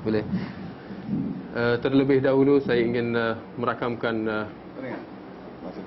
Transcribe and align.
Boleh. 0.00 0.24
Uh, 1.50 1.76
Terlebih 1.82 2.24
dahulu 2.24 2.62
saya 2.62 2.80
ingin 2.80 3.12
uh, 3.12 3.36
merakamkan 3.60 4.16
uh, 4.24 4.46
Masih. 5.60 5.82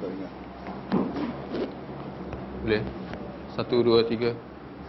Boleh? 2.62 2.82
Satu, 3.58 3.82
dua, 3.82 4.06
tiga. 4.06 4.38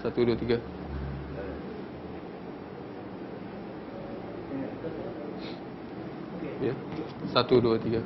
Satu, 0.05 0.28
dua, 0.28 0.37
tiga. 0.37 0.59
Ya. 6.61 6.75
Satu, 7.33 7.55
dua, 7.64 7.77
tiga. 7.80 8.00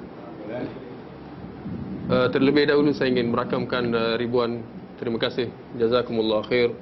Uh, 2.08 2.26
Terlebih 2.32 2.70
dahulu 2.70 2.94
saya 2.94 3.10
ingin 3.10 3.34
merakamkan 3.34 3.90
uh, 3.92 4.14
ribuan 4.14 4.62
Terima 4.98 5.18
kasih. 5.18 5.46
Jazakumullah 5.78 6.42
khair 6.42 6.74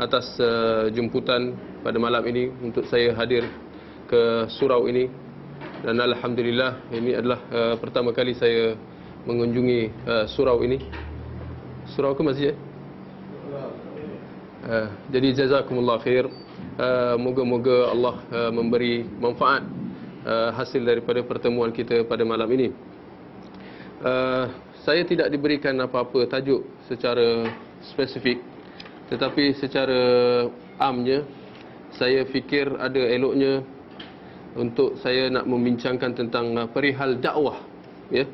Atas 0.00 0.24
uh, 0.40 0.88
jemputan 0.88 1.52
pada 1.82 1.98
malam 1.98 2.22
ini 2.30 2.48
Untuk 2.62 2.86
saya 2.86 3.12
hadir 3.12 3.44
ke 4.06 4.46
surau 4.48 4.86
ini 4.86 5.10
Dan 5.82 5.98
Alhamdulillah 5.98 6.88
Ini 6.94 7.18
adalah 7.18 7.40
uh, 7.50 7.74
pertama 7.82 8.14
kali 8.14 8.32
saya 8.38 8.78
Mengunjungi 9.26 10.06
uh, 10.06 10.24
surau 10.30 10.62
ini 10.62 10.78
Surau 11.92 12.14
ke 12.14 12.22
masjid? 12.24 12.54
Uh, 14.62 14.86
jadi 15.10 15.34
jazakumullah 15.42 15.98
khair. 15.98 16.30
Uh, 16.78 17.18
moga-moga 17.18 17.90
Allah 17.90 18.14
uh, 18.30 18.50
memberi 18.54 19.02
manfaat 19.18 19.66
uh, 20.22 20.54
hasil 20.54 20.80
daripada 20.86 21.20
pertemuan 21.26 21.74
kita 21.74 22.06
pada 22.06 22.22
malam 22.22 22.46
ini. 22.54 22.70
Uh, 23.98 24.46
saya 24.86 25.02
tidak 25.02 25.30
diberikan 25.34 25.74
apa-apa 25.82 26.26
tajuk 26.30 26.62
secara 26.86 27.50
spesifik 27.82 28.38
tetapi 29.10 29.52
secara 29.60 30.00
amnya 30.80 31.22
saya 31.96 32.24
fikir 32.28 32.72
ada 32.80 32.98
eloknya 32.98 33.60
untuk 34.56 35.00
saya 35.00 35.32
nak 35.32 35.48
membincangkan 35.48 36.12
tentang 36.12 36.46
uh, 36.56 36.68
perihal 36.68 37.16
dakwah 37.16 37.60
ya. 38.12 38.28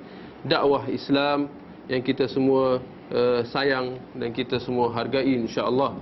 Dakwah 0.47 0.87
Islam 0.91 1.51
yang 1.91 2.03
kita 2.03 2.31
semua 2.31 2.79
uh, 3.11 3.43
sayang 3.51 3.99
dan 4.15 4.31
kita 4.31 4.63
semua 4.63 4.91
hargai 4.95 5.27
insya-Allah. 5.27 5.99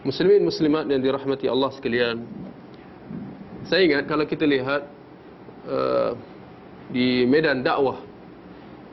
Muslimin 0.00 0.44
muslimat 0.44 0.88
yang 0.88 1.00
dirahmati 1.04 1.44
Allah 1.48 1.70
sekalian. 1.76 2.24
Saya 3.68 3.84
ingat 3.84 4.08
kalau 4.08 4.24
kita 4.24 4.48
lihat 4.48 4.88
uh, 5.68 6.16
di 6.88 7.28
medan 7.28 7.60
dakwah 7.60 8.00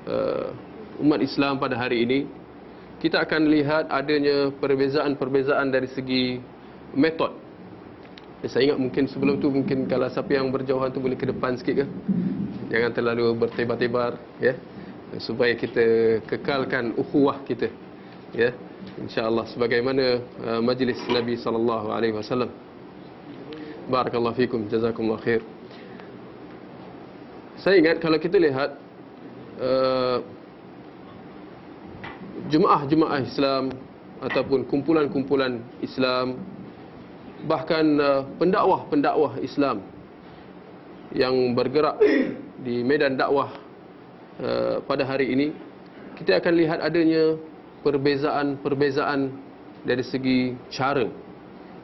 uh, 0.06 0.52
umat 1.00 1.24
Islam 1.24 1.58
pada 1.58 1.80
hari 1.80 2.04
ini, 2.04 2.20
kita 3.00 3.24
akan 3.24 3.48
lihat 3.48 3.88
adanya 3.88 4.52
perbezaan-perbezaan 4.59 5.72
dari 5.72 5.88
segi 5.92 6.44
metod. 6.92 7.47
Eh, 8.46 8.50
saya 8.50 8.70
ingat 8.70 8.80
mungkin 8.80 9.04
sebelum 9.10 9.42
tu 9.42 9.50
mungkin 9.50 9.90
kalau 9.90 10.06
siapa 10.10 10.30
yang 10.38 10.54
berjauhan 10.54 10.94
tu 10.94 11.02
boleh 11.02 11.18
ke 11.18 11.26
depan 11.26 11.58
sikit 11.58 11.82
ke? 11.82 11.86
Jangan 12.70 12.92
terlalu 12.94 13.34
bertebar-tebar 13.34 14.20
ya. 14.38 14.54
Supaya 15.24 15.56
kita 15.56 16.20
kekalkan 16.28 16.94
ukhuwah 17.00 17.42
kita. 17.47 17.72
Ya 18.36 18.52
insyaallah 18.96 19.46
sebagaimana 19.52 20.24
uh, 20.42 20.62
majlis 20.64 21.00
Nabi 21.12 21.36
sallallahu 21.36 21.92
alaihi 21.92 22.16
wasallam. 22.16 22.50
Barakallahu 23.88 24.36
fikum 24.36 24.68
jazakumullah 24.68 25.20
khair. 25.24 25.42
Saya 27.59 27.80
ingat 27.81 27.97
kalau 28.00 28.20
kita 28.22 28.38
lihat 28.38 28.78
uh, 29.59 30.20
jemaah-jemaah 32.47 33.20
Islam 33.24 33.74
ataupun 34.22 34.68
kumpulan-kumpulan 34.68 35.64
Islam 35.81 36.38
bahkan 37.46 37.86
uh, 38.02 38.22
pendakwah-pendakwah 38.42 39.38
Islam 39.44 39.86
yang 41.14 41.53
bergerak 41.53 42.02
di 42.66 42.81
medan 42.81 43.14
dakwah 43.14 43.53
uh, 44.42 44.81
pada 44.88 45.06
hari 45.06 45.30
ini 45.34 45.47
kita 46.18 46.42
akan 46.42 46.53
lihat 46.58 46.80
adanya 46.81 47.38
perbezaan-perbezaan 47.86 49.30
dari 49.86 50.02
segi 50.02 50.58
cara 50.74 51.06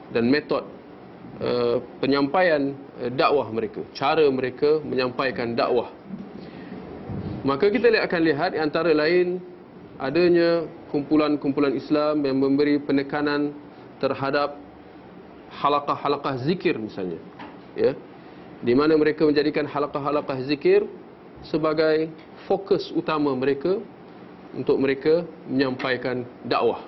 dan 0.10 0.26
metod 0.26 0.66
uh, 1.38 1.78
penyampaian 2.02 2.74
uh, 2.98 3.12
dakwah 3.14 3.46
mereka, 3.54 3.86
cara 3.94 4.26
mereka 4.34 4.82
menyampaikan 4.82 5.54
dakwah. 5.54 5.94
Maka 7.44 7.68
kita 7.70 7.92
akan 7.92 8.22
lihat 8.24 8.52
antara 8.56 8.96
lain 8.96 9.44
adanya 10.00 10.64
kumpulan-kumpulan 10.90 11.76
Islam 11.76 12.24
yang 12.24 12.40
memberi 12.40 12.80
penekanan 12.80 13.52
terhadap 14.00 14.63
halaqah-halaqah 15.62 16.42
zikir 16.46 16.78
misalnya. 16.80 17.20
Ya. 17.78 17.94
Di 18.64 18.74
mana 18.74 18.96
mereka 18.96 19.28
menjadikan 19.28 19.68
halaqah-halaqah 19.68 20.40
zikir 20.48 20.88
sebagai 21.44 22.08
fokus 22.48 22.90
utama 22.96 23.36
mereka 23.36 23.84
untuk 24.56 24.80
mereka 24.80 25.28
menyampaikan 25.50 26.24
dakwah. 26.46 26.86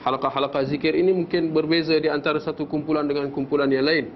Halaqah-halaqah 0.00 0.64
zikir 0.72 0.96
ini 0.96 1.12
mungkin 1.12 1.52
berbeza 1.52 1.92
di 2.00 2.08
antara 2.08 2.40
satu 2.40 2.64
kumpulan 2.64 3.04
dengan 3.04 3.28
kumpulan 3.28 3.68
yang 3.68 3.84
lain. 3.84 4.08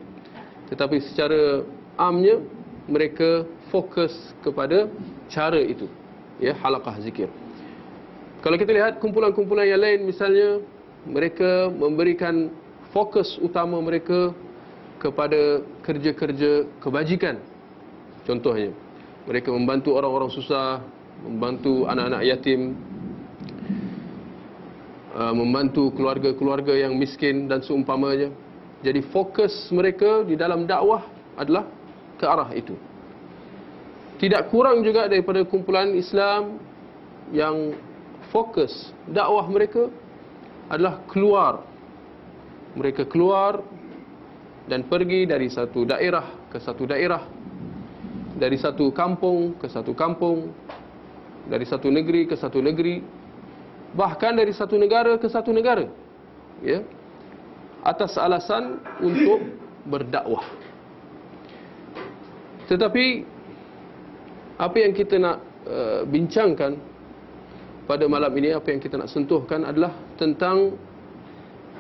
Tetapi 0.73 0.97
secara 1.13 1.61
amnya 2.01 2.41
mereka 2.89 3.45
fokus 3.69 4.13
kepada 4.41 4.89
cara 5.29 5.61
itu. 5.61 5.87
Ya, 6.41 6.57
halaqah 6.57 6.99
zikir. 7.05 7.29
Kalau 8.41 8.57
kita 8.61 8.73
lihat 8.77 9.01
kumpulan-kumpulan 9.01 9.65
yang 9.69 9.81
lain 9.81 10.05
misalnya 10.05 10.61
mereka 11.05 11.69
memberikan 11.73 12.49
fokus 12.95 13.35
utama 13.43 13.83
mereka 13.83 14.31
kepada 15.03 15.67
kerja-kerja 15.83 16.71
kebajikan. 16.79 17.43
Contohnya, 18.23 18.71
mereka 19.27 19.51
membantu 19.51 19.99
orang-orang 19.99 20.31
susah, 20.31 20.79
membantu 21.27 21.91
anak-anak 21.91 22.23
yatim, 22.23 22.79
uh, 25.13 25.35
membantu 25.35 25.91
keluarga-keluarga 25.93 26.73
yang 26.79 26.95
miskin 26.95 27.51
dan 27.51 27.61
seumpamanya. 27.67 28.31
Jadi 28.87 29.03
fokus 29.11 29.53
mereka 29.75 30.23
di 30.23 30.39
dalam 30.39 30.65
dakwah 30.65 31.03
adalah 31.35 31.67
ke 32.17 32.25
arah 32.25 32.49
itu. 32.55 32.79
Tidak 34.23 34.55
kurang 34.55 34.87
juga 34.87 35.11
daripada 35.11 35.43
kumpulan 35.43 35.91
Islam 35.99 36.63
yang 37.35 37.75
fokus 38.31 38.95
dakwah 39.11 39.45
mereka 39.51 39.91
adalah 40.71 41.03
keluar. 41.11 41.74
Mereka 42.75 43.07
keluar 43.07 43.63
dan 44.67 44.87
pergi 44.87 45.29
dari 45.29 45.47
satu 45.47 45.87
daerah 45.87 46.51
ke 46.51 46.59
satu 46.59 46.85
daerah, 46.89 47.23
dari 48.35 48.59
satu 48.59 48.91
kampung 48.91 49.55
ke 49.61 49.71
satu 49.71 49.95
kampung, 49.95 50.51
dari 51.49 51.65
satu 51.69 51.93
negeri 51.93 52.25
ke 52.25 52.35
satu 52.35 52.59
negeri 52.61 53.05
bahkan 53.95 54.35
dari 54.35 54.51
satu 54.51 54.75
negara 54.75 55.15
ke 55.21 55.29
satu 55.31 55.55
negara 55.55 55.87
ya 56.65 56.83
atas 57.85 58.17
alasan 58.17 58.81
untuk 58.99 59.45
berdakwah. 59.85 60.43
Tetapi 62.65 63.07
apa 64.57 64.77
yang 64.81 64.93
kita 64.97 65.21
nak 65.21 65.37
uh, 65.69 66.01
bincangkan 66.09 66.81
pada 67.85 68.09
malam 68.09 68.33
ini 68.41 68.57
apa 68.57 68.73
yang 68.73 68.81
kita 68.81 68.97
nak 68.97 69.13
sentuhkan 69.13 69.69
adalah 69.69 69.93
tentang 70.17 70.73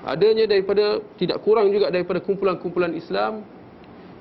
adanya 0.04 0.44
daripada 0.44 1.00
tidak 1.16 1.40
kurang 1.40 1.72
juga 1.72 1.88
daripada 1.88 2.20
kumpulan-kumpulan 2.20 2.92
Islam 2.92 3.40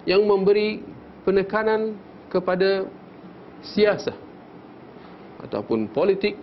yang 0.08 0.24
memberi 0.24 0.80
penekanan 1.28 1.96
kepada 2.32 2.88
siasah 3.64 4.16
ataupun 5.44 5.92
politik 5.92 6.40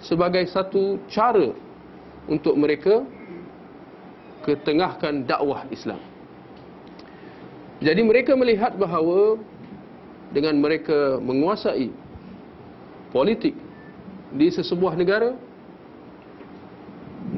sebagai 0.00 0.48
satu 0.48 0.96
cara 1.12 1.52
untuk 2.28 2.56
mereka 2.56 3.04
ketengahkan 4.44 5.28
dakwah 5.28 5.68
Islam. 5.68 6.00
Jadi 7.78 8.00
mereka 8.02 8.32
melihat 8.34 8.74
bahawa 8.74 9.38
dengan 10.32 10.56
mereka 10.60 11.20
menguasai 11.20 11.88
politik 13.12 13.56
di 14.34 14.48
sesebuah 14.52 14.96
negara 14.96 15.32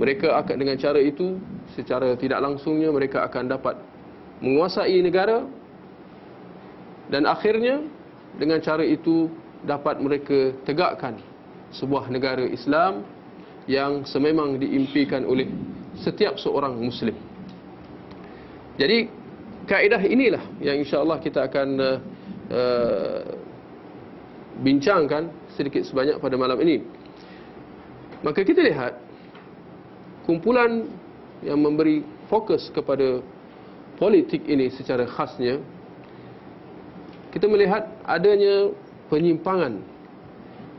mereka 0.01 0.41
akan 0.41 0.57
dengan 0.57 0.81
cara 0.81 0.97
itu 0.97 1.37
secara 1.77 2.17
tidak 2.17 2.41
langsungnya 2.41 2.89
mereka 2.89 3.21
akan 3.29 3.53
dapat 3.53 3.77
menguasai 4.41 4.97
negara 5.05 5.45
dan 7.13 7.29
akhirnya 7.29 7.85
dengan 8.41 8.65
cara 8.65 8.81
itu 8.81 9.29
dapat 9.61 10.01
mereka 10.01 10.57
tegakkan 10.65 11.21
sebuah 11.77 12.09
negara 12.09 12.49
Islam 12.49 13.05
yang 13.69 14.09
sememang 14.09 14.57
diimpikan 14.57 15.29
oleh 15.29 15.53
setiap 16.01 16.41
seorang 16.41 16.81
muslim. 16.81 17.13
Jadi 18.81 19.13
kaedah 19.69 20.01
inilah 20.01 20.41
yang 20.65 20.81
insya-Allah 20.81 21.21
kita 21.21 21.45
akan 21.45 21.69
uh, 21.77 21.99
uh, 22.49 23.21
bincangkan 24.65 25.29
sedikit 25.53 25.85
sebanyak 25.85 26.17
pada 26.17 26.41
malam 26.41 26.57
ini. 26.65 26.81
Maka 28.25 28.41
kita 28.41 28.65
lihat 28.65 29.10
kumpulan 30.25 30.89
yang 31.41 31.61
memberi 31.61 32.05
fokus 32.29 32.69
kepada 32.73 33.25
politik 33.97 34.45
ini 34.49 34.69
secara 34.73 35.05
khasnya 35.05 35.61
kita 37.31 37.47
melihat 37.47 37.87
adanya 38.05 38.75
penyimpangan. 39.07 39.79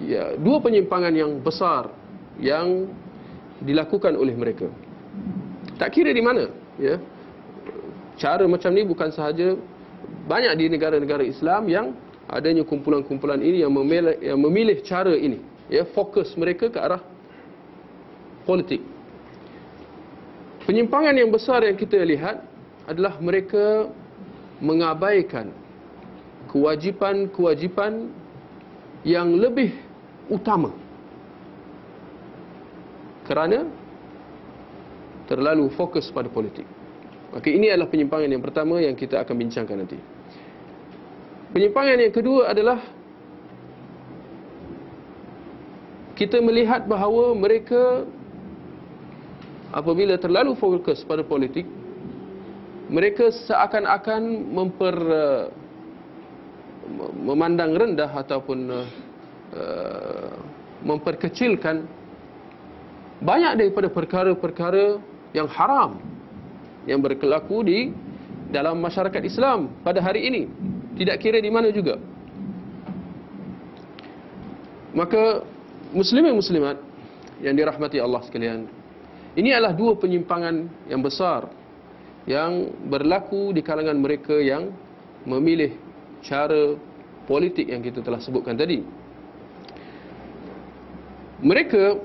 Ya 0.02 0.36
dua 0.36 0.60
penyimpangan 0.60 1.14
yang 1.14 1.40
besar 1.40 1.94
yang 2.42 2.90
dilakukan 3.62 4.18
oleh 4.18 4.34
mereka. 4.34 4.68
Tak 5.78 5.94
kira 5.94 6.12
di 6.12 6.24
mana 6.24 6.50
ya. 6.82 6.98
Cara 8.18 8.46
macam 8.46 8.70
ni 8.74 8.86
bukan 8.86 9.10
sahaja 9.14 9.56
banyak 10.28 10.54
di 10.58 10.66
negara-negara 10.70 11.24
Islam 11.26 11.70
yang 11.70 11.94
adanya 12.30 12.62
kumpulan-kumpulan 12.64 13.42
ini 13.42 13.66
yang 13.66 13.74
memilih, 13.74 14.16
yang 14.22 14.40
memilih 14.40 14.78
cara 14.86 15.14
ini 15.14 15.42
ya 15.72 15.88
fokus 15.96 16.36
mereka 16.38 16.68
ke 16.72 16.80
arah 16.80 17.02
politik 18.46 18.84
penyimpangan 20.66 21.16
yang 21.18 21.30
besar 21.32 21.66
yang 21.66 21.78
kita 21.78 22.02
lihat 22.02 22.44
adalah 22.86 23.18
mereka 23.22 23.90
mengabaikan 24.62 25.50
kewajipan-kewajipan 26.52 28.12
yang 29.02 29.34
lebih 29.34 29.74
utama 30.30 30.70
kerana 33.26 33.66
terlalu 35.26 35.72
fokus 35.74 36.12
pada 36.12 36.28
politik. 36.28 36.68
Maka 37.32 37.48
ini 37.48 37.72
adalah 37.72 37.88
penyimpangan 37.88 38.28
yang 38.28 38.44
pertama 38.44 38.84
yang 38.84 38.92
kita 38.92 39.24
akan 39.24 39.36
bincangkan 39.40 39.76
nanti. 39.80 39.96
Penyimpangan 41.56 41.98
yang 42.00 42.12
kedua 42.12 42.52
adalah 42.52 42.80
kita 46.20 46.44
melihat 46.44 46.84
bahawa 46.86 47.32
mereka 47.32 48.04
apabila 49.72 50.20
terlalu 50.20 50.56
fokus 50.60 51.04
pada 51.08 51.24
politik 51.24 51.64
mereka 52.92 53.32
seakan-akan 53.32 54.22
memper 54.52 54.96
memandang 57.24 57.72
rendah 57.72 58.12
ataupun 58.12 58.60
uh, 58.68 60.36
memperkecilkan 60.84 61.88
banyak 63.22 63.54
daripada 63.64 63.88
perkara-perkara 63.88 65.00
yang 65.32 65.48
haram 65.48 66.02
yang 66.90 67.00
berlaku 67.00 67.64
di 67.64 67.80
dalam 68.52 68.82
masyarakat 68.82 69.22
Islam 69.24 69.72
pada 69.86 70.04
hari 70.04 70.28
ini. 70.28 70.44
Tidak 70.98 71.16
kira 71.22 71.40
di 71.40 71.48
mana 71.48 71.72
juga. 71.72 71.96
Maka 74.92 75.46
muslimin 75.96 76.36
muslimat 76.36 76.76
yang 77.40 77.56
dirahmati 77.56 78.04
Allah 78.04 78.20
sekalian 78.28 78.81
ini 79.36 79.56
adalah 79.56 79.72
dua 79.72 79.96
penyimpangan 79.96 80.88
yang 80.92 81.00
besar 81.00 81.48
yang 82.30 82.70
berlaku 82.86 83.50
di 83.56 83.66
kalangan 83.66 83.98
mereka 83.98 84.38
yang 84.38 84.70
memilih 85.26 85.74
cara 86.22 86.78
politik 87.26 87.70
yang 87.70 87.82
kita 87.82 88.02
telah 88.06 88.22
sebutkan 88.22 88.54
tadi. 88.54 88.86
Mereka 91.42 91.98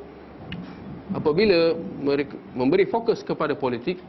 apabila 1.12 1.76
mereka 2.00 2.34
memberi 2.56 2.88
fokus 2.88 3.20
kepada 3.20 3.52
politik 3.52 4.00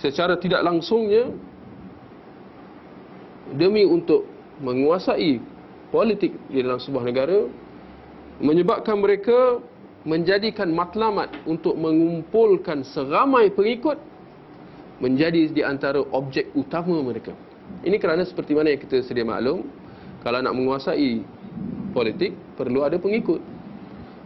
secara 0.00 0.40
tidak 0.40 0.64
langsungnya 0.64 1.28
demi 3.52 3.84
untuk 3.84 4.24
menguasai 4.64 5.38
politik 5.92 6.32
di 6.48 6.64
dalam 6.64 6.80
sebuah 6.80 7.04
negara 7.04 7.44
menyebabkan 8.40 8.98
mereka 8.98 9.60
menjadikan 10.04 10.68
matlamat 10.72 11.32
untuk 11.48 11.74
mengumpulkan 11.80 12.84
seramai 12.84 13.48
pengikut 13.48 13.96
menjadi 15.00 15.50
di 15.50 15.62
antara 15.64 16.04
objek 16.12 16.52
utama 16.52 17.00
mereka. 17.00 17.32
Ini 17.82 17.96
kerana 17.96 18.22
seperti 18.22 18.52
mana 18.52 18.72
yang 18.76 18.80
kita 18.84 19.00
sedia 19.00 19.24
maklum, 19.24 19.64
kalau 20.20 20.44
nak 20.44 20.54
menguasai 20.56 21.24
politik, 21.96 22.36
perlu 22.56 22.84
ada 22.84 23.00
pengikut. 23.00 23.40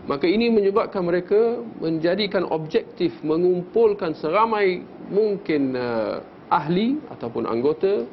Maka 0.09 0.25
ini 0.25 0.49
menyebabkan 0.49 1.05
mereka 1.05 1.61
menjadikan 1.79 2.49
objektif 2.49 3.13
mengumpulkan 3.21 4.17
seramai 4.17 4.81
mungkin 5.13 5.77
uh, 5.77 6.25
ahli 6.49 6.97
ataupun 7.13 7.45
anggota 7.45 8.09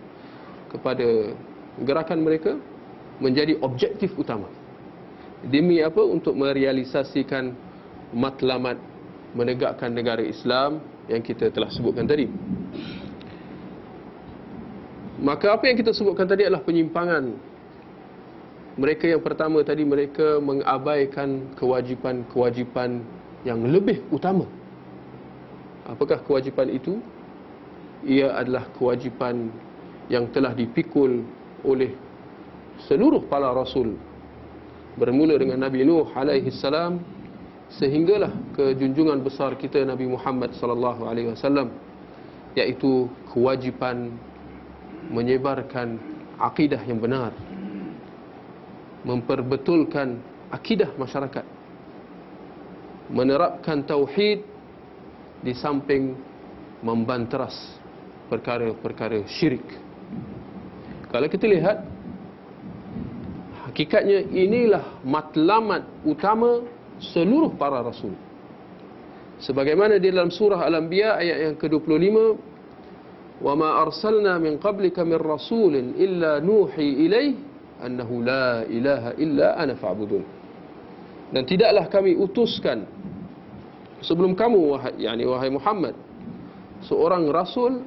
kepada 0.68 1.32
gerakan 1.88 2.20
mereka 2.20 2.60
menjadi 3.24 3.56
objektif 3.64 4.12
utama. 4.20 4.52
Demi 5.46 5.78
apa? 5.82 6.02
Untuk 6.02 6.34
merealisasikan 6.34 7.54
matlamat 8.14 8.82
menegakkan 9.38 9.94
negara 9.94 10.24
Islam 10.24 10.82
yang 11.06 11.22
kita 11.22 11.54
telah 11.54 11.70
sebutkan 11.70 12.10
tadi. 12.10 12.26
Maka 15.22 15.54
apa 15.54 15.70
yang 15.70 15.78
kita 15.78 15.94
sebutkan 15.94 16.26
tadi 16.26 16.44
adalah 16.48 16.66
penyimpangan. 16.66 17.36
Mereka 18.76 19.08
yang 19.08 19.24
pertama 19.24 19.64
tadi 19.64 19.88
mereka 19.88 20.44
mengabaikan 20.44 21.56
kewajipan-kewajipan 21.56 23.00
yang 23.48 23.64
lebih 23.64 24.04
utama. 24.12 24.44
Apakah 25.88 26.20
kewajipan 26.26 26.68
itu? 26.74 27.00
Ia 28.04 28.36
adalah 28.36 28.68
kewajipan 28.76 29.48
yang 30.12 30.28
telah 30.36 30.52
dipikul 30.52 31.24
oleh 31.64 31.96
seluruh 32.86 33.24
para 33.32 33.50
rasul 33.56 33.96
bermula 34.96 35.36
dengan 35.36 35.60
Nabi 35.60 35.84
Nuh 35.84 36.08
alaihi 36.16 36.52
salam 36.56 37.04
sehinggalah 37.76 38.32
ke 38.56 38.76
junjungan 38.80 39.20
besar 39.20 39.60
kita 39.60 39.84
Nabi 39.84 40.08
Muhammad 40.08 40.56
sallallahu 40.56 41.04
alaihi 41.04 41.36
wasallam 41.36 41.74
iaitu 42.56 43.12
kewajipan 43.36 44.16
menyebarkan 45.12 46.00
akidah 46.40 46.80
yang 46.88 47.04
benar 47.04 47.36
memperbetulkan 49.04 50.18
akidah 50.50 50.90
masyarakat 50.96 51.46
menerapkan 53.12 53.86
tauhid 53.86 54.42
di 55.46 55.54
samping 55.54 56.18
membanteras 56.82 57.54
perkara-perkara 58.30 59.22
syirik. 59.30 59.66
Kalau 61.14 61.30
kita 61.30 61.46
lihat 61.46 61.86
Hakikatnya 63.76 64.32
inilah 64.32 65.04
matlamat 65.04 66.08
utama 66.08 66.64
seluruh 67.12 67.60
para 67.60 67.84
rasul. 67.84 68.16
Sebagaimana 69.44 70.00
di 70.00 70.16
dalam 70.16 70.32
surah 70.32 70.64
Al-Anbiya 70.64 71.20
ayat 71.20 71.38
yang 71.44 71.56
ke-25, 71.60 72.16
"Wa 73.44 73.52
ma 73.52 73.84
arsalna 73.84 74.40
min 74.40 74.64
qablika 74.64 75.04
min 75.04 75.20
rasulin 75.20 75.92
illa 76.00 76.40
nuhi 76.40 77.04
ilaihi 77.04 77.36
annahu 77.84 78.24
la 78.24 78.64
ilaha 78.64 79.12
illa 79.20 79.60
ana 79.60 79.76
fa'budun." 79.76 80.24
Dan 81.36 81.44
tidaklah 81.44 81.92
kami 81.92 82.16
utuskan 82.16 82.88
sebelum 84.00 84.40
kamu 84.40 84.72
wahai 84.72 84.96
yani 85.04 85.28
wahai 85.28 85.52
Muhammad 85.52 86.00
seorang 86.80 87.28
rasul 87.28 87.84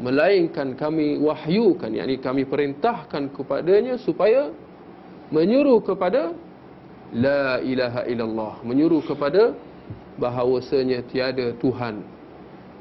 melainkan 0.00 0.72
kami 0.80 1.20
wahyukan 1.20 1.92
yakni 1.92 2.16
kami 2.24 2.48
perintahkan 2.48 3.36
kepadanya 3.36 4.00
supaya 4.00 4.63
menyuruh 5.32 5.80
kepada 5.84 6.32
la 7.14 7.62
ilaha 7.62 8.02
illallah 8.10 8.54
menyuruh 8.66 9.00
kepada 9.06 9.54
bahawasanya 10.20 11.04
tiada 11.08 11.54
tuhan 11.62 12.02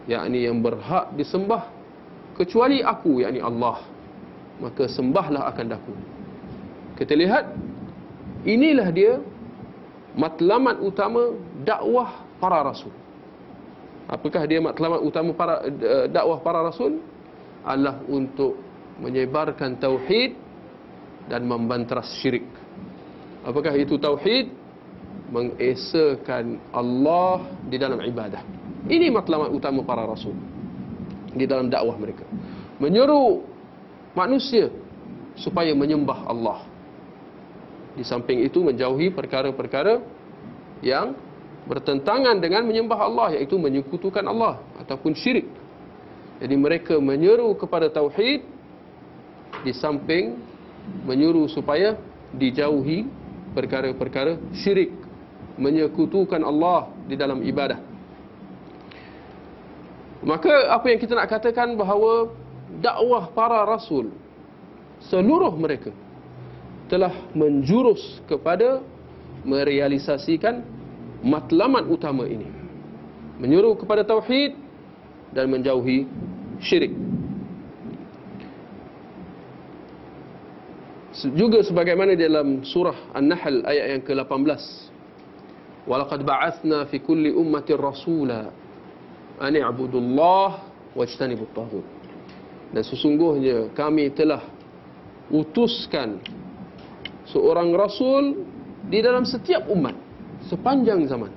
yakni 0.10 0.48
yang 0.48 0.60
berhak 0.60 1.14
disembah 1.16 1.70
kecuali 2.36 2.84
aku 2.84 3.24
yakni 3.24 3.40
Allah. 3.40 3.80
Maka 4.62 4.86
sembahlah 4.86 5.50
akan 5.50 5.66
daku 5.66 5.94
kita 6.98 7.18
lihat 7.18 7.50
inilah 8.46 8.88
dia 8.94 9.18
matlamat 10.14 10.78
utama 10.78 11.34
dakwah 11.66 12.22
para 12.38 12.62
rasul. 12.62 12.94
Apakah 14.06 14.46
dia 14.46 14.62
matlamat 14.62 15.02
utama 15.02 15.34
para 15.34 15.66
uh, 15.66 16.06
dakwah 16.12 16.38
para 16.44 16.62
rasul? 16.62 17.02
Adalah 17.64 18.04
untuk 18.12 18.60
menyebarkan 19.00 19.80
tauhid 19.80 20.36
dan 21.28 21.48
membanteras 21.48 22.10
syirik 22.20 22.46
apakah 23.44 23.76
itu 23.76 23.96
tauhid 24.00 24.52
mengesakan 25.32 26.62
Allah 26.72 27.48
di 27.68 27.78
dalam 27.80 28.00
ibadah 28.04 28.44
ini 28.88 29.08
matlamat 29.08 29.50
utama 29.56 29.80
para 29.82 30.04
rasul 30.04 30.36
di 31.34 31.46
dalam 31.50 31.68
dakwah 31.68 31.98
mereka. 31.98 32.24
Menyeru 32.78 33.42
manusia 34.14 34.70
supaya 35.34 35.74
menyembah 35.74 36.30
Allah. 36.30 36.60
Di 37.94 38.06
samping 38.06 38.42
itu 38.42 38.62
menjauhi 38.62 39.14
perkara-perkara 39.14 40.02
yang 40.82 41.14
bertentangan 41.64 42.38
dengan 42.42 42.66
menyembah 42.66 43.00
Allah 43.00 43.28
iaitu 43.38 43.58
menyekutukan 43.58 44.26
Allah 44.26 44.62
ataupun 44.82 45.14
syirik. 45.14 45.46
Jadi 46.42 46.56
mereka 46.58 46.98
menyeru 46.98 47.54
kepada 47.56 47.88
tauhid 47.88 48.42
di 49.64 49.72
samping 49.72 50.42
menyuruh 51.04 51.48
supaya 51.52 52.00
dijauhi 52.34 53.06
perkara-perkara 53.54 54.40
syirik, 54.58 54.92
menyekutukan 55.60 56.42
Allah 56.42 56.90
di 57.06 57.14
dalam 57.14 57.44
ibadah. 57.46 57.80
Maka 60.24 60.72
apa 60.72 60.88
yang 60.88 61.00
kita 61.04 61.14
nak 61.20 61.28
katakan 61.28 61.76
bahawa 61.76 62.32
dakwah 62.80 63.28
para 63.36 63.68
rasul 63.68 64.10
seluruh 65.12 65.52
mereka 65.60 65.92
telah 66.88 67.12
menjurus 67.36 68.24
kepada 68.24 68.80
merealisasikan 69.44 70.64
matlamat 71.20 71.84
utama 71.92 72.24
ini. 72.24 72.48
Menyuruh 73.40 73.76
kepada 73.76 74.08
tauhid 74.08 74.56
dan 75.36 75.52
menjauhi 75.52 76.08
syirik. 76.64 76.96
Juga 81.32 81.64
sebagaimana 81.64 82.20
dalam 82.20 82.68
surah 82.68 83.16
An-Nahl 83.16 83.64
ayat 83.64 83.86
yang 83.96 84.04
ke-18. 84.04 84.64
Walaqad 85.88 86.20
ba'athna 86.28 86.84
fi 86.92 87.00
kulli 87.00 87.32
ummatin 87.32 87.80
rasula 87.80 88.52
an 89.40 89.54
i'budullah 89.56 90.68
wajtanibut 90.92 91.48
taghut. 91.56 91.88
Dan 92.76 92.84
sesungguhnya 92.84 93.72
kami 93.72 94.12
telah 94.12 94.44
utuskan 95.32 96.20
seorang 97.32 97.72
rasul 97.72 98.44
di 98.92 99.00
dalam 99.00 99.24
setiap 99.24 99.72
umat 99.72 99.96
sepanjang 100.52 101.08
zaman. 101.08 101.32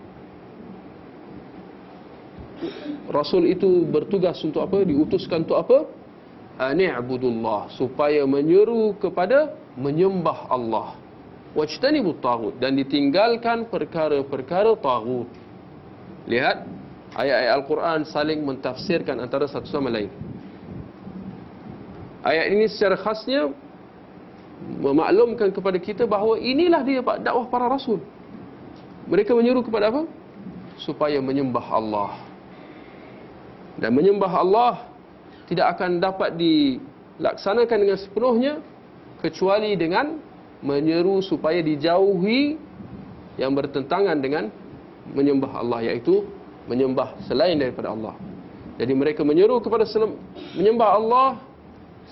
Rasul 3.06 3.46
itu 3.46 3.86
bertugas 3.86 4.40
untuk 4.42 4.66
apa? 4.66 4.82
Diutuskan 4.82 5.46
untuk 5.46 5.58
apa? 5.60 5.78
Ani'budullah 6.56 7.68
supaya 7.76 8.24
menyeru 8.24 8.96
kepada 8.96 9.52
menyembah 9.76 10.48
Allah. 10.48 10.96
Wajtanibut 11.52 12.20
taghut 12.20 12.56
dan 12.60 12.76
ditinggalkan 12.76 13.68
perkara-perkara 13.68 14.76
taghut. 14.80 15.28
Lihat 16.28 16.64
ayat-ayat 17.16 17.52
Al-Quran 17.60 18.00
saling 18.08 18.40
mentafsirkan 18.44 19.20
antara 19.20 19.48
satu 19.48 19.68
sama 19.68 19.92
lain. 19.92 20.08
Ayat 22.24 22.52
ini 22.52 22.66
secara 22.68 22.98
khasnya 22.98 23.52
memaklumkan 24.80 25.52
kepada 25.52 25.78
kita 25.78 26.08
bahawa 26.08 26.40
inilah 26.40 26.80
dia 26.82 27.00
dakwah 27.00 27.46
para 27.48 27.68
rasul. 27.68 28.00
Mereka 29.06 29.30
menyuruh 29.36 29.62
kepada 29.62 29.92
apa? 29.92 30.02
Supaya 30.80 31.20
menyembah 31.22 31.66
Allah. 31.68 32.18
Dan 33.76 33.92
menyembah 33.92 34.32
Allah 34.32 34.85
tidak 35.46 35.78
akan 35.78 36.02
dapat 36.02 36.34
dilaksanakan 36.38 37.76
dengan 37.78 37.98
sepenuhnya 37.98 38.54
kecuali 39.22 39.74
dengan 39.78 40.18
menyeru 40.62 41.22
supaya 41.22 41.62
dijauhi 41.62 42.58
yang 43.38 43.52
bertentangan 43.52 44.16
dengan 44.18 44.48
menyembah 45.12 45.52
Allah 45.62 45.92
iaitu 45.92 46.26
menyembah 46.66 47.14
selain 47.30 47.56
daripada 47.56 47.94
Allah. 47.94 48.18
Jadi 48.76 48.92
mereka 48.92 49.22
menyeru 49.24 49.62
kepada 49.62 49.88
menyembah 50.52 50.88
Allah 50.98 51.28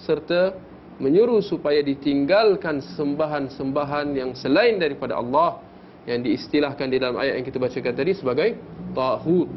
serta 0.07 0.57
menyuruh 1.03 1.43
supaya 1.43 1.83
ditinggalkan 1.83 2.79
sembahan-sembahan 2.95 4.15
yang 4.15 4.31
selain 4.39 4.79
daripada 4.79 5.19
Allah 5.19 5.59
yang 6.07 6.23
diistilahkan 6.23 6.87
di 6.87 7.03
dalam 7.03 7.19
ayat 7.19 7.43
yang 7.43 7.47
kita 7.47 7.59
bacakan 7.59 7.93
tadi 7.97 8.13
sebagai 8.15 8.49
taghut. 8.95 9.49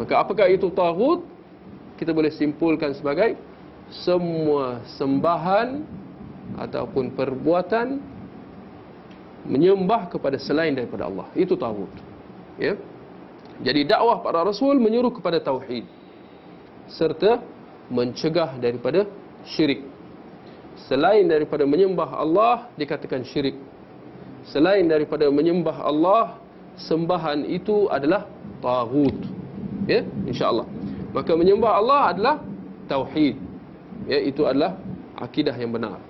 Maka 0.00 0.14
apakah 0.24 0.46
itu 0.48 0.72
taghut? 0.72 1.26
Kita 1.94 2.10
boleh 2.10 2.30
simpulkan 2.34 2.92
sebagai 2.96 3.38
semua 4.02 4.82
sembahan 4.98 5.84
ataupun 6.58 7.14
perbuatan 7.14 8.00
menyembah 9.44 10.08
kepada 10.08 10.40
selain 10.40 10.72
daripada 10.72 11.06
Allah. 11.06 11.28
Itu 11.36 11.54
taghut. 11.54 11.90
Ya. 12.56 12.74
Jadi 13.62 13.86
dakwah 13.86 14.18
para 14.18 14.42
rasul 14.42 14.74
menyuruh 14.82 15.14
kepada 15.14 15.38
tauhid 15.38 15.86
serta 16.90 17.38
mencegah 17.86 18.58
daripada 18.58 19.06
syirik. 19.46 19.86
Selain 20.90 21.22
daripada 21.22 21.62
menyembah 21.62 22.18
Allah 22.18 22.66
dikatakan 22.74 23.22
syirik. 23.22 23.54
Selain 24.44 24.84
daripada 24.84 25.30
menyembah 25.30 25.80
Allah, 25.80 26.36
sembahan 26.76 27.46
itu 27.48 27.88
adalah 27.88 28.28
taghut. 28.60 29.16
Ya, 29.88 30.04
insya-Allah. 30.28 30.68
Maka 31.14 31.32
menyembah 31.38 31.78
Allah 31.78 32.00
adalah 32.10 32.36
tauhid. 32.90 33.38
Ya, 34.10 34.18
itu 34.18 34.42
adalah 34.44 34.74
akidah 35.14 35.54
yang 35.54 35.70
benar. 35.70 36.02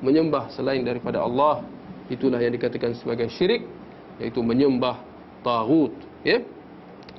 Menyembah 0.00 0.48
selain 0.56 0.80
daripada 0.80 1.20
Allah 1.20 1.60
itulah 2.08 2.40
yang 2.40 2.56
dikatakan 2.56 2.96
sebagai 2.96 3.28
syirik, 3.28 3.68
iaitu 4.16 4.40
menyembah 4.40 4.96
taghut, 5.44 5.92
ya. 6.24 6.40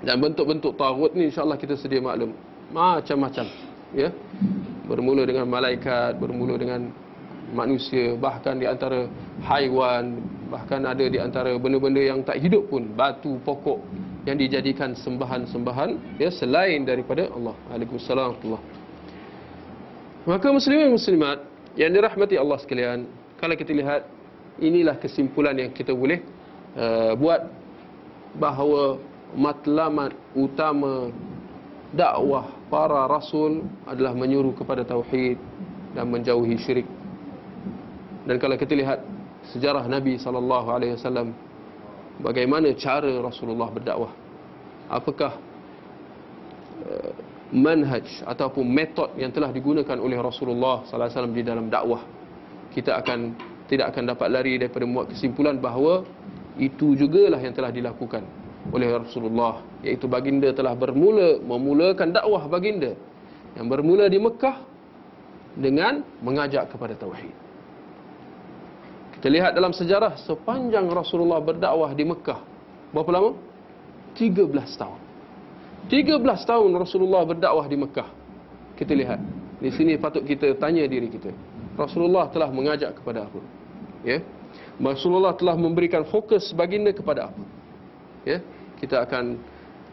Dan 0.01 0.18
bentuk-bentuk 0.18 0.74
taghut 0.74 1.13
ni 1.13 1.30
insya-Allah 1.30 1.62
kita 1.62 1.78
sedia 1.78 2.01
maklum. 2.01 2.34
Macam-macam, 2.74 3.46
ya. 3.94 4.10
Bermula 4.90 5.22
dengan 5.24 5.46
malaikat, 5.46 6.18
bermula 6.18 6.58
dengan 6.58 6.90
manusia, 7.54 8.18
bahkan 8.18 8.58
di 8.58 8.66
antara 8.66 9.06
haiwan, 9.46 10.25
bahkan 10.50 10.82
ada 10.90 11.06
di 11.06 11.22
antara 11.22 11.54
benda-benda 11.62 12.01
yang 12.01 12.25
tak 12.25 12.42
hidup 12.42 12.66
pun, 12.66 12.90
batu, 12.98 13.38
pokok 13.46 13.78
yang 14.25 14.38
dijadikan 14.38 14.94
sembahan-sembahan 14.94 16.22
ya 16.22 16.30
selain 16.30 16.86
daripada 16.86 17.25
Allah. 17.34 17.58
Waalaikumsalam 17.70 18.38
warahmatullahi 18.38 18.80
Maka 20.30 20.48
muslimin 20.54 20.94
muslimat 20.94 21.42
yang 21.74 21.90
dirahmati 21.90 22.38
Allah 22.38 22.62
sekalian, 22.62 23.10
kalau 23.42 23.58
kita 23.58 23.74
lihat 23.74 24.06
inilah 24.62 25.01
kesimpulan 25.01 25.58
yang 25.58 25.74
kita 25.74 25.90
boleh 25.98 26.22
uh, 26.78 27.18
buat 27.18 27.50
bahawa 28.38 29.01
matlamat 29.34 30.13
utama 30.38 31.10
dakwah 31.92 32.54
para 32.70 33.10
rasul 33.10 33.66
adalah 33.90 34.13
menyuruh 34.13 34.54
kepada 34.54 34.86
tauhid 34.86 35.42
dan 35.98 36.08
menjauhi 36.08 36.56
syirik. 36.62 36.88
Dan 38.30 38.38
kalau 38.38 38.56
kita 38.56 38.78
lihat 38.78 39.01
sejarah 39.50 39.90
Nabi 39.90 40.22
sallallahu 40.22 40.68
alaihi 40.70 40.94
wasallam 40.96 41.34
bagaimana 42.22 42.72
cara 42.78 43.10
Rasulullah 43.20 43.68
berdakwah. 43.74 44.13
Apakah 44.88 45.42
uh, 46.86 47.12
manhaj 47.51 48.08
ataupun 48.24 48.63
metod 48.63 49.12
yang 49.20 49.30
telah 49.36 49.51
digunakan 49.51 50.00
oleh 50.00 50.16
Rasulullah 50.16 50.88
sallallahu 50.88 50.96
alaihi 51.04 51.16
wasallam 51.20 51.36
di 51.36 51.44
dalam 51.44 51.66
dakwah. 51.68 52.01
Kita 52.72 52.96
akan 53.04 53.20
tidak 53.68 53.92
akan 53.92 54.04
dapat 54.16 54.28
lari 54.32 54.56
daripada 54.56 54.88
membuat 54.88 55.12
kesimpulan 55.12 55.60
bahawa 55.60 56.08
itu 56.56 56.96
jugalah 56.96 57.40
yang 57.40 57.51
telah 57.51 57.72
dilakukan 57.72 58.24
oleh 58.72 58.88
Rasulullah 58.96 59.63
iaitu 59.84 60.08
baginda 60.08 60.51
telah 60.56 60.75
bermula 60.75 61.40
memulakan 61.44 62.16
dakwah 62.16 62.48
baginda 62.48 62.96
yang 63.60 63.68
bermula 63.68 64.08
di 64.08 64.20
Mekah 64.20 64.63
dengan 65.60 66.04
mengajak 66.24 66.72
kepada 66.72 66.96
tauhid. 66.96 67.36
Kita 69.22 69.30
lihat 69.30 69.54
dalam 69.54 69.70
sejarah 69.70 70.18
sepanjang 70.25 70.90
Rasulullah 70.90 71.38
berdakwah 71.38 71.94
di 71.94 72.01
Mekah. 72.10 72.42
Berapa 72.90 73.12
lama? 73.13 73.38
13 74.18 74.50
tahun. 74.82 75.00
13 75.94 76.25
tahun 76.25 76.70
Rasulullah 76.74 77.22
berdakwah 77.30 77.70
di 77.70 77.78
Mekah. 77.78 78.10
Kita 78.74 78.98
lihat. 78.98 79.22
Di 79.62 79.70
sini 79.70 79.94
patut 80.01 80.25
kita 80.25 80.58
tanya 80.58 80.90
diri 80.90 81.06
kita. 81.06 81.30
Rasulullah 81.78 82.34
telah 82.34 82.50
mengajak 82.50 82.98
kepada 82.98 83.30
apa? 83.30 83.38
Ya. 84.01 84.25
Rasulullah 84.82 85.38
telah 85.38 85.54
memberikan 85.54 86.01
fokus 86.10 86.50
baginda 86.58 86.90
kepada 86.90 87.30
apa? 87.30 87.46
Ya. 88.25 88.42
Kita 88.82 89.06
akan 89.06 89.38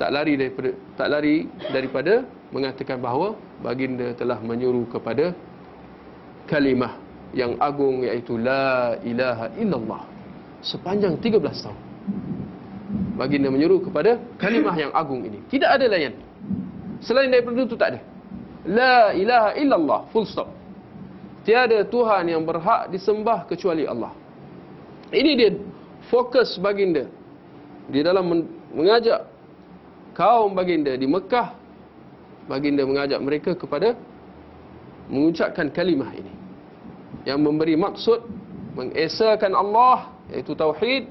tak 0.00 0.08
lari 0.08 0.40
daripada 0.40 0.70
tak 0.96 1.08
lari 1.12 1.36
daripada 1.68 2.24
mengatakan 2.48 2.96
bahawa 2.96 3.36
baginda 3.60 4.08
telah 4.16 4.40
menyuruh 4.40 4.88
kepada 4.88 5.36
kalimah 6.48 6.96
yang 7.36 7.56
agung 7.60 8.04
iaitu 8.04 8.40
la 8.40 8.96
ilaha 9.04 9.52
illallah 9.60 10.02
sepanjang 10.64 11.18
13 11.20 11.38
tahun. 11.42 11.80
Baginda 13.18 13.50
menyuruh 13.50 13.82
kepada 13.82 14.16
kalimah 14.38 14.74
yang 14.78 14.92
agung 14.94 15.26
ini. 15.26 15.42
Tidak 15.50 15.66
ada 15.66 15.84
lain. 15.90 16.14
Selain 17.02 17.28
daripada 17.28 17.58
itu 17.62 17.76
tak 17.76 17.88
ada. 17.94 18.00
La 18.64 19.12
ilaha 19.12 19.50
illallah 19.58 20.00
full 20.14 20.24
stop. 20.24 20.48
Tiada 21.42 21.82
Tuhan 21.84 22.28
yang 22.28 22.42
berhak 22.44 22.92
disembah 22.92 23.48
kecuali 23.48 23.88
Allah. 23.88 24.12
Ini 25.08 25.30
dia 25.34 25.50
fokus 26.12 26.60
baginda 26.60 27.08
di 27.88 28.04
dalam 28.04 28.28
mengajak 28.76 29.24
kaum 30.12 30.52
baginda 30.52 30.92
di 30.92 31.08
Mekah 31.08 31.56
baginda 32.44 32.84
mengajak 32.84 33.20
mereka 33.20 33.50
kepada 33.56 33.96
mengucapkan 35.08 35.72
kalimah 35.72 36.12
ini 36.12 36.37
yang 37.26 37.42
memberi 37.42 37.74
maksud 37.74 38.22
mengesakan 38.78 39.56
Allah 39.58 40.14
iaitu 40.30 40.54
tauhid 40.54 41.10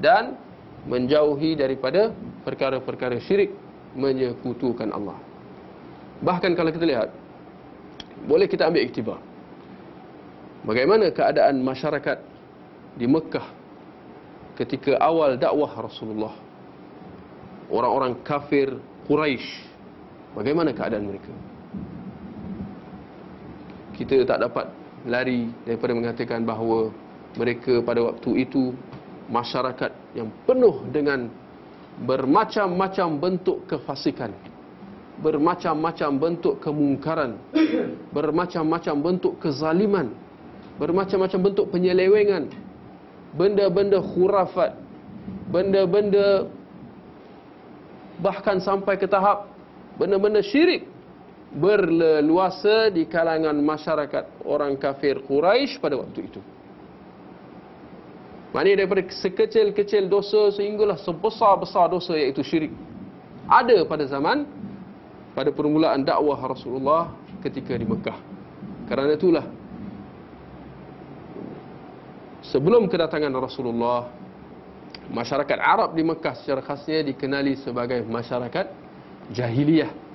dan 0.00 0.38
menjauhi 0.88 1.58
daripada 1.58 2.14
perkara-perkara 2.48 3.20
syirik 3.20 3.52
menyekutukan 3.92 4.88
Allah. 4.88 5.20
Bahkan 6.24 6.56
kalau 6.56 6.70
kita 6.72 6.86
lihat 6.88 7.08
boleh 8.24 8.48
kita 8.48 8.66
ambil 8.66 8.82
iktibar. 8.82 9.20
Bagaimana 10.66 11.12
keadaan 11.14 11.62
masyarakat 11.62 12.18
di 12.98 13.06
Mekah 13.06 13.46
ketika 14.58 14.98
awal 14.98 15.38
dakwah 15.38 15.70
Rasulullah? 15.78 16.34
Orang-orang 17.68 18.18
kafir 18.24 18.80
Quraisy. 19.06 19.68
Bagaimana 20.32 20.72
keadaan 20.72 21.04
mereka? 21.04 21.30
Kita 23.92 24.24
tak 24.24 24.40
dapat 24.48 24.66
lari 25.06 25.52
daripada 25.62 25.92
mengatakan 25.94 26.42
bahawa 26.42 26.90
mereka 27.38 27.78
pada 27.84 28.02
waktu 28.02 28.48
itu 28.48 28.74
masyarakat 29.28 29.92
yang 30.16 30.32
penuh 30.48 30.82
dengan 30.90 31.28
bermacam-macam 32.02 33.08
bentuk 33.20 33.68
kefasikan 33.68 34.32
bermacam-macam 35.18 36.10
bentuk 36.18 36.54
kemungkaran 36.62 37.38
bermacam-macam 38.16 38.94
bentuk 39.02 39.34
kezaliman 39.42 40.14
bermacam-macam 40.78 41.40
bentuk 41.42 41.66
penyelewengan 41.74 42.46
benda-benda 43.34 43.98
khurafat 43.98 44.78
benda-benda 45.50 46.48
bahkan 48.22 48.62
sampai 48.62 48.94
ke 48.94 49.10
tahap 49.10 49.50
benda-benda 49.98 50.38
syirik 50.40 50.86
berleluasa 51.48 52.92
di 52.92 53.08
kalangan 53.08 53.56
masyarakat 53.56 54.44
orang 54.44 54.76
kafir 54.76 55.24
Quraisy 55.24 55.80
pada 55.80 55.96
waktu 55.96 56.28
itu. 56.28 56.40
Maknanya 58.52 58.84
daripada 58.84 59.04
sekecil-kecil 59.12 60.08
dosa 60.08 60.52
sehinggalah 60.56 60.96
sebesar-besar 61.00 61.92
dosa 61.92 62.16
iaitu 62.16 62.40
syirik. 62.40 62.72
Ada 63.48 63.84
pada 63.84 64.04
zaman 64.08 64.44
pada 65.36 65.52
permulaan 65.52 66.04
dakwah 66.04 66.36
Rasulullah 66.36 67.12
ketika 67.44 67.76
di 67.76 67.84
Mekah. 67.84 68.18
Kerana 68.88 69.16
itulah 69.16 69.44
sebelum 72.48 72.88
kedatangan 72.88 73.32
Rasulullah 73.36 74.08
masyarakat 75.12 75.58
Arab 75.60 75.92
di 75.92 76.04
Mekah 76.04 76.34
secara 76.40 76.64
khasnya 76.64 77.04
dikenali 77.04 77.56
sebagai 77.60 78.00
masyarakat 78.04 78.66
jahiliyah. 79.32 80.07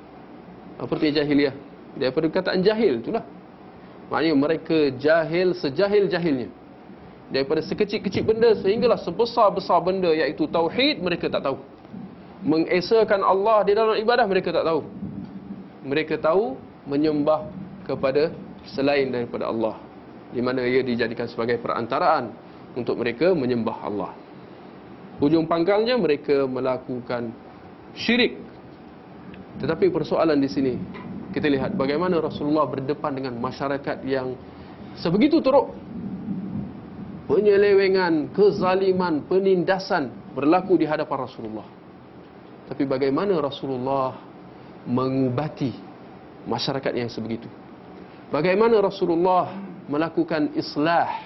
Apa 0.77 0.91
artinya 0.97 1.21
jahiliyah? 1.21 1.55
Daripada 1.93 2.25
perkataan 2.29 2.59
jahil 2.65 3.01
itulah. 3.01 3.21
Maknanya 4.09 4.35
mereka 4.37 4.77
jahil 4.97 5.53
sejahil-jahilnya. 5.57 6.49
Daripada 7.33 7.61
sekecil-kecil 7.65 8.23
benda 8.25 8.53
sehinggalah 8.61 8.99
sebesar-besar 9.01 9.81
benda 9.81 10.11
iaitu 10.13 10.45
tauhid 10.49 11.01
mereka 11.01 11.29
tak 11.29 11.45
tahu. 11.49 11.57
Mengesakan 12.43 13.23
Allah 13.23 13.63
di 13.63 13.73
dalam 13.73 13.95
ibadah 13.97 14.25
mereka 14.27 14.51
tak 14.51 14.65
tahu. 14.67 14.81
Mereka 15.87 16.19
tahu 16.19 16.59
menyembah 16.85 17.47
kepada 17.87 18.29
selain 18.69 19.09
daripada 19.09 19.49
Allah. 19.49 19.79
Di 20.33 20.41
mana 20.41 20.65
ia 20.65 20.81
dijadikan 20.81 21.29
sebagai 21.29 21.61
perantaraan 21.61 22.33
untuk 22.73 22.99
mereka 22.99 23.31
menyembah 23.31 23.77
Allah. 23.85 24.11
Hujung 25.21 25.45
pangkalnya 25.45 25.95
mereka 25.95 26.43
melakukan 26.49 27.31
syirik 27.93 28.35
tetapi 29.61 29.89
persoalan 29.93 30.37
di 30.41 30.49
sini 30.49 30.73
kita 31.33 31.49
lihat 31.49 31.73
bagaimana 31.73 32.21
Rasulullah 32.21 32.69
berdepan 32.69 33.17
dengan 33.17 33.33
masyarakat 33.41 34.05
yang 34.05 34.37
sebegitu 35.01 35.41
teruk 35.41 35.73
penyelewengan, 37.25 38.29
kezaliman, 38.35 39.25
penindasan 39.25 40.11
berlaku 40.37 40.77
di 40.77 40.85
hadapan 40.85 41.17
Rasulullah. 41.25 41.67
Tapi 42.69 42.83
bagaimana 42.85 43.37
Rasulullah 43.41 44.17
mengubati 44.85 45.73
masyarakat 46.45 46.93
yang 46.93 47.09
sebegitu? 47.11 47.47
Bagaimana 48.31 48.81
Rasulullah 48.81 49.53
melakukan 49.89 50.53
islah? 50.57 51.21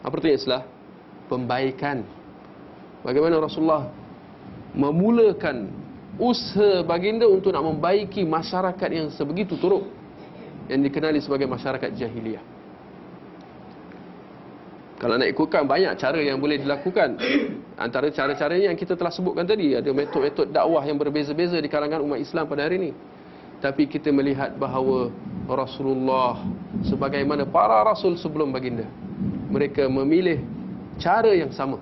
Apa 0.00 0.14
itu 0.22 0.44
islah? 0.44 0.64
Pembaikan. 1.28 2.04
Bagaimana 3.04 3.36
Rasulullah 3.36 3.90
memulakan 4.72 5.68
usaha 6.18 6.82
baginda 6.82 7.24
untuk 7.24 7.54
nak 7.54 7.62
membaiki 7.62 8.26
masyarakat 8.26 8.90
yang 8.90 9.08
sebegitu 9.14 9.54
teruk 9.56 9.86
yang 10.66 10.82
dikenali 10.82 11.22
sebagai 11.22 11.46
masyarakat 11.48 11.94
jahiliyah. 11.94 12.44
Kalau 14.98 15.14
nak 15.14 15.30
ikutkan 15.30 15.62
banyak 15.62 15.94
cara 15.94 16.18
yang 16.18 16.42
boleh 16.42 16.58
dilakukan. 16.58 17.14
Antara 17.78 18.10
cara-caranya 18.10 18.74
yang 18.74 18.78
kita 18.78 18.98
telah 18.98 19.14
sebutkan 19.14 19.46
tadi, 19.46 19.78
ada 19.78 19.86
metod-metod 19.94 20.50
dakwah 20.50 20.82
yang 20.82 20.98
berbeza-beza 20.98 21.54
di 21.62 21.70
kalangan 21.70 22.02
umat 22.02 22.18
Islam 22.18 22.50
pada 22.50 22.66
hari 22.66 22.82
ini. 22.82 22.90
Tapi 23.62 23.86
kita 23.86 24.10
melihat 24.10 24.58
bahawa 24.58 25.14
Rasulullah 25.46 26.42
sebagaimana 26.82 27.46
para 27.46 27.78
rasul 27.86 28.18
sebelum 28.18 28.50
baginda, 28.50 28.90
mereka 29.46 29.86
memilih 29.86 30.42
cara 30.98 31.30
yang 31.30 31.54
sama, 31.54 31.78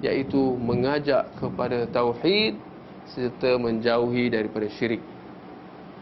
iaitu 0.00 0.56
mengajak 0.56 1.28
kepada 1.36 1.84
tauhid 1.92 2.56
serta 3.14 3.58
menjauhi 3.58 4.30
daripada 4.30 4.66
syirik. 4.70 5.02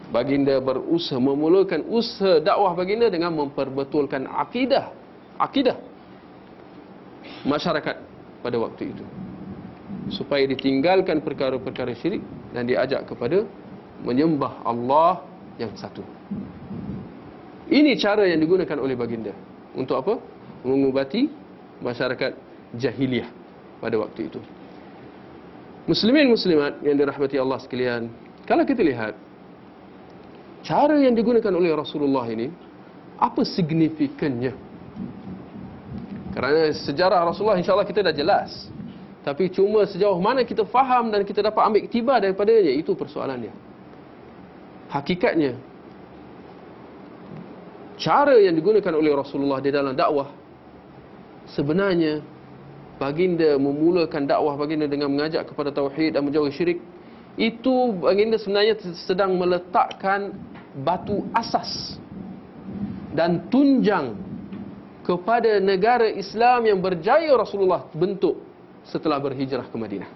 Baginda 0.09 0.57
berusaha 0.57 1.21
memulakan 1.21 1.85
usaha 1.85 2.41
dakwah 2.41 2.73
baginda 2.73 3.05
dengan 3.13 3.29
memperbetulkan 3.37 4.25
akidah, 4.25 4.89
akidah 5.37 5.77
masyarakat 7.45 7.95
pada 8.41 8.57
waktu 8.57 8.89
itu. 8.89 9.05
Supaya 10.09 10.49
ditinggalkan 10.49 11.21
perkara-perkara 11.21 11.93
syirik 11.93 12.25
dan 12.49 12.65
diajak 12.65 13.05
kepada 13.05 13.45
menyembah 14.01 14.65
Allah 14.65 15.21
yang 15.61 15.69
satu. 15.77 16.01
Ini 17.69 17.93
cara 18.01 18.25
yang 18.25 18.41
digunakan 18.41 18.77
oleh 18.81 18.97
baginda. 18.97 19.33
Untuk 19.77 19.93
apa? 19.93 20.17
Mengubati 20.65 21.29
masyarakat 21.85 22.33
jahiliyah 22.73 23.29
pada 23.77 23.95
waktu 24.01 24.25
itu. 24.33 24.41
Muslimin 25.89 26.29
muslimat 26.29 26.85
yang 26.85 27.01
dirahmati 27.01 27.41
Allah 27.41 27.57
sekalian, 27.65 28.13
kalau 28.45 28.61
kita 28.61 28.85
lihat 28.85 29.17
cara 30.61 31.01
yang 31.01 31.17
digunakan 31.17 31.49
oleh 31.49 31.73
Rasulullah 31.73 32.29
ini, 32.29 32.53
apa 33.17 33.41
signifikannya? 33.41 34.53
Kerana 36.29 36.69
sejarah 36.77 37.25
Rasulullah 37.25 37.57
insya-Allah 37.57 37.89
kita 37.89 38.05
dah 38.05 38.13
jelas. 38.13 38.69
Tapi 39.25 39.49
cuma 39.49 39.83
sejauh 39.89 40.21
mana 40.21 40.45
kita 40.45 40.61
faham 40.69 41.09
dan 41.09 41.25
kita 41.25 41.41
dapat 41.41 41.61
ambil 41.65 41.81
tiba 41.89 42.21
daripadanya 42.21 42.69
itu 42.69 42.93
persoalannya. 42.93 43.51
Hakikatnya 44.93 45.57
cara 47.97 48.37
yang 48.37 48.53
digunakan 48.53 48.93
oleh 48.93 49.11
Rasulullah 49.11 49.59
di 49.59 49.73
dalam 49.73 49.97
dakwah 49.97 50.31
sebenarnya 51.49 52.21
baginda 52.99 53.55
memulakan 53.55 54.27
dakwah 54.27 54.59
baginda 54.59 54.85
dengan 54.85 55.07
mengajak 55.09 55.47
kepada 55.47 55.71
tauhid 55.71 56.13
dan 56.13 56.27
menjauhi 56.27 56.51
syirik 56.51 56.79
itu 57.39 57.95
baginda 57.95 58.35
sebenarnya 58.35 58.75
sedang 59.07 59.39
meletakkan 59.39 60.35
batu 60.83 61.23
asas 61.31 61.95
dan 63.15 63.47
tunjang 63.47 64.19
kepada 65.07 65.57
negara 65.57 66.05
Islam 66.05 66.69
yang 66.69 66.79
berjaya 66.83 67.33
Rasulullah 67.33 67.87
bentuk 67.95 68.37
setelah 68.85 69.17
berhijrah 69.17 69.65
ke 69.65 69.77
Madinah. 69.79 70.11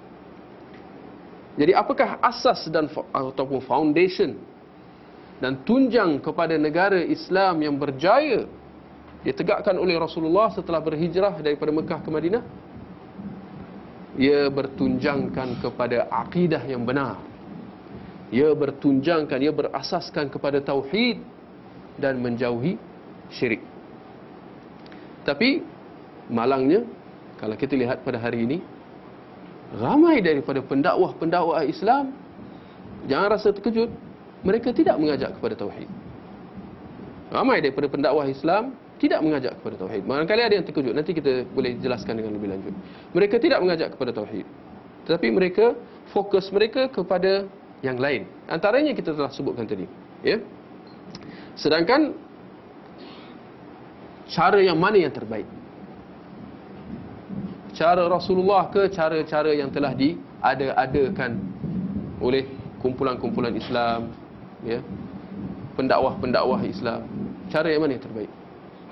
Jadi 1.57 1.71
apakah 1.73 2.21
asas 2.21 2.65
dan 2.69 2.89
ataupun 3.13 3.61
foundation 3.65 4.37
dan 5.41 5.61
tunjang 5.65 6.21
kepada 6.21 6.57
negara 6.57 7.01
Islam 7.01 7.61
yang 7.61 7.75
berjaya 7.77 8.45
ditegakkan 9.21 9.77
oleh 9.77 9.95
Rasulullah 9.97 10.49
setelah 10.53 10.81
berhijrah 10.81 11.39
daripada 11.41 11.71
Mekah 11.73 11.99
ke 12.01 12.09
Madinah? 12.09 12.43
Ia 14.17 14.45
bertunjangkan 14.49 15.61
kepada 15.61 16.05
akidah 16.09 16.61
yang 16.69 16.85
benar. 16.85 17.17
Ia 18.33 18.53
bertunjangkan, 18.53 19.37
ia 19.41 19.53
berasaskan 19.53 20.29
kepada 20.29 20.57
tauhid 20.61 21.21
dan 22.01 22.17
menjauhi 22.21 22.77
syirik. 23.29 23.61
Tapi 25.25 25.61
malangnya 26.29 26.85
kalau 27.37 27.53
kita 27.57 27.77
lihat 27.77 28.01
pada 28.01 28.17
hari 28.17 28.45
ini 28.45 28.57
ramai 29.77 30.21
daripada 30.21 30.61
pendakwah-pendakwah 30.61 31.65
Islam 31.65 32.13
jangan 33.09 33.27
rasa 33.37 33.49
terkejut 33.53 33.89
mereka 34.43 34.75
tidak 34.75 34.99
mengajak 34.99 35.31
kepada 35.39 35.55
tauhid. 35.57 35.89
Ramai 37.33 37.63
daripada 37.65 37.87
pendakwah 37.89 38.29
Islam 38.29 38.77
tidak 39.03 39.19
mengajak 39.19 39.59
kepada 39.59 39.75
tauhid. 39.83 40.07
Barangkali 40.07 40.41
ada 40.47 40.55
yang 40.55 40.63
terkejut, 40.63 40.95
nanti 40.95 41.11
kita 41.11 41.43
boleh 41.51 41.75
jelaskan 41.83 42.23
dengan 42.23 42.39
lebih 42.39 42.55
lanjut. 42.55 42.71
Mereka 43.11 43.35
tidak 43.43 43.59
mengajak 43.59 43.91
kepada 43.91 44.15
tauhid. 44.15 44.47
Tetapi 45.03 45.27
mereka 45.27 45.75
fokus 46.15 46.47
mereka 46.47 46.87
kepada 46.87 47.43
yang 47.83 47.99
lain. 47.99 48.23
Antaranya 48.47 48.95
kita 48.95 49.11
telah 49.11 49.27
sebutkan 49.35 49.67
tadi. 49.67 49.83
Ya. 50.23 50.39
Sedangkan 51.59 52.15
cara 54.31 54.63
yang 54.63 54.79
mana 54.79 54.95
yang 54.95 55.11
terbaik? 55.11 55.51
Cara 57.75 58.07
Rasulullah 58.07 58.71
ke 58.71 58.87
cara-cara 58.87 59.51
yang 59.51 59.67
telah 59.67 59.91
diada-adakan 59.91 61.43
oleh 62.23 62.47
kumpulan-kumpulan 62.79 63.51
Islam, 63.51 64.15
ya. 64.63 64.79
Pendakwah-pendakwah 65.75 66.63
Islam. 66.63 67.03
Cara 67.51 67.67
yang 67.67 67.83
mana 67.83 67.99
yang 67.99 68.05
terbaik? 68.07 68.31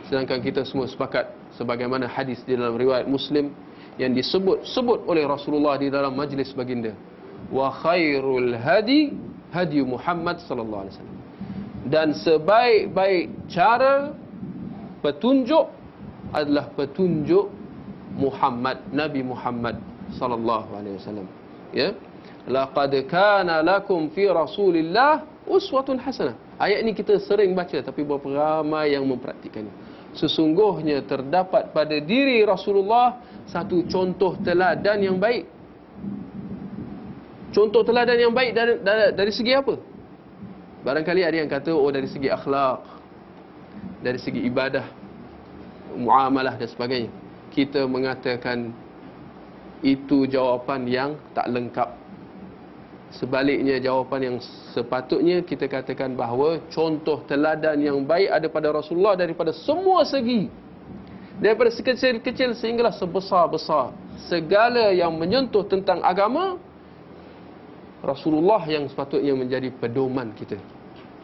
Sedangkan 0.10 0.42
kita 0.42 0.66
semua 0.66 0.90
sepakat 0.90 1.30
sebagaimana 1.56 2.10
hadis 2.10 2.42
di 2.48 2.58
dalam 2.58 2.78
riwayat 2.78 3.06
Muslim 3.06 3.54
yang 4.00 4.16
disebut-sebut 4.16 5.06
oleh 5.06 5.28
Rasulullah 5.28 5.78
di 5.78 5.92
dalam 5.92 6.16
majlis 6.16 6.56
baginda. 6.56 6.96
Wa 7.52 7.70
khairul 7.84 8.56
hadi 8.56 9.14
hadi 9.52 9.84
Muhammad 9.84 10.40
sallallahu 10.48 10.82
alaihi 10.88 10.96
wasallam. 10.98 11.20
Dan 11.92 12.08
sebaik-baik 12.16 13.26
cara 13.52 14.16
petunjuk 15.02 15.66
adalah 16.32 16.72
petunjuk 16.72 17.52
Muhammad 18.16 18.80
Nabi 18.92 19.22
Muhammad 19.26 19.82
sallallahu 20.16 20.70
alaihi 20.76 20.96
wasallam. 21.00 21.28
Ya. 21.76 21.96
Laqad 22.50 22.94
kana 23.06 23.62
lakum 23.62 24.10
fi 24.12 24.26
Rasulillah 24.28 25.26
uswatun 25.46 26.02
hasanah. 26.02 26.36
Ayat 26.62 26.86
ini 26.86 26.94
kita 26.94 27.18
sering 27.18 27.58
baca 27.58 27.74
tapi 27.82 28.06
berapa 28.06 28.30
ramai 28.30 28.94
yang 28.94 29.02
mempraktikannya. 29.10 29.74
Sesungguhnya 30.14 31.02
terdapat 31.10 31.74
pada 31.74 31.98
diri 31.98 32.46
Rasulullah 32.46 33.18
satu 33.50 33.82
contoh 33.90 34.38
teladan 34.46 35.02
yang 35.02 35.18
baik. 35.18 35.50
Contoh 37.50 37.82
teladan 37.82 38.16
yang 38.16 38.30
baik 38.30 38.54
dari, 38.54 38.74
dari, 38.78 39.06
dari 39.18 39.32
segi 39.34 39.58
apa? 39.58 39.74
Barangkali 40.86 41.26
ada 41.26 41.38
yang 41.42 41.50
kata 41.50 41.74
oh 41.74 41.90
dari 41.90 42.06
segi 42.06 42.30
akhlak, 42.30 42.86
dari 44.06 44.22
segi 44.22 44.46
ibadah, 44.46 44.86
muamalah 45.98 46.62
dan 46.62 46.70
sebagainya. 46.70 47.12
Kita 47.50 47.90
mengatakan 47.90 48.70
itu 49.82 50.30
jawapan 50.30 50.82
yang 50.86 51.10
tak 51.34 51.50
lengkap. 51.50 52.01
Sebaliknya 53.12 53.76
jawapan 53.84 54.20
yang 54.24 54.38
sepatutnya 54.72 55.44
kita 55.44 55.68
katakan 55.68 56.16
bahawa 56.16 56.64
contoh 56.72 57.20
teladan 57.28 57.84
yang 57.84 58.00
baik 58.08 58.32
ada 58.32 58.48
pada 58.48 58.72
Rasulullah 58.72 59.20
daripada 59.20 59.52
semua 59.52 60.08
segi. 60.08 60.48
Daripada 61.42 61.74
sekecil-kecil 61.76 62.56
sehinggalah 62.56 62.96
sebesar-besar. 62.96 63.92
Segala 64.32 64.96
yang 64.96 65.12
menyentuh 65.18 65.68
tentang 65.68 66.00
agama, 66.06 66.56
Rasulullah 68.00 68.64
yang 68.70 68.88
sepatutnya 68.88 69.36
menjadi 69.36 69.74
pedoman 69.76 70.32
kita. 70.32 70.56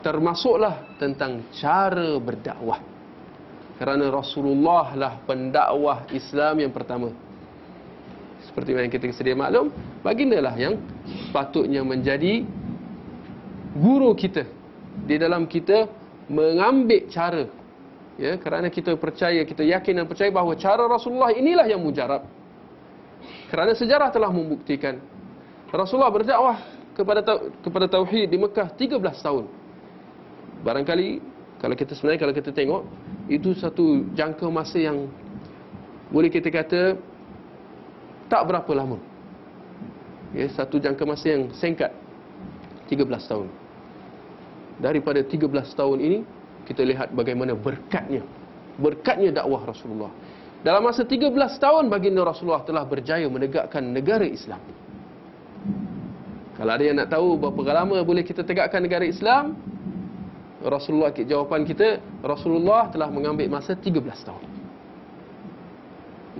Termasuklah 0.04 0.97
tentang 1.00 1.47
cara 1.56 2.19
berdakwah. 2.19 2.84
Kerana 3.78 4.10
Rasulullah 4.10 4.91
lah 4.97 5.13
pendakwah 5.23 6.10
Islam 6.10 6.65
yang 6.65 6.73
pertama 6.73 7.13
seperti 8.58 8.74
yang 8.74 8.89
kita 8.89 9.13
sedia 9.13 9.38
maklum, 9.38 9.70
baginda 10.02 10.41
lah 10.41 10.58
yang 10.58 10.82
patutnya 11.30 11.86
menjadi 11.86 12.41
guru 13.78 14.17
kita. 14.17 14.50
Di 15.06 15.22
dalam 15.22 15.46
kita 15.46 15.86
mengambil 16.26 17.06
cara 17.06 17.46
ya 18.17 18.34
kerana 18.41 18.74
kita 18.74 18.98
percaya 18.98 19.46
kita 19.46 19.62
yakin 19.62 20.02
dan 20.02 20.06
percaya 20.10 20.34
bahawa 20.34 20.58
cara 20.58 20.89
Rasulullah 20.89 21.38
inilah 21.38 21.70
yang 21.70 21.86
mujarab. 21.86 22.26
Kerana 23.54 23.78
sejarah 23.78 24.10
telah 24.10 24.34
membuktikan 24.34 24.98
Rasulullah 25.70 26.10
berdakwah 26.10 26.58
kepada 26.98 27.22
kepada 27.62 27.86
tauhid 27.86 28.26
di 28.26 28.41
Mekah 28.41 28.74
13 28.74 28.98
tahun. 29.22 29.46
Barangkali 30.65 31.22
kalau 31.62 31.78
kita 31.78 31.93
sebenarnya 31.93 32.26
kalau 32.26 32.34
kita 32.34 32.50
tengok 32.50 32.82
itu 33.30 33.54
satu 33.54 34.02
jangka 34.17 34.50
masa 34.50 34.82
yang 34.82 35.06
boleh 36.10 36.34
kita 36.34 36.50
kata 36.50 36.98
tak 38.28 38.48
berapa 38.48 38.72
lama. 38.76 39.00
Ya, 40.36 40.48
satu 40.52 40.78
jangka 40.78 41.04
masa 41.08 41.34
yang 41.34 41.52
singkat. 41.56 41.92
13 42.88 43.04
tahun. 43.28 43.48
Daripada 44.80 45.20
13 45.24 45.50
tahun 45.76 45.98
ini, 46.00 46.20
kita 46.68 46.84
lihat 46.84 47.12
bagaimana 47.12 47.56
berkatnya. 47.56 48.24
Berkatnya 48.78 49.42
dakwah 49.44 49.66
Rasulullah. 49.66 50.12
Dalam 50.62 50.84
masa 50.84 51.08
13 51.08 51.32
tahun, 51.58 51.88
baginda 51.88 52.22
Rasulullah 52.28 52.63
telah 52.68 52.84
berjaya 52.84 53.26
menegakkan 53.32 53.82
negara 53.82 54.28
Islam. 54.28 54.60
Kalau 56.58 56.72
ada 56.74 56.84
yang 56.84 56.98
nak 56.98 57.13
tahu 57.13 57.38
berapa 57.38 57.86
lama 57.86 58.02
boleh 58.02 58.26
kita 58.26 58.42
tegakkan 58.42 58.82
negara 58.82 59.06
Islam, 59.06 59.54
Rasulullah 60.58 61.13
jawapan 61.13 61.62
kita, 61.63 62.02
Rasulullah 62.26 62.90
telah 62.90 63.13
mengambil 63.13 63.46
masa 63.48 63.78
13 63.78 63.94
tahun 64.26 64.46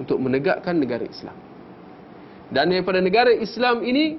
untuk 0.02 0.18
menegakkan 0.18 0.74
negara 0.74 1.06
Islam. 1.06 1.47
Dan 2.48 2.72
daripada 2.72 3.04
negara 3.04 3.32
Islam 3.34 3.84
ini 3.84 4.16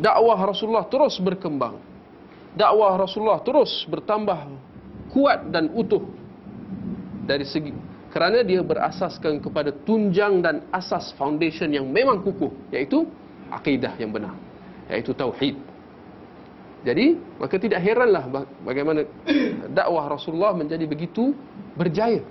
dakwah 0.00 0.38
Rasulullah 0.40 0.86
terus 0.90 1.14
berkembang. 1.22 1.78
Dakwah 2.58 2.98
Rasulullah 2.98 3.38
terus 3.46 3.86
bertambah 3.86 4.50
kuat 5.14 5.46
dan 5.54 5.70
utuh 5.70 6.02
dari 7.22 7.46
segi 7.46 7.70
kerana 8.10 8.42
dia 8.42 8.58
berasaskan 8.58 9.38
kepada 9.38 9.70
tunjang 9.70 10.42
dan 10.42 10.66
asas 10.74 11.14
foundation 11.14 11.70
yang 11.70 11.86
memang 11.86 12.18
kukuh 12.26 12.50
iaitu 12.74 13.06
akidah 13.54 13.94
yang 14.02 14.10
benar 14.10 14.34
iaitu 14.90 15.14
tauhid. 15.14 15.54
Jadi, 16.80 17.12
maka 17.36 17.60
tidak 17.60 17.84
heranlah 17.84 18.24
bagaimana 18.64 19.04
dakwah 19.78 20.10
Rasulullah 20.10 20.56
menjadi 20.56 20.88
begitu 20.88 21.36
berjaya 21.76 22.24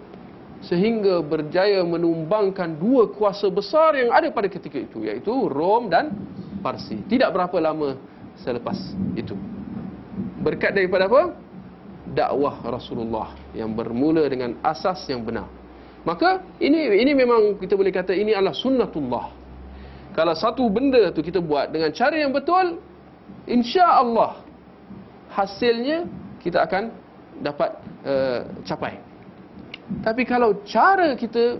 sehingga 0.60 1.24
berjaya 1.24 1.80
menumbangkan 1.88 2.76
dua 2.76 3.08
kuasa 3.08 3.48
besar 3.48 3.96
yang 3.96 4.12
ada 4.12 4.28
pada 4.28 4.52
ketika 4.52 4.76
itu 4.76 5.08
iaitu 5.08 5.32
Rom 5.48 5.88
dan 5.88 6.12
Parsi. 6.60 7.00
Tidak 7.08 7.32
berapa 7.32 7.56
lama 7.64 7.96
selepas 8.44 8.76
itu. 9.16 9.36
Berkat 10.44 10.76
daripada 10.76 11.08
apa? 11.08 11.36
Dakwah 12.10 12.60
Rasulullah 12.68 13.38
yang 13.56 13.72
bermula 13.72 14.28
dengan 14.28 14.60
asas 14.66 15.08
yang 15.08 15.24
benar. 15.24 15.48
Maka 16.04 16.44
ini 16.60 16.96
ini 17.00 17.12
memang 17.12 17.60
kita 17.60 17.76
boleh 17.76 17.92
kata 17.92 18.16
ini 18.16 18.36
adalah 18.36 18.56
sunnatullah. 18.56 19.26
Kalau 20.16 20.36
satu 20.36 20.68
benda 20.68 21.12
tu 21.16 21.24
kita 21.24 21.40
buat 21.40 21.72
dengan 21.72 21.92
cara 21.96 22.16
yang 22.20 22.36
betul, 22.36 22.82
insya-Allah 23.48 24.42
hasilnya 25.32 26.10
kita 26.42 26.66
akan 26.66 26.92
dapat 27.40 27.70
uh, 28.04 28.42
capai. 28.68 29.09
Tapi 30.00 30.22
kalau 30.24 30.62
cara 30.70 31.18
kita 31.18 31.58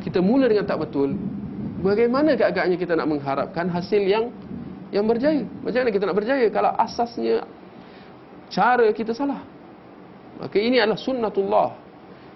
kita 0.00 0.18
mula 0.24 0.48
dengan 0.48 0.64
tak 0.64 0.80
betul, 0.80 1.12
bagaimana 1.84 2.32
agaknya 2.34 2.76
kita 2.80 2.96
nak 2.96 3.06
mengharapkan 3.06 3.68
hasil 3.68 4.00
yang 4.00 4.32
yang 4.90 5.04
berjaya? 5.04 5.44
Macam 5.60 5.84
mana 5.84 5.92
kita 5.92 6.04
nak 6.08 6.16
berjaya 6.16 6.46
kalau 6.48 6.72
asasnya 6.80 7.44
cara 8.48 8.88
kita 8.96 9.12
salah? 9.12 9.44
Maka 10.40 10.56
ini 10.60 10.80
adalah 10.80 11.00
sunnatullah. 11.00 11.70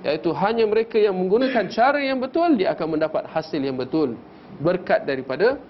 Iaitu 0.00 0.32
hanya 0.32 0.64
mereka 0.64 0.96
yang 0.96 1.12
menggunakan 1.12 1.68
cara 1.68 2.00
yang 2.00 2.16
betul 2.16 2.56
dia 2.56 2.72
akan 2.72 2.96
mendapat 2.96 3.28
hasil 3.28 3.60
yang 3.60 3.76
betul 3.76 4.16
berkat 4.56 5.04
daripada 5.04 5.60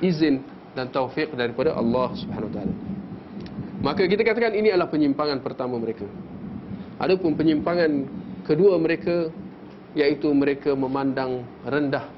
izin 0.00 0.40
dan 0.72 0.88
taufik 0.88 1.28
daripada 1.36 1.76
Allah 1.76 2.08
Subhanahu 2.16 2.52
Taala. 2.52 2.74
Maka 3.80 4.04
kita 4.08 4.24
katakan 4.24 4.56
ini 4.56 4.72
adalah 4.72 4.88
penyimpangan 4.88 5.40
pertama 5.44 5.76
mereka. 5.76 6.04
Adapun 7.00 7.36
penyimpangan 7.36 8.08
kedua 8.50 8.74
mereka 8.82 9.30
iaitu 9.94 10.26
mereka 10.34 10.74
memandang 10.74 11.46
rendah 11.62 12.10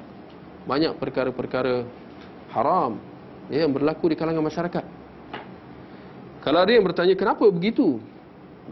banyak 0.65 0.97
perkara-perkara 0.97 1.85
haram 2.57 2.97
ya, 3.53 3.69
yang 3.69 3.73
berlaku 3.77 4.09
di 4.09 4.17
kalangan 4.17 4.41
masyarakat. 4.41 4.85
Kalau 6.41 6.59
ada 6.65 6.73
yang 6.73 6.89
bertanya 6.89 7.13
kenapa 7.13 7.45
begitu? 7.53 8.01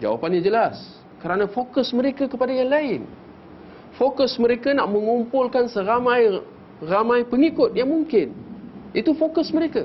Jawapannya 0.00 0.40
jelas. 0.40 0.80
Kerana 1.20 1.44
fokus 1.52 1.92
mereka 1.92 2.24
kepada 2.24 2.50
yang 2.50 2.70
lain. 2.72 3.00
Fokus 4.00 4.40
mereka 4.40 4.72
nak 4.72 4.88
mengumpulkan 4.88 5.68
seramai 5.68 6.40
ramai 6.80 7.28
pengikut 7.28 7.76
yang 7.76 7.92
mungkin. 7.92 8.32
Itu 8.96 9.12
fokus 9.12 9.52
mereka. 9.52 9.84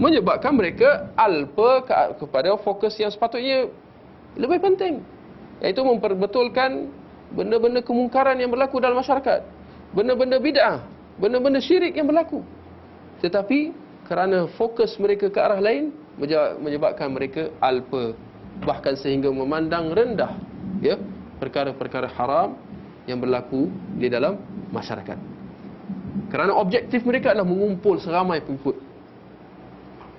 Menyebabkan 0.00 0.56
mereka 0.56 1.12
alpa 1.14 1.86
kepada 2.18 2.56
fokus 2.60 2.96
yang 2.98 3.12
sepatutnya 3.12 3.70
lebih 4.34 4.58
penting 4.58 5.04
iaitu 5.60 5.80
memperbetulkan 5.84 6.88
benda-benda 7.36 7.80
kemungkaran 7.84 8.36
yang 8.40 8.50
berlaku 8.50 8.80
dalam 8.82 8.98
masyarakat. 8.98 9.40
Benda-benda 9.94 10.40
bid'ah 10.40 10.80
benda-benda 11.20 11.60
syirik 11.60 11.92
yang 11.94 12.08
berlaku. 12.08 12.40
Tetapi 13.20 13.76
kerana 14.08 14.48
fokus 14.56 14.96
mereka 14.96 15.28
ke 15.28 15.36
arah 15.38 15.60
lain 15.60 15.92
menyebabkan 16.64 17.12
mereka 17.12 17.52
alpa. 17.60 18.16
Bahkan 18.64 18.98
sehingga 18.98 19.28
memandang 19.30 19.92
rendah 19.92 20.34
ya 20.80 20.96
perkara-perkara 21.38 22.08
haram 22.16 22.56
yang 23.04 23.20
berlaku 23.20 23.68
di 24.00 24.08
dalam 24.08 24.40
masyarakat. 24.72 25.16
Kerana 26.32 26.56
objektif 26.56 27.04
mereka 27.04 27.36
adalah 27.36 27.46
mengumpul 27.46 28.00
seramai 28.00 28.40
pengikut. 28.42 28.76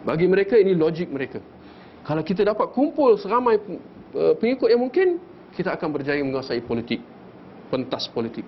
Bagi 0.01 0.25
mereka 0.25 0.58
ini 0.58 0.73
logik 0.73 1.12
mereka. 1.12 1.38
Kalau 2.01 2.25
kita 2.25 2.41
dapat 2.41 2.73
kumpul 2.73 3.21
seramai 3.21 3.62
uh, 4.17 4.34
pengikut 4.41 4.73
yang 4.73 4.82
mungkin, 4.82 5.21
kita 5.56 5.76
akan 5.76 5.90
berjaya 5.92 6.24
menguasai 6.24 6.64
politik, 6.64 7.04
pentas 7.68 8.08
politik. 8.08 8.48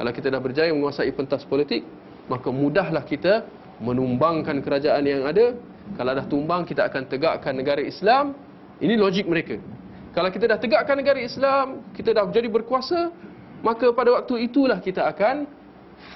Kalau 0.00 0.10
kita 0.16 0.32
dah 0.32 0.40
berjaya 0.40 0.72
menguasai 0.72 1.12
pentas 1.12 1.44
politik, 1.44 1.84
maka 2.28 2.48
mudahlah 2.48 3.04
kita 3.04 3.44
menumbangkan 3.84 4.64
kerajaan 4.64 5.04
yang 5.04 5.28
ada. 5.28 5.56
Kalau 5.96 6.12
dah 6.16 6.26
tumbang, 6.28 6.62
kita 6.64 6.86
akan 6.88 7.08
tegakkan 7.08 7.52
negara 7.56 7.82
Islam. 7.84 8.32
Ini 8.80 8.96
logik 8.96 9.28
mereka. 9.28 9.60
Kalau 10.16 10.32
kita 10.32 10.48
dah 10.48 10.58
tegakkan 10.58 10.96
negara 10.96 11.20
Islam, 11.20 11.84
kita 11.92 12.16
dah 12.16 12.24
jadi 12.32 12.48
berkuasa, 12.48 13.12
maka 13.60 13.92
pada 13.92 14.16
waktu 14.16 14.48
itulah 14.48 14.80
kita 14.80 15.04
akan 15.04 15.44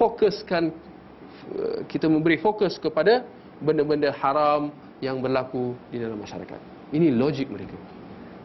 fokuskan 0.01 0.73
uh, 1.53 1.79
kita 1.85 2.09
memberi 2.09 2.41
fokus 2.41 2.81
kepada 2.81 3.21
benda-benda 3.61 4.09
haram 4.17 4.73
yang 4.97 5.21
berlaku 5.21 5.77
di 5.93 6.01
dalam 6.01 6.17
masyarakat. 6.17 6.57
Ini 6.89 7.13
logik 7.13 7.47
mereka. 7.53 7.94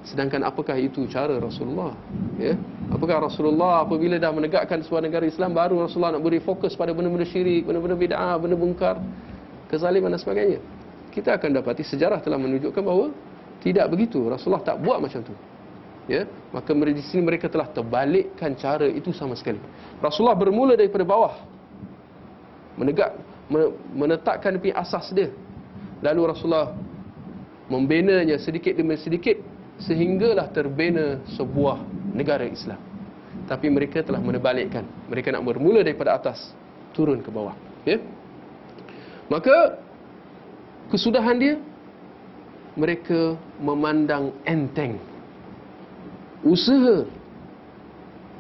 Sedangkan 0.01 0.41
apakah 0.49 0.81
itu 0.81 1.05
cara 1.13 1.37
Rasulullah? 1.37 1.93
Ya? 2.41 2.57
Apakah 2.89 3.21
Rasulullah 3.21 3.85
apabila 3.85 4.17
dah 4.17 4.33
menegakkan 4.33 4.81
sebuah 4.81 5.05
negara 5.05 5.29
Islam 5.29 5.53
baru 5.53 5.85
Rasulullah 5.85 6.17
nak 6.17 6.25
beri 6.25 6.41
fokus 6.41 6.73
pada 6.73 6.97
benda-benda 6.97 7.29
syirik, 7.29 7.69
benda-benda 7.69 7.97
bid'ah, 8.01 8.37
benda 8.41 8.57
mungkar, 8.57 8.97
kezaliman 9.69 10.09
dan 10.17 10.21
sebagainya? 10.21 10.59
Kita 11.13 11.37
akan 11.37 11.61
dapati 11.61 11.85
sejarah 11.85 12.25
telah 12.25 12.41
menunjukkan 12.41 12.81
bahawa 12.81 13.13
tidak 13.61 13.93
begitu. 13.93 14.25
Rasulullah 14.25 14.65
tak 14.65 14.81
buat 14.81 14.99
macam 15.05 15.21
tu. 15.21 15.37
Ya, 16.09 16.27
maka 16.51 16.73
di 16.75 17.05
sini 17.07 17.23
mereka 17.23 17.47
telah 17.47 17.71
terbalikkan 17.71 18.57
cara 18.59 18.89
itu 18.89 19.15
sama 19.15 19.37
sekali. 19.37 19.61
Rasulullah 20.01 20.35
bermula 20.35 20.75
daripada 20.75 21.05
bawah. 21.07 21.39
Menegak 22.75 23.15
menetapkan 23.95 24.57
asas 24.75 25.13
dia. 25.13 25.29
Lalu 26.01 26.35
Rasulullah 26.35 26.73
membenanya 27.71 28.41
sedikit 28.41 28.75
demi 28.75 28.97
sedikit 28.99 29.39
sehinggalah 29.85 30.53
terbina 30.53 31.21
sebuah 31.37 31.81
negara 32.13 32.45
Islam. 32.45 32.79
Tapi 33.49 33.67
mereka 33.73 34.05
telah 34.05 34.21
menebalikkan. 34.21 34.85
Mereka 35.09 35.33
nak 35.35 35.43
bermula 35.43 35.83
daripada 35.83 36.15
atas 36.15 36.53
turun 36.93 37.19
ke 37.25 37.31
bawah. 37.33 37.57
Ya. 37.83 37.99
Maka 39.31 39.81
kesudahan 40.91 41.37
dia 41.39 41.55
mereka 42.75 43.35
memandang 43.59 44.35
enteng 44.47 44.99
usaha 46.43 47.07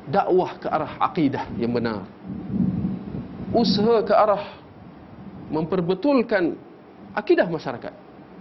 dakwah 0.08 0.56
ke 0.58 0.66
arah 0.66 0.92
akidah 0.98 1.44
yang 1.60 1.70
benar 1.70 2.08
usaha 3.52 4.02
ke 4.02 4.14
arah 4.14 4.58
memperbetulkan 5.52 6.56
akidah 7.14 7.46
masyarakat 7.46 7.92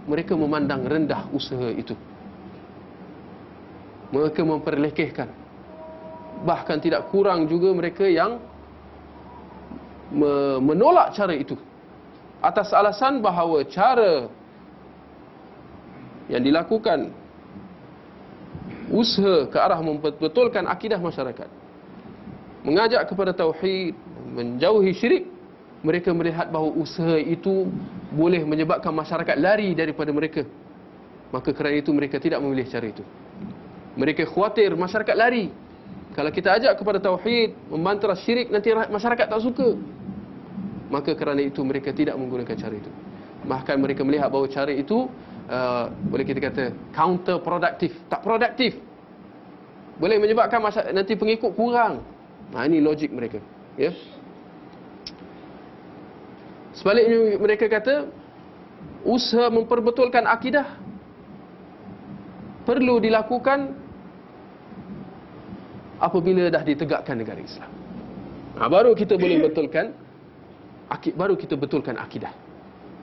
mereka 0.08 0.32
memandang 0.34 0.82
rendah 0.86 1.28
usaha 1.30 1.68
itu 1.70 1.94
mereka 4.10 4.42
memperlekehkan. 4.42 5.28
Bahkan 6.42 6.76
tidak 6.82 7.10
kurang 7.14 7.46
juga 7.46 7.70
mereka 7.70 8.06
yang 8.06 8.42
menolak 10.60 11.14
cara 11.14 11.34
itu. 11.34 11.54
Atas 12.42 12.74
alasan 12.74 13.22
bahawa 13.22 13.62
cara 13.68 14.26
yang 16.26 16.42
dilakukan 16.42 17.12
usaha 18.90 19.46
ke 19.46 19.58
arah 19.58 19.78
membetulkan 19.78 20.66
akidah 20.66 20.98
masyarakat 20.98 21.46
mengajak 22.66 23.06
kepada 23.06 23.30
tauhid 23.30 23.94
menjauhi 24.34 24.90
syirik 24.94 25.24
mereka 25.82 26.10
melihat 26.10 26.50
bahawa 26.50 26.74
usaha 26.74 27.18
itu 27.18 27.70
boleh 28.10 28.42
menyebabkan 28.42 28.92
masyarakat 28.92 29.36
lari 29.38 29.72
daripada 29.72 30.12
mereka. 30.12 30.44
Maka 31.30 31.54
kerana 31.54 31.78
itu 31.78 31.94
mereka 31.94 32.18
tidak 32.18 32.42
memilih 32.42 32.66
cara 32.66 32.90
itu 32.90 33.06
mereka 34.00 34.24
khawatir 34.24 34.72
masyarakat 34.72 35.12
lari. 35.12 35.52
Kalau 36.16 36.32
kita 36.32 36.56
ajak 36.56 36.72
kepada 36.80 36.96
tauhid 36.96 37.52
membantah 37.68 38.16
syirik 38.16 38.48
nanti 38.48 38.72
masyarakat 38.72 39.28
tak 39.28 39.40
suka. 39.44 39.76
Maka 40.88 41.12
kerana 41.12 41.44
itu 41.44 41.60
mereka 41.60 41.92
tidak 41.92 42.16
menggunakan 42.16 42.56
cara 42.56 42.74
itu. 42.74 42.90
Bahkan 43.44 43.76
mereka 43.76 44.02
melihat 44.02 44.32
bahawa 44.32 44.48
cara 44.48 44.72
itu 44.72 45.06
uh, 45.46 45.92
boleh 46.08 46.24
kita 46.24 46.40
kata 46.40 46.64
counter 46.96 47.36
produktif 47.44 47.92
tak 48.08 48.24
produktif. 48.24 48.80
Boleh 50.00 50.16
menyebabkan 50.16 50.64
masa, 50.64 50.88
nanti 50.96 51.12
pengikut 51.12 51.52
kurang. 51.52 52.00
Nah 52.56 52.64
ini 52.64 52.80
logik 52.80 53.12
mereka 53.12 53.38
ya. 53.76 53.92
Sebaliknya 56.72 57.36
mereka 57.36 57.68
kata 57.68 58.08
usaha 59.04 59.52
memperbetulkan 59.52 60.24
akidah 60.24 60.80
perlu 62.64 62.98
dilakukan 62.98 63.89
apabila 66.00 66.48
dah 66.48 66.64
ditegakkan 66.64 67.20
negara 67.20 67.38
Islam 67.38 67.70
nah, 68.56 68.66
baru 68.66 68.96
kita 68.96 69.20
boleh 69.20 69.46
betulkan 69.46 69.92
baru 71.14 71.38
kita 71.38 71.54
betulkan 71.54 71.94
akidah. 71.94 72.34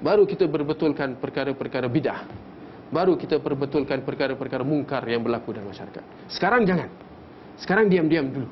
Baru 0.03 0.27
kita 0.27 0.45
berbetulkan 0.45 1.17
perkara-perkara 1.17 1.87
bidah. 1.87 2.27
Baru 2.91 3.15
kita 3.15 3.39
perbetulkan 3.39 4.03
perkara-perkara 4.03 4.63
mungkar 4.63 5.03
yang 5.07 5.23
berlaku 5.23 5.55
dalam 5.55 5.71
masyarakat. 5.71 6.03
Sekarang 6.29 6.67
jangan. 6.67 6.91
Sekarang 7.57 7.89
diam-diam 7.89 8.29
dulu. 8.29 8.47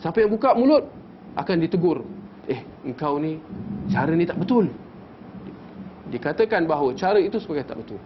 Siapa 0.00 0.24
yang 0.24 0.30
buka 0.32 0.54
mulut 0.56 0.88
akan 1.36 1.56
ditegur. 1.60 2.06
Eh 2.48 2.64
engkau 2.86 3.20
ni 3.20 3.36
cara 3.92 4.14
ni 4.14 4.24
tak 4.24 4.40
betul. 4.40 4.72
Dikatakan 6.08 6.64
bahawa 6.64 6.96
cara 6.96 7.20
itu 7.20 7.36
sebagai 7.36 7.68
tak 7.68 7.76
betul. 7.84 8.00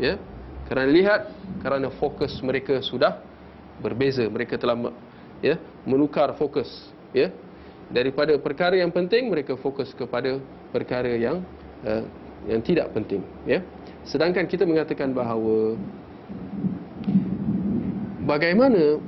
Ya? 0.00 0.16
Kerana 0.64 0.88
lihat 0.88 1.28
kerana 1.60 1.92
fokus 1.92 2.32
mereka 2.40 2.80
sudah 2.80 3.20
berbeza 3.82 4.26
mereka 4.30 4.58
telah 4.58 4.76
ya 5.42 5.58
menukar 5.86 6.34
fokus 6.36 6.68
ya. 7.14 7.30
Daripada 7.92 8.32
perkara 8.40 8.80
yang 8.80 8.88
penting 8.88 9.28
mereka 9.28 9.54
fokus 9.60 9.92
kepada 9.92 10.40
perkara 10.72 11.14
yang 11.14 11.44
uh, 11.84 12.04
yang 12.48 12.60
tidak 12.64 12.90
penting 12.96 13.20
ya. 13.44 13.60
Sedangkan 14.04 14.44
kita 14.44 14.68
mengatakan 14.68 15.12
bahawa 15.12 15.76
bagaimana 18.24 19.00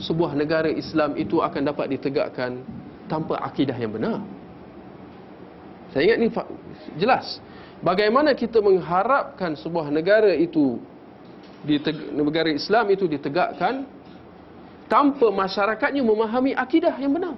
sebuah 0.00 0.36
negara 0.36 0.68
Islam 0.68 1.16
itu 1.16 1.40
akan 1.40 1.62
dapat 1.64 1.96
ditegakkan 1.96 2.60
tanpa 3.08 3.40
akidah 3.40 3.76
yang 3.76 3.92
benar? 3.92 4.20
Saya 5.92 6.10
ingat 6.10 6.18
ni 6.18 6.28
jelas. 6.98 7.38
Bagaimana 7.84 8.32
kita 8.32 8.64
mengharapkan 8.64 9.54
sebuah 9.60 9.92
negara 9.92 10.32
itu 10.32 10.80
di 11.64 11.80
negara 12.12 12.52
Islam 12.52 12.84
itu 12.92 13.08
ditegakkan 13.08 13.88
tanpa 14.86 15.32
masyarakatnya 15.32 16.04
memahami 16.04 16.52
akidah 16.52 16.92
yang 17.00 17.16
benar 17.16 17.34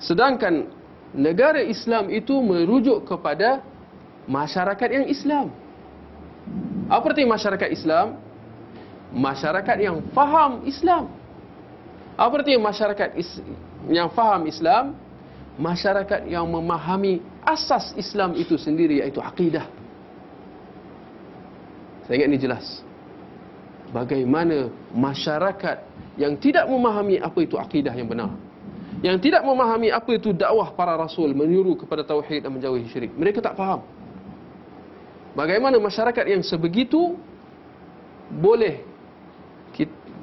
sedangkan 0.00 0.68
negara 1.14 1.62
Islam 1.62 2.10
itu 2.10 2.34
merujuk 2.42 3.06
kepada 3.06 3.62
masyarakat 4.26 4.88
yang 4.90 5.06
Islam. 5.06 5.46
Apa 6.90 7.14
arti 7.14 7.24
masyarakat 7.24 7.70
Islam? 7.70 8.18
Masyarakat 9.14 9.76
yang 9.78 10.02
faham 10.12 10.66
Islam. 10.66 11.08
Apa 12.18 12.34
arti 12.42 12.58
masyarakat 12.58 13.08
yang 13.88 14.10
faham 14.12 14.44
Islam? 14.44 14.84
Masyarakat 15.54 16.26
yang 16.26 16.50
memahami 16.50 17.22
asas 17.46 17.94
Islam 17.94 18.34
itu 18.34 18.58
sendiri 18.58 18.98
iaitu 18.98 19.22
akidah. 19.22 19.70
Saya 22.04 22.20
ingat 22.20 22.28
ini 22.30 22.38
jelas. 22.40 22.66
Bagaimana 23.90 24.68
masyarakat 24.90 25.86
yang 26.18 26.34
tidak 26.38 26.66
memahami 26.66 27.22
apa 27.22 27.38
itu 27.42 27.54
akidah 27.58 27.94
yang 27.94 28.10
benar 28.10 28.34
yang 29.04 29.20
tidak 29.20 29.44
memahami 29.44 29.92
apa 29.92 30.16
itu 30.16 30.32
dakwah 30.32 30.72
para 30.72 30.96
rasul 30.96 31.36
menyuruh 31.36 31.76
kepada 31.76 32.00
tauhid 32.00 32.48
dan 32.48 32.56
menjauhi 32.56 32.88
syirik. 32.88 33.12
Mereka 33.12 33.44
tak 33.44 33.52
faham. 33.52 33.84
Bagaimana 35.36 35.76
masyarakat 35.76 36.24
yang 36.24 36.40
sebegitu 36.40 37.20
boleh 38.32 38.80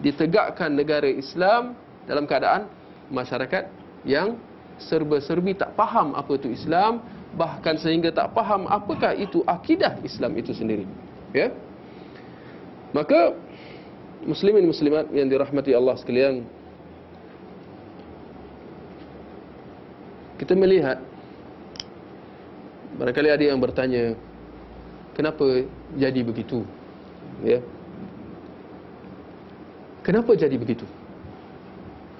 ditegakkan 0.01 0.73
negara 0.73 1.05
Islam 1.05 1.77
dalam 2.09 2.25
keadaan 2.25 2.65
masyarakat 3.13 3.69
yang 4.01 4.33
serba-serbi 4.81 5.53
tak 5.53 5.77
faham 5.77 6.17
apa 6.17 6.41
itu 6.41 6.49
Islam 6.49 7.05
bahkan 7.37 7.77
sehingga 7.77 8.09
tak 8.09 8.33
faham 8.33 8.65
apakah 8.65 9.13
itu 9.13 9.45
akidah 9.45 10.01
Islam 10.01 10.33
itu 10.41 10.57
sendiri. 10.57 10.89
Ya. 11.37 11.53
Maka 12.91 13.35
muslimin 14.27 14.67
muslimat 14.67 15.07
yang 15.15 15.31
dirahmati 15.31 15.71
Allah 15.71 15.95
sekalian 15.97 16.43
kita 20.37 20.53
melihat 20.57 20.99
barangkali 22.99 23.29
ada 23.31 23.45
yang 23.45 23.57
bertanya 23.61 24.17
kenapa 25.15 25.63
jadi 25.95 26.21
begitu? 26.25 26.65
Ya. 27.41 27.63
Kenapa 30.01 30.33
jadi 30.33 30.57
begitu? 30.57 30.85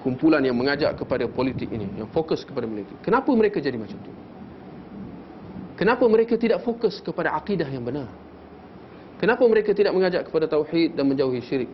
Kumpulan 0.02 0.42
yang 0.42 0.54
mengajak 0.54 0.98
kepada 0.98 1.26
politik 1.30 1.70
ini 1.70 1.86
yang 1.98 2.10
fokus 2.10 2.42
kepada 2.42 2.66
politik. 2.66 2.94
Kenapa 3.02 3.30
mereka 3.34 3.58
jadi 3.58 3.74
macam 3.74 3.98
tu? 4.02 4.12
Kenapa 5.78 6.06
mereka 6.06 6.38
tidak 6.38 6.62
fokus 6.62 7.02
kepada 7.02 7.34
akidah 7.34 7.66
yang 7.66 7.82
benar? 7.82 8.06
Kenapa 9.22 9.46
mereka 9.46 9.70
tidak 9.70 9.94
mengajak 9.94 10.26
kepada 10.26 10.50
tauhid 10.50 10.98
dan 10.98 11.06
menjauhi 11.06 11.38
syirik? 11.46 11.70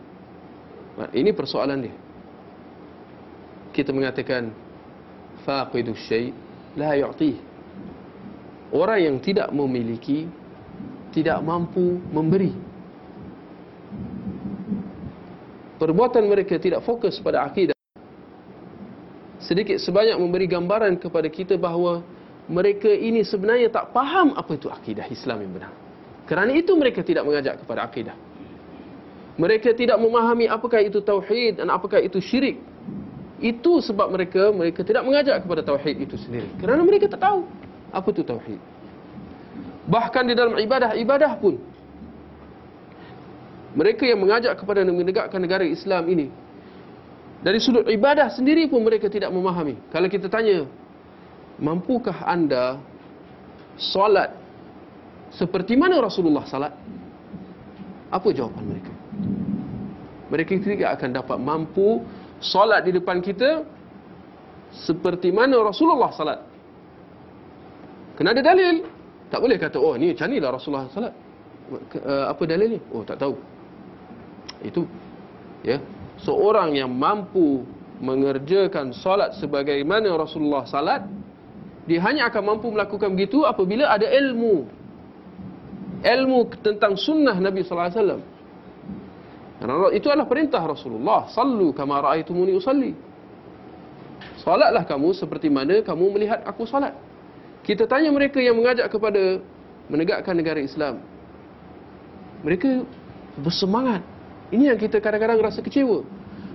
Ini 1.09 1.33
persoalan 1.33 1.81
dia. 1.81 1.95
Kita 3.73 3.89
mengatakan 3.89 4.53
faqidu 5.41 5.97
syai' 5.97 6.29
la 6.77 6.93
yu'tih. 6.93 7.41
Orang 8.69 9.01
yang 9.01 9.17
tidak 9.17 9.49
memiliki 9.49 10.29
tidak 11.09 11.41
mampu 11.41 11.97
memberi. 12.13 12.53
Perbuatan 15.81 16.29
mereka 16.29 16.61
tidak 16.61 16.85
fokus 16.85 17.17
pada 17.17 17.49
akidah. 17.49 17.73
Sedikit 19.41 19.81
sebanyak 19.81 20.21
memberi 20.21 20.45
gambaran 20.45 21.01
kepada 21.01 21.25
kita 21.25 21.57
bahawa 21.57 22.05
mereka 22.45 22.93
ini 22.93 23.25
sebenarnya 23.25 23.73
tak 23.73 23.89
faham 23.89 24.37
apa 24.37 24.53
itu 24.53 24.69
akidah 24.69 25.09
Islam 25.09 25.41
yang 25.41 25.53
benar. 25.57 25.88
Kerana 26.29 26.53
itu 26.53 26.77
mereka 26.77 27.01
tidak 27.01 27.25
mengajak 27.25 27.57
kepada 27.65 27.89
akidah. 27.89 28.13
Mereka 29.41 29.73
tidak 29.73 29.97
memahami 29.97 30.45
apakah 30.45 30.77
itu 30.77 31.01
tauhid 31.01 31.57
dan 31.57 31.73
apakah 31.73 31.97
itu 31.97 32.21
syirik. 32.21 32.61
Itu 33.41 33.81
sebab 33.81 34.13
mereka 34.13 34.53
mereka 34.53 34.85
tidak 34.85 35.09
mengajak 35.09 35.41
kepada 35.41 35.65
tauhid 35.65 36.05
itu 36.05 36.21
sendiri. 36.21 36.45
Kerana 36.61 36.85
mereka 36.85 37.09
tak 37.09 37.25
tahu 37.25 37.49
apa 37.89 38.07
itu 38.13 38.21
tauhid. 38.21 38.61
Bahkan 39.89 40.23
di 40.29 40.33
dalam 40.37 40.53
ibadah-ibadah 40.53 41.33
pun 41.41 41.57
mereka 43.73 44.05
yang 44.05 44.21
mengajak 44.21 44.53
kepada 44.53 44.85
menegakkan 44.85 45.41
negara 45.41 45.65
Islam 45.65 46.05
ini 46.13 46.29
dari 47.41 47.57
sudut 47.57 47.87
ibadah 47.89 48.29
sendiri 48.29 48.69
pun 48.69 48.83
mereka 48.85 49.09
tidak 49.09 49.31
memahami. 49.31 49.79
Kalau 49.89 50.05
kita 50.11 50.27
tanya, 50.27 50.67
mampukah 51.57 52.27
anda 52.27 52.77
solat 53.79 54.38
seperti 55.33 55.77
mana 55.77 56.01
Rasulullah 56.01 56.45
salat? 56.45 56.73
Apa 58.09 58.33
jawapan 58.33 58.63
mereka? 58.65 58.93
Mereka 60.29 60.51
tidak 60.61 60.89
akan 60.97 61.09
dapat 61.13 61.37
mampu 61.37 62.05
solat 62.41 62.85
di 62.85 62.93
depan 62.97 63.21
kita 63.21 63.65
seperti 64.85 65.29
mana 65.29 65.57
Rasulullah 65.61 66.09
salat. 66.13 66.39
Kena 68.17 68.33
ada 68.33 68.41
dalil. 68.41 68.85
Tak 69.29 69.45
boleh 69.45 69.61
kata, 69.61 69.77
oh 69.77 69.93
ni 69.93 70.09
macam 70.09 70.25
inilah 70.25 70.49
Rasulullah 70.57 70.89
salat. 70.89 71.13
Eh, 71.69 72.25
apa 72.25 72.41
dalilnya? 72.49 72.81
Oh 72.89 73.05
tak 73.05 73.21
tahu. 73.21 73.37
Itu 74.65 74.89
ya 75.61 75.77
seorang 76.19 76.75
yang 76.75 76.91
mampu 76.91 77.63
mengerjakan 77.99 78.95
solat 78.95 79.35
sebagaimana 79.37 80.07
Rasulullah 80.15 80.63
salat 80.65 81.03
dia 81.83 81.99
hanya 82.03 82.31
akan 82.31 82.55
mampu 82.55 82.71
melakukan 82.71 83.11
begitu 83.11 83.43
apabila 83.43 83.91
ada 83.91 84.07
ilmu 84.07 84.67
ilmu 86.03 86.47
tentang 86.63 86.95
sunnah 86.95 87.35
Nabi 87.37 87.63
sallallahu 87.63 87.89
alaihi 87.89 87.99
wasallam 87.99 88.21
itu 89.91 90.07
adalah 90.07 90.27
perintah 90.27 90.63
Rasulullah 90.63 91.27
sallu 91.31 91.75
kama 91.75 91.99
raaitumuni 91.99 92.55
usalli 92.55 92.95
salatlah 94.39 94.87
kamu 94.87 95.11
seperti 95.11 95.51
mana 95.51 95.83
kamu 95.83 96.05
melihat 96.15 96.39
aku 96.47 96.63
salat 96.63 96.95
kita 97.67 97.83
tanya 97.85 98.07
mereka 98.09 98.39
yang 98.39 98.55
mengajak 98.55 98.87
kepada 98.87 99.43
menegakkan 99.91 100.31
negara 100.31 100.63
Islam 100.63 101.03
mereka 102.39 102.87
bersemangat 103.35 103.99
ini 104.49 104.69
yang 104.69 104.77
kita 104.81 104.97
kadang-kadang 104.97 105.39
rasa 105.41 105.61
kecewa. 105.61 106.01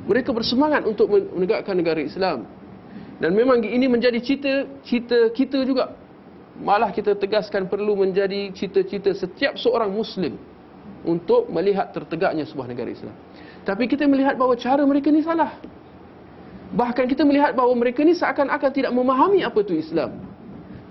Mereka 0.05 0.35
bersemangat 0.35 0.85
untuk 0.85 1.09
menegakkan 1.09 1.79
negara 1.79 2.03
Islam. 2.03 2.45
Dan 3.23 3.33
memang 3.33 3.63
ini 3.63 3.87
menjadi 3.87 4.19
cita-cita 4.19 5.31
kita 5.31 5.63
juga. 5.63 5.95
Malah 6.55 6.95
kita 6.95 7.19
tegaskan 7.19 7.67
perlu 7.67 7.99
menjadi 7.99 8.55
cita-cita 8.55 9.11
setiap 9.11 9.59
seorang 9.59 9.91
Muslim 9.91 10.39
untuk 11.03 11.51
melihat 11.51 11.91
tertegaknya 11.91 12.47
sebuah 12.47 12.71
negara 12.71 12.95
Islam. 12.95 13.15
Tapi 13.67 13.91
kita 13.91 14.07
melihat 14.07 14.39
bahawa 14.39 14.55
cara 14.55 14.83
mereka 14.87 15.11
ni 15.11 15.25
salah. 15.25 15.59
Bahkan 16.75 17.05
kita 17.11 17.23
melihat 17.27 17.55
bahawa 17.55 17.75
mereka 17.75 18.03
ni 18.07 18.15
seakan-akan 18.15 18.71
tidak 18.71 18.93
memahami 18.95 19.43
apa 19.43 19.59
itu 19.63 19.79
Islam. 19.79 20.15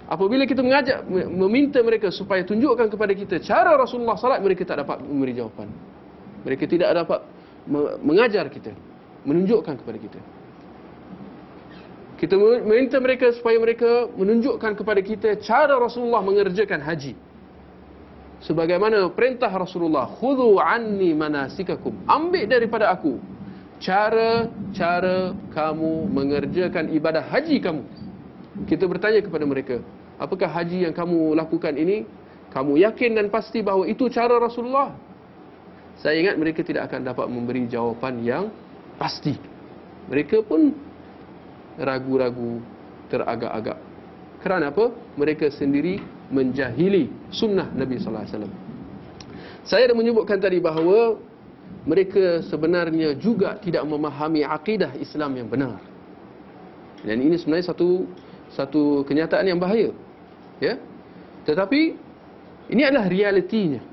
Apabila 0.03 0.43
kita 0.43 0.59
mengajak, 0.59 1.07
meminta 1.31 1.79
mereka 1.79 2.11
supaya 2.11 2.43
tunjukkan 2.43 2.91
kepada 2.91 3.15
kita 3.15 3.39
cara 3.39 3.71
Rasulullah 3.79 4.19
salat, 4.19 4.43
mereka 4.43 4.67
tak 4.67 4.83
dapat 4.83 4.99
memberi 4.99 5.31
jawapan. 5.31 5.71
Mereka 6.43 6.67
tidak 6.67 6.91
dapat 6.91 7.23
mengajar 8.03 8.51
kita, 8.51 8.75
menunjukkan 9.23 9.79
kepada 9.79 9.97
kita. 9.97 10.19
Kita 12.23 12.39
meminta 12.39 13.03
mereka 13.03 13.35
supaya 13.35 13.59
mereka 13.59 14.07
menunjukkan 14.15 14.79
kepada 14.79 15.03
kita 15.03 15.43
cara 15.43 15.75
Rasulullah 15.75 16.23
mengerjakan 16.23 16.79
haji. 16.79 17.19
Sebagaimana 18.47 19.11
perintah 19.11 19.51
Rasulullah, 19.51 20.07
"Khudhu 20.07 20.55
anni 20.55 21.11
manasikakum." 21.11 21.91
Ambil 22.07 22.47
daripada 22.47 22.95
aku 22.95 23.19
cara-cara 23.83 25.35
kamu 25.51 26.07
mengerjakan 26.07 26.95
ibadah 26.95 27.27
haji 27.27 27.59
kamu. 27.59 27.83
Kita 28.71 28.87
bertanya 28.87 29.19
kepada 29.19 29.43
mereka, 29.43 29.83
"Apakah 30.15 30.47
haji 30.47 30.87
yang 30.87 30.95
kamu 30.95 31.35
lakukan 31.35 31.75
ini 31.75 32.07
kamu 32.55 32.87
yakin 32.87 33.19
dan 33.19 33.27
pasti 33.27 33.59
bahawa 33.59 33.83
itu 33.83 34.07
cara 34.07 34.39
Rasulullah?" 34.39 34.95
saya 35.99 36.23
ingat 36.23 36.39
mereka 36.39 36.63
tidak 36.63 36.87
akan 36.87 37.03
dapat 37.03 37.27
memberi 37.27 37.67
jawapan 37.67 38.15
yang 38.23 38.43
pasti. 38.95 39.35
Mereka 40.07 40.47
pun 40.47 40.71
ragu-ragu, 41.79 42.61
teragak-agak. 43.09 43.77
Kerana 44.43 44.69
apa? 44.69 44.91
Mereka 45.15 45.49
sendiri 45.55 46.03
menjahili 46.27 47.07
sunnah 47.31 47.71
Nabi 47.71 48.01
sallallahu 48.01 48.25
alaihi 48.27 48.35
wasallam. 48.35 48.55
Saya 49.63 49.83
dah 49.91 49.95
menyebutkan 49.95 50.37
tadi 50.41 50.59
bahawa 50.59 51.15
mereka 51.87 52.43
sebenarnya 52.47 53.15
juga 53.15 53.55
tidak 53.63 53.87
memahami 53.87 54.43
akidah 54.43 54.91
Islam 54.99 55.39
yang 55.39 55.47
benar. 55.47 55.79
Dan 57.03 57.19
ini 57.23 57.35
sebenarnya 57.39 57.71
satu 57.71 58.07
satu 58.51 59.03
kenyataan 59.07 59.47
yang 59.47 59.59
bahaya. 59.59 59.91
Ya. 60.59 60.79
Tetapi 61.47 61.95
ini 62.71 62.81
adalah 62.83 63.07
realitinya. 63.07 63.83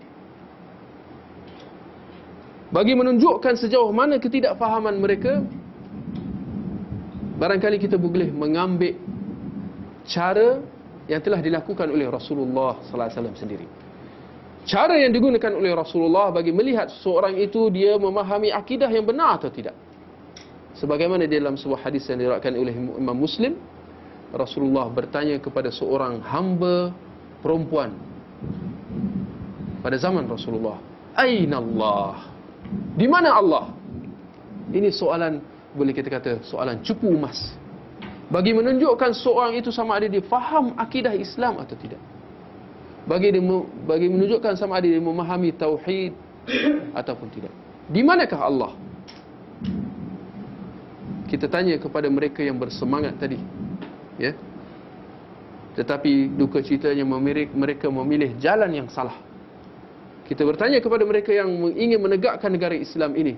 Bagi 2.71 2.95
menunjukkan 2.95 3.59
sejauh 3.59 3.91
mana 3.91 4.23
ketidakfahaman 4.23 4.95
mereka 5.03 5.43
Barangkali 7.41 7.81
kita 7.81 7.97
boleh 7.97 8.29
mengambil 8.29 9.01
Cara 10.05 10.61
yang 11.07 11.23
telah 11.23 11.41
dilakukan 11.43 11.89
oleh 11.91 12.07
Rasulullah 12.07 12.79
Sallallahu 12.87 13.09
Alaihi 13.09 13.17
Wasallam 13.19 13.37
sendiri. 13.39 13.67
Cara 14.69 14.95
yang 15.01 15.11
digunakan 15.11 15.51
oleh 15.57 15.73
Rasulullah 15.73 16.29
bagi 16.31 16.53
melihat 16.53 16.93
seorang 17.01 17.35
itu 17.41 17.73
Dia 17.73 17.97
memahami 17.97 18.53
akidah 18.53 18.93
yang 18.93 19.09
benar 19.09 19.41
atau 19.41 19.49
tidak. 19.49 19.73
Sebagaimana 20.77 21.25
dalam 21.27 21.57
sebuah 21.57 21.89
hadis 21.89 22.07
yang 22.09 22.21
diriwayatkan 22.21 22.55
oleh 22.57 22.75
Imam 22.75 23.17
Muslim 23.17 23.59
Rasulullah 24.31 24.87
bertanya 24.87 25.37
kepada 25.43 25.69
seorang 25.75 26.23
hamba 26.23 26.95
perempuan 27.43 27.99
pada 29.83 29.97
zaman 29.99 30.25
Rasulullah 30.31 30.79
Aina 31.19 31.59
Allah? 31.59 32.31
Di 32.95 33.07
mana 33.11 33.35
Allah? 33.35 33.75
Ini 34.71 34.95
soalan 34.95 35.43
boleh 35.75 35.95
kita 35.95 36.09
kata 36.11 36.43
soalan 36.47 36.83
cupu 36.83 37.11
emas. 37.11 37.55
Bagi 38.31 38.55
menunjukkan 38.55 39.11
seorang 39.11 39.59
itu 39.59 39.75
sama 39.75 39.99
ada 39.99 40.07
dia 40.07 40.23
faham 40.23 40.71
akidah 40.79 41.15
Islam 41.19 41.59
atau 41.59 41.75
tidak. 41.75 41.99
Bagi 43.07 43.35
dia 43.35 43.43
bagi 43.87 44.07
menunjukkan 44.07 44.55
sama 44.55 44.79
ada 44.79 44.87
dia 44.87 45.03
memahami 45.03 45.51
tauhid 45.51 46.15
ataupun 46.95 47.27
tidak. 47.35 47.51
Di 47.91 48.07
manakah 48.07 48.39
Allah? 48.39 48.73
Kita 51.27 51.51
tanya 51.51 51.79
kepada 51.79 52.07
mereka 52.07 52.43
yang 52.43 52.59
bersemangat 52.59 53.19
tadi. 53.19 53.39
Ya. 54.15 54.35
Tetapi 55.75 56.35
duka 56.35 56.63
citanya 56.63 57.07
mereka 57.51 57.87
memilih 57.91 58.35
jalan 58.39 58.71
yang 58.75 58.89
salah. 58.91 59.15
Kita 60.27 60.47
bertanya 60.47 60.79
kepada 60.79 61.03
mereka 61.03 61.35
yang 61.35 61.51
ingin 61.75 61.99
menegakkan 61.99 62.51
negara 62.51 62.79
Islam 62.79 63.19
ini. 63.19 63.35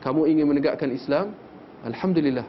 Kamu 0.00 0.24
ingin 0.24 0.48
menegakkan 0.48 0.88
Islam? 0.92 1.36
Alhamdulillah. 1.84 2.44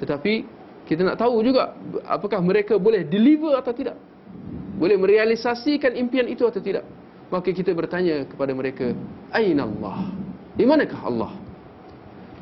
Tetapi 0.00 0.44
kita 0.84 1.06
nak 1.06 1.16
tahu 1.20 1.40
juga 1.40 1.72
apakah 2.04 2.42
mereka 2.44 2.76
boleh 2.76 3.06
deliver 3.06 3.56
atau 3.56 3.72
tidak. 3.72 3.96
Boleh 4.76 4.98
merealisasikan 4.98 5.94
impian 5.94 6.26
itu 6.26 6.42
atau 6.44 6.58
tidak. 6.58 6.84
Maka 7.32 7.48
kita 7.48 7.72
bertanya 7.72 8.28
kepada 8.28 8.52
mereka, 8.52 8.92
Aina 9.32 9.64
Allah? 9.64 10.12
Di 10.52 10.68
manakah 10.68 11.00
Allah? 11.00 11.32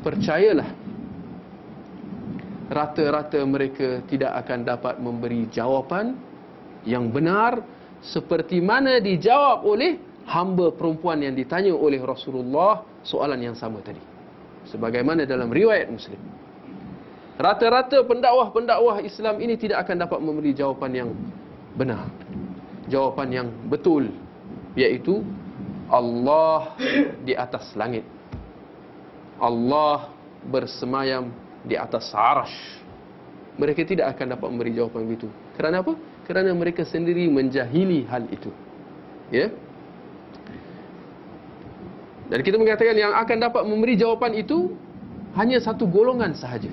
Percayalah. 0.03 0.70
Rata-rata 2.70 3.38
mereka 3.46 4.03
tidak 4.11 4.34
akan 4.46 4.66
dapat 4.66 4.94
memberi 4.98 5.46
jawapan 5.51 6.14
yang 6.86 7.07
benar 7.11 7.62
seperti 8.01 8.59
mana 8.59 8.98
dijawab 8.98 9.62
oleh 9.66 9.98
hamba 10.26 10.72
perempuan 10.74 11.20
yang 11.22 11.34
ditanya 11.34 11.74
oleh 11.74 12.01
Rasulullah 12.01 12.82
soalan 13.07 13.38
yang 13.38 13.55
sama 13.59 13.82
tadi. 13.82 14.09
Sebagaimana 14.71 15.27
dalam 15.27 15.51
riwayat 15.51 15.91
Muslim. 15.91 16.18
Rata-rata 17.41 18.05
pendakwah-pendakwah 18.05 19.01
Islam 19.01 19.41
ini 19.41 19.57
tidak 19.57 19.83
akan 19.89 19.97
dapat 20.05 20.18
memberi 20.21 20.53
jawapan 20.53 20.91
yang 20.93 21.11
benar. 21.75 22.07
jawapan 22.91 23.29
yang 23.31 23.49
betul 23.71 24.11
iaitu 24.75 25.23
Allah 25.87 26.75
di 27.23 27.39
atas 27.39 27.71
langit. 27.79 28.03
Allah 29.39 30.11
bersemayam 30.47 31.31
di 31.62 31.79
atas 31.79 32.11
arash. 32.11 32.83
Mereka 33.57 33.87
tidak 33.87 34.18
akan 34.18 34.37
dapat 34.37 34.49
memberi 34.51 34.73
jawapan 34.75 35.07
begitu. 35.07 35.31
Kerana 35.55 35.87
apa? 35.87 35.95
Kerana 36.27 36.51
mereka 36.55 36.83
sendiri 36.83 37.31
menjahili 37.31 38.07
hal 38.11 38.27
itu. 38.31 38.51
Ya? 39.31 39.55
Dan 42.31 42.47
kita 42.47 42.57
mengatakan 42.57 42.95
yang 42.95 43.11
akan 43.11 43.37
dapat 43.43 43.62
memberi 43.66 43.99
jawapan 43.99 44.39
itu 44.39 44.70
hanya 45.35 45.59
satu 45.59 45.83
golongan 45.91 46.31
sahaja. 46.31 46.70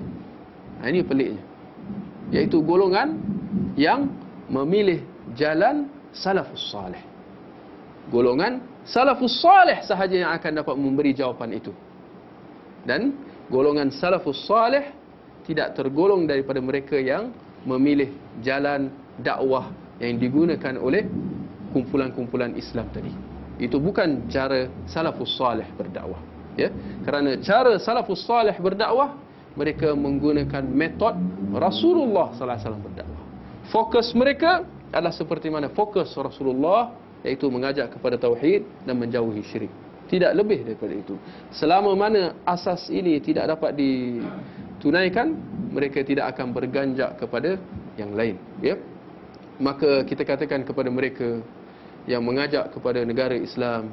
Nah, 0.77 0.85
ini 0.85 1.01
peliknya. 1.01 1.41
Iaitu 2.29 2.61
golongan 2.61 3.17
yang 3.73 4.13
memilih 4.53 5.01
jalan 5.33 5.89
salafus 6.13 6.69
salih. 6.69 7.01
Golongan 8.13 8.61
salafus 8.85 9.41
salih 9.41 9.81
sahaja 9.81 10.15
yang 10.15 10.31
akan 10.37 10.61
dapat 10.61 10.75
memberi 10.77 11.17
jawapan 11.17 11.57
itu. 11.57 11.73
Dan 12.85 13.17
golongan 13.49 13.89
salafus 13.89 14.45
salih 14.45 14.93
tidak 15.49 15.73
tergolong 15.73 16.29
daripada 16.29 16.61
mereka 16.61 17.01
yang 17.01 17.33
memilih 17.65 18.13
jalan 18.45 18.93
dakwah 19.17 19.73
yang 19.97 20.21
digunakan 20.21 20.77
oleh 20.77 21.09
kumpulan-kumpulan 21.73 22.53
Islam 22.53 22.85
tadi. 22.93 23.36
Itu 23.57 23.81
bukan 23.81 24.29
cara 24.29 24.69
salafus 24.85 25.33
salih 25.33 25.65
berdakwah. 25.73 26.21
Ya? 26.57 26.69
Kerana 27.01 27.37
cara 27.41 27.77
salafus 27.81 28.21
salih 28.25 28.53
berdakwah, 28.57 29.17
mereka 29.57 29.97
menggunakan 29.97 30.61
metod 30.69 31.17
Rasulullah 31.57 32.33
sallallahu 32.37 32.53
alaihi 32.53 32.65
wasallam 32.65 32.83
berdakwah. 32.85 33.21
Fokus 33.73 34.07
mereka 34.13 34.63
adalah 34.93 35.11
seperti 35.11 35.49
mana 35.49 35.67
fokus 35.73 36.13
Rasulullah 36.15 36.93
iaitu 37.25 37.49
mengajak 37.49 37.97
kepada 37.97 38.15
tauhid 38.15 38.63
dan 38.85 38.95
menjauhi 38.95 39.41
syirik. 39.43 39.73
Tidak 40.07 40.31
lebih 40.31 40.63
daripada 40.63 40.95
itu. 40.95 41.19
Selama 41.51 41.91
mana 41.91 42.31
asas 42.47 42.87
ini 42.87 43.19
tidak 43.19 43.51
dapat 43.51 43.75
ditunaikan, 43.75 45.35
mereka 45.75 45.99
tidak 46.05 46.31
akan 46.31 46.55
berganjak 46.55 47.19
kepada 47.19 47.59
yang 47.99 48.15
lain, 48.15 48.39
ya. 48.63 48.79
Maka 49.59 50.05
kita 50.07 50.23
katakan 50.23 50.63
kepada 50.63 50.87
mereka 50.87 51.43
yang 52.07 52.23
mengajak 52.23 52.71
kepada 52.71 53.03
negara 53.03 53.35
Islam 53.35 53.91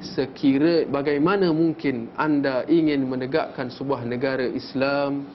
sekira 0.00 0.88
bagaimana 0.88 1.52
mungkin 1.54 2.10
anda 2.18 2.64
ingin 2.66 3.06
menegakkan 3.06 3.70
sebuah 3.70 4.02
negara 4.02 4.48
Islam 4.48 5.28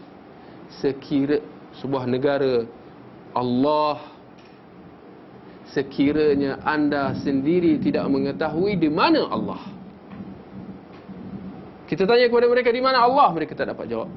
sekira 0.82 1.40
sebuah 1.80 2.04
negara 2.10 2.66
Allah 3.32 4.16
sekiranya 5.72 6.62
anda 6.64 7.16
sendiri 7.20 7.80
tidak 7.82 8.08
mengetahui 8.08 8.80
di 8.80 8.90
mana 8.92 9.28
Allah? 9.28 9.62
Kita 11.86 12.08
tanya 12.10 12.26
kepada 12.26 12.48
mereka 12.50 12.74
di 12.74 12.82
mana 12.82 13.06
Allah? 13.06 13.30
Mereka 13.30 13.54
tak 13.54 13.70
dapat 13.70 13.86
jawab. 13.86 14.10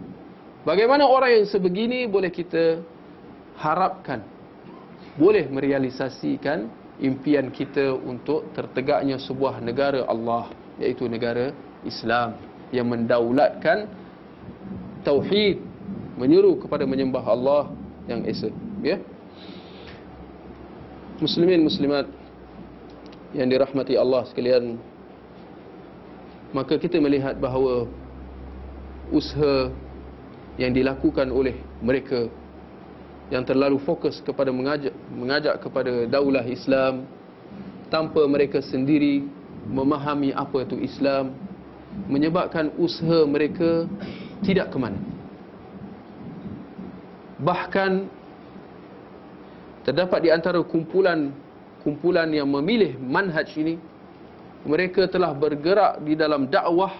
Bagaimana 0.64 1.04
orang 1.04 1.42
yang 1.42 1.44
sebegini 1.44 2.08
boleh 2.08 2.32
kita 2.32 2.80
harapkan 3.58 4.22
boleh 5.18 5.50
merealisasikan 5.50 6.70
impian 6.98 7.50
kita 7.54 7.94
untuk 7.94 8.50
tertegaknya 8.54 9.22
sebuah 9.22 9.62
negara 9.62 10.02
Allah 10.06 10.50
iaitu 10.82 11.06
negara 11.06 11.54
Islam 11.86 12.34
yang 12.74 12.90
mendaulatkan 12.90 13.86
tauhid 15.06 15.62
menyuruh 16.18 16.58
kepada 16.58 16.82
menyembah 16.82 17.22
Allah 17.22 17.70
yang 18.10 18.26
esa 18.26 18.50
ya. 18.82 18.98
Muslimin 21.22 21.62
muslimat 21.66 22.06
yang 23.34 23.46
dirahmati 23.46 23.94
Allah 23.94 24.26
sekalian 24.26 24.78
maka 26.50 26.80
kita 26.80 26.96
melihat 26.98 27.36
bahawa 27.36 27.84
usaha 29.12 29.68
yang 30.56 30.74
dilakukan 30.74 31.30
oleh 31.30 31.54
mereka 31.84 32.26
yang 33.28 33.44
terlalu 33.44 33.76
fokus 33.84 34.24
kepada 34.24 34.48
mengajak 34.48 34.92
mengajak 35.12 35.60
kepada 35.60 36.08
daulah 36.08 36.44
Islam 36.48 37.04
tanpa 37.92 38.24
mereka 38.24 38.64
sendiri 38.64 39.24
memahami 39.68 40.32
apa 40.32 40.64
itu 40.64 40.80
Islam 40.80 41.36
menyebabkan 42.08 42.72
usaha 42.80 43.24
mereka 43.28 43.84
tidak 44.44 44.72
ke 44.72 44.78
mana. 44.80 45.00
Bahkan 47.38 48.08
terdapat 49.84 50.18
di 50.24 50.30
antara 50.32 50.60
kumpulan 50.64 51.32
kumpulan 51.84 52.28
yang 52.32 52.48
memilih 52.48 52.96
manhaj 52.96 53.48
ini 53.56 53.76
mereka 54.64 55.06
telah 55.08 55.32
bergerak 55.36 56.00
di 56.02 56.16
dalam 56.16 56.48
dakwah 56.48 56.92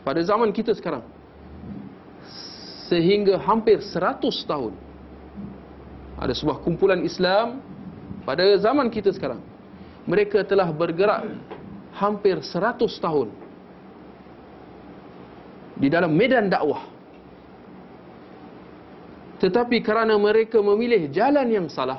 pada 0.00 0.20
zaman 0.24 0.48
kita 0.50 0.72
sekarang. 0.72 1.04
Sehingga 2.88 3.40
hampir 3.40 3.80
100 3.80 4.20
tahun 4.44 4.91
ada 6.22 6.32
sebuah 6.32 6.62
kumpulan 6.62 7.02
Islam 7.02 7.58
pada 8.22 8.46
zaman 8.62 8.86
kita 8.86 9.10
sekarang. 9.10 9.42
Mereka 10.06 10.46
telah 10.46 10.70
bergerak 10.70 11.26
hampir 11.98 12.38
100 12.38 12.78
tahun 13.02 13.28
di 15.78 15.90
dalam 15.90 16.14
medan 16.14 16.46
dakwah. 16.46 16.86
Tetapi 19.42 19.82
kerana 19.82 20.14
mereka 20.14 20.62
memilih 20.62 21.10
jalan 21.10 21.50
yang 21.50 21.66
salah, 21.66 21.98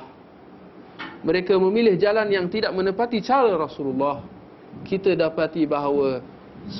mereka 1.20 1.60
memilih 1.60 2.00
jalan 2.00 2.24
yang 2.32 2.48
tidak 2.48 2.72
menepati 2.72 3.20
cara 3.20 3.52
Rasulullah, 3.52 4.24
kita 4.88 5.12
dapati 5.12 5.68
bahawa 5.68 6.24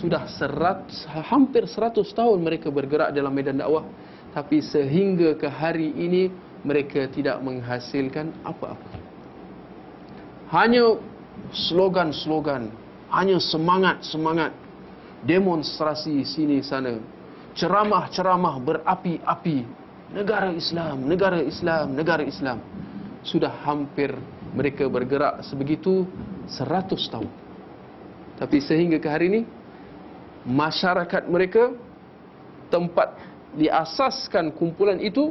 sudah 0.00 0.24
serat, 0.32 0.88
hampir 1.28 1.68
100 1.68 2.00
tahun 2.16 2.38
mereka 2.40 2.72
bergerak 2.72 3.12
dalam 3.12 3.32
medan 3.36 3.60
dakwah. 3.60 3.84
Tapi 4.32 4.64
sehingga 4.64 5.36
ke 5.36 5.46
hari 5.46 5.92
ini, 5.92 6.32
mereka 6.64 7.06
tidak 7.12 7.38
menghasilkan 7.44 8.32
apa-apa. 8.42 8.90
Hanya 10.50 10.96
slogan-slogan, 11.52 12.72
hanya 13.12 13.36
semangat-semangat, 13.36 14.56
demonstrasi 15.28 16.24
sini 16.24 16.64
sana, 16.64 16.98
ceramah-ceramah 17.54 18.56
berapi-api, 18.64 19.58
negara 20.10 20.50
Islam, 20.56 21.04
negara 21.04 21.38
Islam, 21.44 21.86
negara 21.92 22.22
Islam. 22.24 22.58
Sudah 23.24 23.52
hampir 23.64 24.12
mereka 24.52 24.88
bergerak 24.88 25.44
sebegitu 25.44 26.08
seratus 26.48 27.08
tahun. 27.08 27.30
Tapi 28.36 28.58
sehingga 28.60 28.98
ke 29.00 29.08
hari 29.08 29.30
ini, 29.30 29.40
masyarakat 30.44 31.24
mereka, 31.30 31.72
tempat 32.68 33.14
diasaskan 33.54 34.50
kumpulan 34.50 34.98
itu 34.98 35.30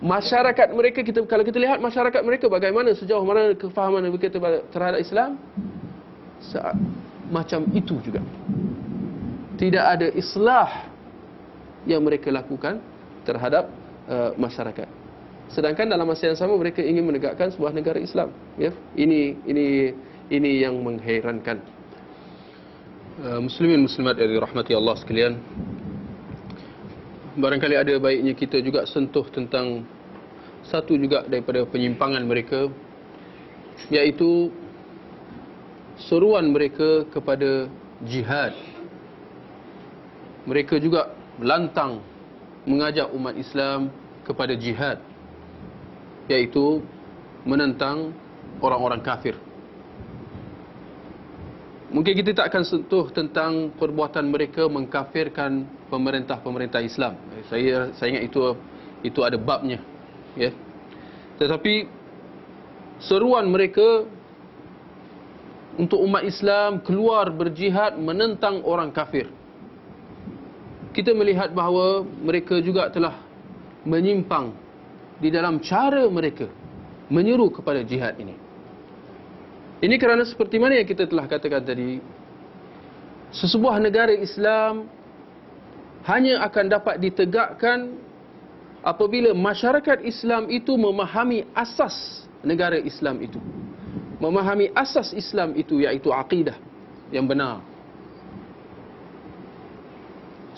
masyarakat 0.00 0.68
mereka 0.72 1.04
kita 1.04 1.20
kalau 1.28 1.44
kita 1.44 1.60
lihat 1.60 1.78
masyarakat 1.78 2.20
mereka 2.24 2.48
bagaimana 2.48 2.96
sejauh 2.96 3.22
mana 3.22 3.52
kefahaman 3.52 4.08
mereka 4.08 4.32
terhadap 4.72 5.00
Islam 5.00 5.36
macam 7.30 7.68
itu 7.76 8.00
juga. 8.02 8.24
Tidak 9.60 9.84
ada 9.84 10.08
islah 10.16 10.88
yang 11.84 12.00
mereka 12.00 12.32
lakukan 12.32 12.80
terhadap 13.28 13.68
uh, 14.08 14.32
masyarakat. 14.40 14.88
Sedangkan 15.52 15.90
dalam 15.90 16.08
masa 16.08 16.32
yang 16.32 16.38
sama 16.38 16.56
mereka 16.56 16.80
ingin 16.80 17.04
menegakkan 17.04 17.52
sebuah 17.52 17.76
negara 17.76 18.00
Islam 18.00 18.32
ya. 18.56 18.72
Ini 18.96 19.36
ini 19.44 19.66
ini 20.32 20.50
yang 20.64 20.80
mengherankan. 20.80 21.60
Uh, 23.20 23.40
muslimin 23.44 23.84
muslimat 23.84 24.16
yang 24.16 24.32
dirahmati 24.32 24.72
Allah 24.72 24.96
sekalian 24.96 25.36
barangkali 27.36 27.74
ada 27.78 27.94
baiknya 28.02 28.34
kita 28.34 28.58
juga 28.58 28.82
sentuh 28.88 29.26
tentang 29.30 29.86
satu 30.66 30.98
juga 30.98 31.26
daripada 31.26 31.62
penyimpangan 31.66 32.22
mereka 32.26 32.70
iaitu 33.90 34.50
seruan 36.00 36.50
mereka 36.50 37.06
kepada 37.12 37.68
jihad. 38.06 38.56
Mereka 40.48 40.80
juga 40.80 41.12
lantang 41.38 42.00
mengajak 42.64 43.12
umat 43.12 43.36
Islam 43.36 43.92
kepada 44.24 44.56
jihad 44.56 44.98
iaitu 46.28 46.84
menentang 47.44 48.12
orang-orang 48.60 49.00
kafir 49.00 49.34
Mungkin 51.90 52.14
kita 52.22 52.30
tak 52.38 52.54
akan 52.54 52.62
sentuh 52.62 53.10
tentang 53.10 53.74
perbuatan 53.74 54.30
mereka 54.30 54.70
mengkafirkan 54.70 55.66
pemerintah-pemerintah 55.90 56.78
Islam. 56.86 57.18
Saya 57.50 57.90
saya 57.98 58.08
ingat 58.14 58.30
itu 58.30 58.40
itu 59.02 59.20
ada 59.26 59.34
babnya, 59.34 59.82
ya. 60.38 60.54
Tetapi 61.42 61.90
seruan 63.02 63.50
mereka 63.50 64.06
untuk 65.74 65.98
umat 66.06 66.22
Islam 66.22 66.78
keluar 66.86 67.26
berjihad 67.34 67.98
menentang 67.98 68.62
orang 68.62 68.94
kafir. 68.94 69.26
Kita 70.94 71.10
melihat 71.10 71.50
bahawa 71.50 72.06
mereka 72.06 72.62
juga 72.62 72.86
telah 72.90 73.18
menyimpang 73.82 74.54
di 75.18 75.32
dalam 75.32 75.58
cara 75.58 76.06
mereka 76.06 76.46
menyeru 77.10 77.50
kepada 77.50 77.82
jihad 77.82 78.14
ini. 78.22 78.49
Ini 79.80 79.96
kerana 79.96 80.28
seperti 80.28 80.60
mana 80.60 80.76
yang 80.76 80.84
kita 80.84 81.08
telah 81.08 81.24
katakan 81.24 81.64
tadi, 81.64 82.04
sesebuah 83.32 83.80
negara 83.80 84.12
Islam 84.12 84.84
hanya 86.04 86.44
akan 86.44 86.64
dapat 86.68 87.00
ditegakkan 87.00 87.96
apabila 88.84 89.32
masyarakat 89.32 90.04
Islam 90.04 90.52
itu 90.52 90.76
memahami 90.76 91.48
asas 91.56 92.28
negara 92.44 92.76
Islam 92.76 93.24
itu. 93.24 93.40
Memahami 94.20 94.68
asas 94.76 95.16
Islam 95.16 95.56
itu 95.56 95.80
iaitu 95.80 96.12
akidah 96.12 96.60
yang 97.08 97.24
benar. 97.24 97.64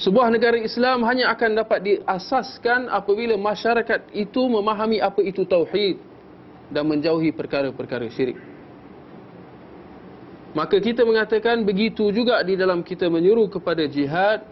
Sebuah 0.02 0.34
negara 0.34 0.58
Islam 0.58 1.06
hanya 1.06 1.30
akan 1.30 1.62
dapat 1.62 1.78
diasaskan 1.86 2.90
apabila 2.90 3.38
masyarakat 3.38 4.10
itu 4.10 4.42
memahami 4.50 4.98
apa 4.98 5.22
itu 5.22 5.46
tauhid 5.46 5.94
dan 6.74 6.90
menjauhi 6.90 7.30
perkara-perkara 7.30 8.10
syirik. 8.10 8.51
Maka 10.52 10.76
kita 10.84 11.08
mengatakan 11.08 11.64
begitu 11.64 12.12
juga 12.12 12.36
di 12.44 12.60
dalam 12.60 12.84
kita 12.84 13.08
menyuruh 13.08 13.48
kepada 13.48 13.88
jihad. 13.88 14.44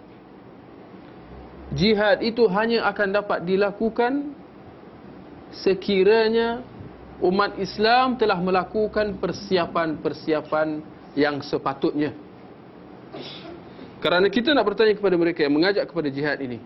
Jihad 1.77 2.25
itu 2.25 2.49
hanya 2.49 2.89
akan 2.89 3.09
dapat 3.21 3.45
dilakukan 3.45 4.33
sekiranya 5.53 6.65
umat 7.21 7.61
Islam 7.61 8.17
telah 8.17 8.41
melakukan 8.41 9.21
persiapan-persiapan 9.21 10.81
yang 11.15 11.45
sepatutnya. 11.45 12.17
Kerana 14.01 14.33
kita 14.33 14.57
nak 14.57 14.65
bertanya 14.65 14.97
kepada 14.97 15.21
mereka 15.21 15.45
yang 15.45 15.53
mengajak 15.53 15.85
kepada 15.85 16.09
jihad 16.09 16.41
ini. 16.41 16.57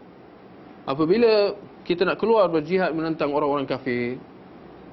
Apabila 0.87 1.59
kita 1.83 2.07
nak 2.07 2.23
keluar 2.23 2.47
berjihad 2.47 2.95
menentang 2.95 3.35
orang-orang 3.35 3.67
kafir, 3.67 4.23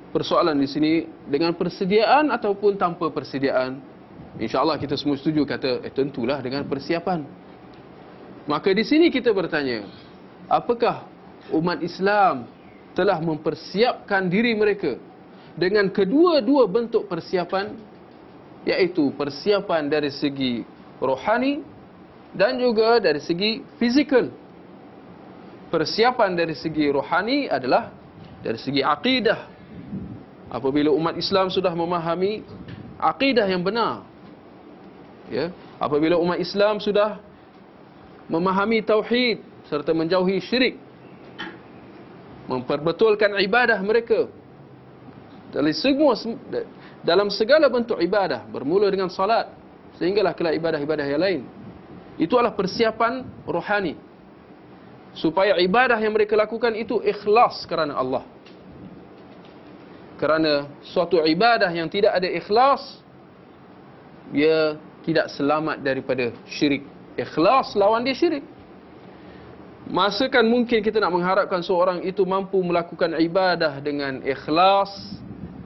persoalan 0.09 0.57
di 0.57 0.65
sini 0.65 1.05
dengan 1.29 1.53
persediaan 1.53 2.33
ataupun 2.33 2.81
tanpa 2.81 3.13
persediaan, 3.13 3.90
InsyaAllah 4.39 4.79
kita 4.79 4.95
semua 4.95 5.19
setuju 5.19 5.43
kata, 5.43 5.83
eh 5.83 5.91
tentulah 5.91 6.39
dengan 6.39 6.63
persiapan. 6.63 7.27
Maka 8.47 8.71
di 8.71 8.83
sini 8.87 9.11
kita 9.11 9.35
bertanya, 9.35 9.85
apakah 10.47 11.03
umat 11.51 11.83
Islam 11.83 12.47
telah 12.95 13.19
mempersiapkan 13.19 14.27
diri 14.31 14.55
mereka 14.55 14.95
dengan 15.55 15.91
kedua-dua 15.91 16.67
bentuk 16.67 17.11
persiapan, 17.11 17.75
iaitu 18.63 19.11
persiapan 19.19 19.91
dari 19.91 20.11
segi 20.13 20.63
rohani 21.01 21.59
dan 22.31 22.55
juga 22.55 23.03
dari 23.03 23.19
segi 23.19 23.65
fizikal. 23.75 24.31
Persiapan 25.71 26.35
dari 26.35 26.55
segi 26.55 26.87
rohani 26.91 27.47
adalah 27.47 27.91
dari 28.43 28.59
segi 28.59 28.83
akidah. 28.83 29.47
Apabila 30.51 30.91
umat 30.91 31.15
Islam 31.15 31.47
sudah 31.47 31.71
memahami 31.71 32.43
akidah 32.99 33.47
yang 33.47 33.63
benar, 33.63 34.03
ya. 35.31 35.49
Apabila 35.79 36.19
umat 36.19 36.37
Islam 36.37 36.77
sudah 36.83 37.17
memahami 38.27 38.83
tauhid 38.83 39.39
serta 39.71 39.95
menjauhi 39.95 40.43
syirik 40.43 40.75
memperbetulkan 42.51 43.39
ibadah 43.39 43.79
mereka 43.79 44.27
dari 45.55 45.71
semua 45.71 46.19
dalam 47.01 47.31
segala 47.31 47.71
bentuk 47.71 47.95
ibadah 47.99 48.43
bermula 48.51 48.91
dengan 48.91 49.07
salat 49.07 49.47
sehinggalah 49.95 50.35
kelak 50.35 50.59
ibadah-ibadah 50.59 51.05
yang 51.07 51.21
lain. 51.21 51.41
Itu 52.19 52.37
adalah 52.37 52.53
persiapan 52.53 53.23
rohani. 53.47 53.95
Supaya 55.11 55.59
ibadah 55.59 55.99
yang 55.99 56.15
mereka 56.15 56.39
lakukan 56.39 56.71
itu 56.71 57.03
ikhlas 57.03 57.67
kerana 57.67 57.99
Allah. 57.99 58.23
Kerana 60.15 60.69
suatu 60.85 61.19
ibadah 61.19 61.67
yang 61.73 61.91
tidak 61.91 62.15
ada 62.15 62.29
ikhlas 62.29 63.01
dia 64.31 64.79
tidak 65.05 65.33
selamat 65.33 65.81
daripada 65.81 66.29
syirik. 66.45 66.85
Ikhlas 67.17 67.73
lawan 67.73 68.05
dia 68.05 68.15
syirik. 68.15 68.45
Masa 69.91 70.29
kan 70.31 70.45
mungkin 70.47 70.79
kita 70.79 71.01
nak 71.01 71.11
mengharapkan 71.11 71.59
seorang 71.59 72.05
itu 72.05 72.23
mampu 72.23 72.61
melakukan 72.61 73.17
ibadah 73.17 73.81
dengan 73.83 74.23
ikhlas 74.23 74.87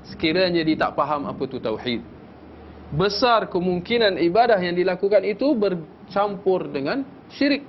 sekiranya 0.08 0.64
dia 0.66 0.80
tak 0.80 0.98
faham 0.98 1.30
apa 1.30 1.42
itu 1.46 1.60
tauhid. 1.62 2.02
Besar 2.96 3.52
kemungkinan 3.52 4.18
ibadah 4.24 4.58
yang 4.58 4.74
dilakukan 4.74 5.22
itu 5.28 5.52
bercampur 5.54 6.72
dengan 6.72 7.04
syirik. 7.28 7.62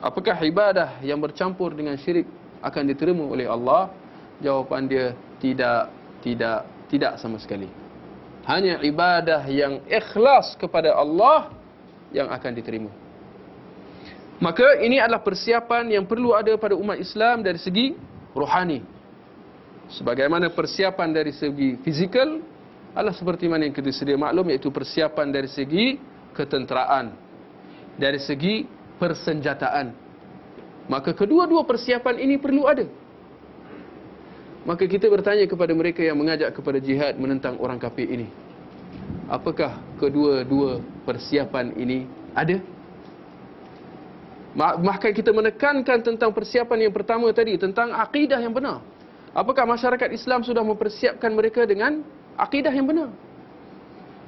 Apakah 0.00 0.40
ibadah 0.40 0.98
yang 1.04 1.20
bercampur 1.20 1.76
dengan 1.76 2.00
syirik 2.00 2.24
akan 2.64 2.82
diterima 2.88 3.28
oleh 3.28 3.44
Allah? 3.44 3.92
Jawapan 4.40 4.88
dia 4.88 5.12
tidak, 5.36 5.92
tidak, 6.24 6.64
tidak 6.88 7.12
sama 7.20 7.36
sekali 7.36 7.89
hanya 8.48 8.80
ibadah 8.80 9.44
yang 9.48 9.84
ikhlas 9.84 10.56
kepada 10.56 10.96
Allah 10.96 11.52
yang 12.14 12.28
akan 12.32 12.52
diterima. 12.56 12.90
Maka 14.40 14.80
ini 14.80 14.96
adalah 14.96 15.20
persiapan 15.20 15.92
yang 15.92 16.04
perlu 16.08 16.32
ada 16.32 16.56
pada 16.56 16.72
umat 16.72 16.96
Islam 16.96 17.44
dari 17.44 17.60
segi 17.60 17.92
rohani. 18.32 18.80
Sebagaimana 19.92 20.48
persiapan 20.48 21.12
dari 21.12 21.34
segi 21.36 21.76
fizikal 21.84 22.40
adalah 22.96 23.12
seperti 23.12 23.50
mana 23.50 23.68
yang 23.68 23.76
kita 23.76 23.92
sedia 23.92 24.16
maklum 24.16 24.48
iaitu 24.48 24.72
persiapan 24.72 25.28
dari 25.28 25.50
segi 25.50 26.00
ketenteraan. 26.32 27.12
Dari 28.00 28.16
segi 28.16 28.64
persenjataan. 28.96 29.92
Maka 30.88 31.12
kedua-dua 31.12 31.68
persiapan 31.68 32.16
ini 32.18 32.40
perlu 32.40 32.64
ada. 32.64 32.88
Maka 34.60 34.84
kita 34.84 35.08
bertanya 35.08 35.48
kepada 35.48 35.72
mereka 35.72 36.04
yang 36.04 36.20
mengajak 36.20 36.52
kepada 36.52 36.76
jihad 36.76 37.16
menentang 37.16 37.56
orang 37.56 37.80
kafir 37.80 38.04
ini. 38.04 38.28
Apakah 39.30 39.80
kedua-dua 39.96 40.84
persiapan 41.08 41.72
ini 41.80 42.04
ada? 42.36 42.60
Bahkan 44.58 45.14
kita 45.14 45.30
menekankan 45.30 46.02
tentang 46.02 46.34
persiapan 46.34 46.90
yang 46.90 46.92
pertama 46.92 47.30
tadi, 47.30 47.56
tentang 47.56 47.94
akidah 47.94 48.36
yang 48.42 48.52
benar. 48.52 48.82
Apakah 49.30 49.62
masyarakat 49.64 50.10
Islam 50.10 50.42
sudah 50.42 50.60
mempersiapkan 50.66 51.30
mereka 51.30 51.62
dengan 51.64 52.02
akidah 52.34 52.74
yang 52.74 52.84
benar? 52.84 53.08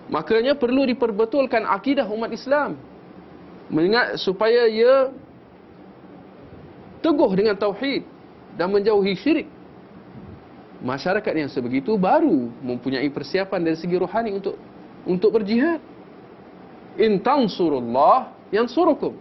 Makanya 0.09 0.55
perlu 0.55 0.87
diperbetulkan 0.87 1.67
akidah 1.67 2.07
umat 2.07 2.31
Islam. 2.31 2.79
Mengingat 3.67 4.17
supaya 4.23 4.71
ia 4.71 5.11
teguh 7.03 7.33
dengan 7.35 7.59
tauhid 7.59 8.07
dan 8.55 8.71
menjauhi 8.71 9.19
syirik 9.19 9.49
masyarakat 10.83 11.33
yang 11.33 11.49
sebegitu 11.49 11.95
baru 11.95 12.51
mempunyai 12.61 13.07
persiapan 13.09 13.63
dari 13.63 13.79
segi 13.79 13.97
rohani 13.97 14.35
untuk 14.35 14.59
untuk 15.07 15.31
berjihad. 15.39 15.79
In 16.99 17.23
tansurullah 17.23 18.35
yansurukum. 18.53 19.17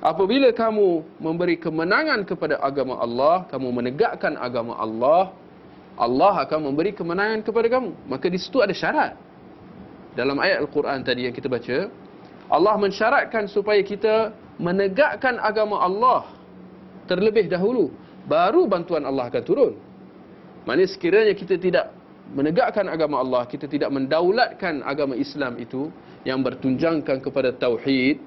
Apabila 0.00 0.48
kamu 0.48 1.04
memberi 1.20 1.60
kemenangan 1.60 2.24
kepada 2.24 2.56
agama 2.64 2.96
Allah, 2.96 3.44
kamu 3.52 3.68
menegakkan 3.68 4.32
agama 4.40 4.72
Allah, 4.80 5.36
Allah 6.00 6.40
akan 6.48 6.72
memberi 6.72 6.96
kemenangan 6.96 7.44
kepada 7.44 7.68
kamu. 7.68 7.92
Maka 8.08 8.32
di 8.32 8.40
situ 8.40 8.64
ada 8.64 8.72
syarat. 8.72 9.12
Dalam 10.16 10.40
ayat 10.40 10.64
Al-Quran 10.64 11.04
tadi 11.04 11.28
yang 11.28 11.36
kita 11.36 11.52
baca, 11.52 11.92
Allah 12.48 12.74
mensyaratkan 12.80 13.44
supaya 13.52 13.84
kita 13.84 14.32
menegakkan 14.56 15.36
agama 15.36 15.76
Allah 15.76 16.32
terlebih 17.04 17.52
dahulu. 17.52 17.92
Baru 18.24 18.64
bantuan 18.64 19.04
Allah 19.04 19.28
akan 19.28 19.42
turun. 19.44 19.76
Maksudnya 20.68 20.88
sekiranya 20.88 21.34
kita 21.36 21.56
tidak 21.56 21.86
menegakkan 22.30 22.86
agama 22.86 23.18
Allah, 23.20 23.42
kita 23.48 23.66
tidak 23.66 23.90
mendaulatkan 23.90 24.84
agama 24.86 25.18
Islam 25.18 25.58
itu 25.58 25.90
yang 26.22 26.44
bertunjangkan 26.44 27.18
kepada 27.24 27.50
tauhid. 27.56 28.20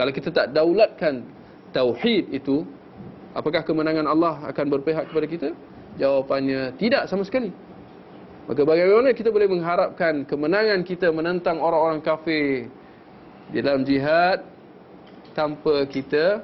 Kalau 0.00 0.12
kita 0.16 0.28
tak 0.32 0.46
daulatkan 0.56 1.22
tauhid 1.76 2.32
itu, 2.32 2.64
apakah 3.36 3.60
kemenangan 3.62 4.08
Allah 4.08 4.40
akan 4.48 4.66
berpihak 4.72 5.12
kepada 5.12 5.26
kita? 5.28 5.48
Jawapannya 6.00 6.74
tidak 6.80 7.06
sama 7.06 7.22
sekali. 7.22 7.52
Maka 8.48 8.66
bagaimana 8.66 9.14
kita 9.14 9.30
boleh 9.30 9.46
mengharapkan 9.46 10.26
kemenangan 10.26 10.82
kita 10.82 11.12
menentang 11.14 11.62
orang-orang 11.62 12.02
kafir 12.02 12.66
di 13.52 13.58
dalam 13.62 13.86
jihad 13.86 14.42
tanpa 15.36 15.86
kita 15.86 16.42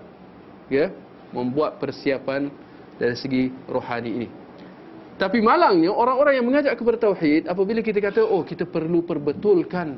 ya 0.70 0.94
membuat 1.34 1.82
persiapan 1.82 2.52
dari 3.00 3.16
segi 3.18 3.50
rohani 3.66 4.10
ini. 4.22 4.45
Tapi 5.16 5.40
malangnya 5.40 5.88
orang-orang 5.88 6.36
yang 6.36 6.44
mengajak 6.44 6.76
kepada 6.76 7.08
tauhid 7.08 7.48
apabila 7.48 7.80
kita 7.80 8.04
kata 8.04 8.20
oh 8.20 8.44
kita 8.44 8.68
perlu 8.68 9.00
perbetulkan 9.00 9.96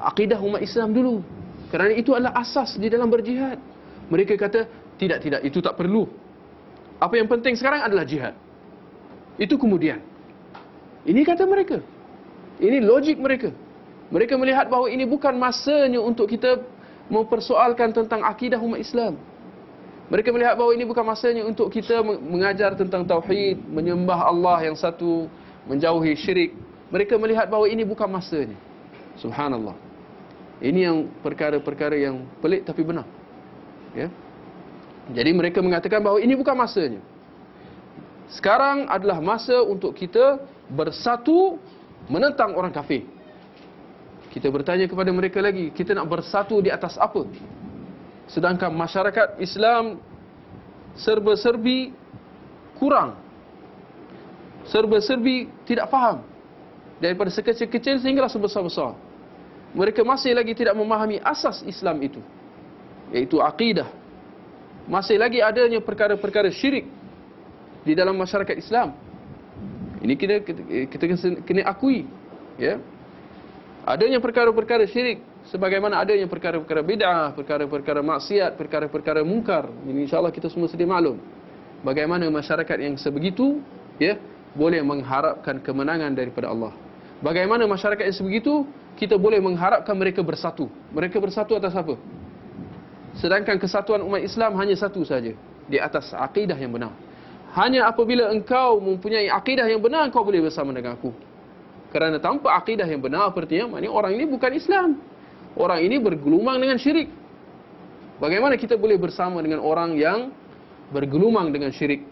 akidah 0.00 0.40
umat 0.40 0.64
Islam 0.64 0.96
dulu. 0.96 1.20
Kerana 1.68 1.92
itu 1.92 2.16
adalah 2.16 2.32
asas 2.40 2.80
di 2.80 2.88
dalam 2.88 3.12
berjihad. 3.12 3.60
Mereka 4.08 4.32
kata 4.40 4.64
tidak 4.96 5.18
tidak 5.20 5.40
itu 5.44 5.60
tak 5.60 5.76
perlu. 5.76 6.08
Apa 6.96 7.20
yang 7.20 7.28
penting 7.28 7.52
sekarang 7.52 7.84
adalah 7.84 8.08
jihad. 8.08 8.32
Itu 9.36 9.60
kemudian. 9.60 10.00
Ini 11.04 11.20
kata 11.20 11.44
mereka. 11.44 11.84
Ini 12.56 12.80
logik 12.80 13.20
mereka. 13.20 13.52
Mereka 14.08 14.40
melihat 14.40 14.72
bahawa 14.72 14.88
ini 14.88 15.04
bukan 15.04 15.36
masanya 15.36 16.00
untuk 16.00 16.32
kita 16.32 16.64
mempersoalkan 17.12 17.92
tentang 17.92 18.24
akidah 18.24 18.56
umat 18.56 18.80
Islam. 18.80 19.20
Mereka 20.06 20.30
melihat 20.30 20.54
bahawa 20.54 20.72
ini 20.78 20.84
bukan 20.86 21.02
masanya 21.02 21.42
untuk 21.42 21.66
kita 21.66 21.98
mengajar 22.04 22.78
tentang 22.78 23.02
tauhid, 23.02 23.58
menyembah 23.66 24.30
Allah 24.30 24.70
yang 24.70 24.78
satu, 24.78 25.26
menjauhi 25.66 26.14
syirik. 26.14 26.52
mereka 26.86 27.18
melihat 27.18 27.50
bahawa 27.50 27.66
ini 27.66 27.82
bukan 27.82 28.06
masanya. 28.06 28.54
Subhanallah. 29.18 29.74
Ini 30.62 30.86
yang 30.86 31.10
perkara-perkara 31.26 31.98
yang 31.98 32.22
pelik 32.38 32.62
tapi 32.62 32.86
benar. 32.86 33.02
Ya. 33.90 34.06
Jadi 35.10 35.30
mereka 35.34 35.58
mengatakan 35.58 35.98
bahawa 35.98 36.22
ini 36.22 36.38
bukan 36.38 36.54
masanya. 36.54 37.02
Sekarang 38.30 38.86
adalah 38.86 39.18
masa 39.18 39.58
untuk 39.66 39.94
kita 39.98 40.38
bersatu 40.70 41.58
menentang 42.06 42.54
orang 42.54 42.70
kafir. 42.70 43.06
Kita 44.30 44.46
bertanya 44.50 44.86
kepada 44.86 45.10
mereka 45.10 45.42
lagi, 45.42 45.74
kita 45.74 45.94
nak 45.94 46.06
bersatu 46.06 46.62
di 46.62 46.70
atas 46.70 46.94
apa? 46.94 47.26
Sedangkan 48.26 48.74
masyarakat 48.74 49.38
Islam 49.38 50.02
serba-serbi 50.98 51.94
kurang. 52.80 53.14
Serba-serbi 54.66 55.46
tidak 55.62 55.86
faham. 55.86 56.26
Daripada 56.98 57.30
sekecil-kecil 57.30 58.02
sehinggalah 58.02 58.32
sebesar-besar. 58.32 58.96
Mereka 59.76 60.00
masih 60.02 60.32
lagi 60.32 60.56
tidak 60.56 60.74
memahami 60.74 61.20
asas 61.20 61.60
Islam 61.68 62.00
itu. 62.00 62.18
Iaitu 63.12 63.38
akidah. 63.38 63.86
Masih 64.86 65.18
lagi 65.18 65.42
adanya 65.42 65.82
perkara-perkara 65.82 66.50
syirik 66.50 66.86
di 67.86 67.92
dalam 67.94 68.14
masyarakat 68.18 68.56
Islam. 68.58 68.94
Ini 70.02 70.14
kita 70.14 70.34
kita, 70.42 70.62
kita 70.90 71.04
kena 71.42 71.62
akui, 71.66 72.06
ya. 72.58 72.78
Adanya 73.86 74.18
perkara-perkara 74.18 74.86
syirik 74.90 75.22
sebagaimana 75.50 76.02
adanya 76.02 76.26
perkara-perkara 76.26 76.82
bid'ah, 76.82 77.34
perkara-perkara 77.34 78.00
maksiat, 78.02 78.58
perkara-perkara 78.58 79.20
mungkar. 79.22 79.70
Ini 79.86 80.06
insya-Allah 80.06 80.34
kita 80.34 80.50
semua 80.50 80.66
sedia 80.66 80.86
maklum. 80.86 81.18
Bagaimana 81.82 82.26
masyarakat 82.32 82.78
yang 82.82 82.94
sebegitu 82.98 83.62
ya 84.00 84.18
boleh 84.56 84.80
mengharapkan 84.80 85.60
kemenangan 85.60 86.10
daripada 86.16 86.50
Allah. 86.50 86.72
Bagaimana 87.20 87.64
masyarakat 87.68 88.02
yang 88.02 88.16
sebegitu 88.16 88.64
kita 88.96 89.16
boleh 89.20 89.40
mengharapkan 89.40 89.92
mereka 89.92 90.24
bersatu. 90.24 90.72
Mereka 90.92 91.20
bersatu 91.20 91.56
atas 91.56 91.76
apa? 91.76 91.96
Sedangkan 93.16 93.56
kesatuan 93.56 94.04
umat 94.04 94.20
Islam 94.20 94.56
hanya 94.60 94.76
satu 94.76 95.00
saja, 95.04 95.32
di 95.68 95.78
atas 95.80 96.12
akidah 96.12 96.56
yang 96.56 96.72
benar. 96.76 96.92
Hanya 97.56 97.88
apabila 97.88 98.28
engkau 98.28 98.76
mempunyai 98.76 99.32
akidah 99.32 99.64
yang 99.64 99.80
benar, 99.80 100.04
engkau 100.04 100.20
boleh 100.20 100.44
bersama 100.44 100.76
dengan 100.76 101.00
aku. 101.00 101.08
Kerana 101.88 102.20
tanpa 102.20 102.52
akidah 102.52 102.84
yang 102.84 103.00
benar, 103.00 103.32
artinya 103.32 103.72
maknanya 103.72 103.92
orang 103.92 104.12
ini 104.20 104.24
bukan 104.28 104.52
Islam. 104.52 105.00
Orang 105.56 105.80
ini 105.80 105.96
bergelumang 105.96 106.60
dengan 106.60 106.76
syirik. 106.76 107.08
Bagaimana 108.20 108.60
kita 108.60 108.76
boleh 108.76 109.00
bersama 109.00 109.40
dengan 109.40 109.64
orang 109.64 109.96
yang 109.96 110.32
bergelumang 110.92 111.48
dengan 111.52 111.72
syirik? 111.72 112.04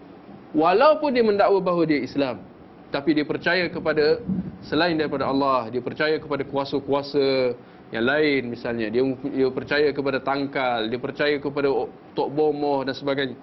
Walaupun 0.56 1.12
dia 1.12 1.24
mendakwa 1.24 1.60
bahawa 1.60 1.84
dia 1.84 2.00
Islam. 2.00 2.40
Tapi 2.88 3.10
dia 3.20 3.26
percaya 3.26 3.68
kepada 3.68 4.22
selain 4.64 4.96
daripada 4.96 5.28
Allah. 5.28 5.68
Dia 5.68 5.84
percaya 5.84 6.16
kepada 6.16 6.46
kuasa-kuasa 6.48 7.52
yang 7.92 8.04
lain 8.06 8.54
misalnya. 8.54 8.88
Dia, 8.88 9.02
dia 9.04 9.48
percaya 9.52 9.88
kepada 9.92 10.18
tangkal. 10.24 10.88
Dia 10.88 11.00
percaya 11.00 11.36
kepada 11.36 11.68
Tok 12.16 12.28
Bomoh 12.32 12.80
dan 12.86 12.96
sebagainya. 12.96 13.36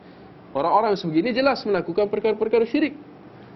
Orang-orang 0.52 0.98
sebegini 0.98 1.32
jelas 1.32 1.62
melakukan 1.64 2.10
perkara-perkara 2.10 2.66
syirik. 2.66 2.98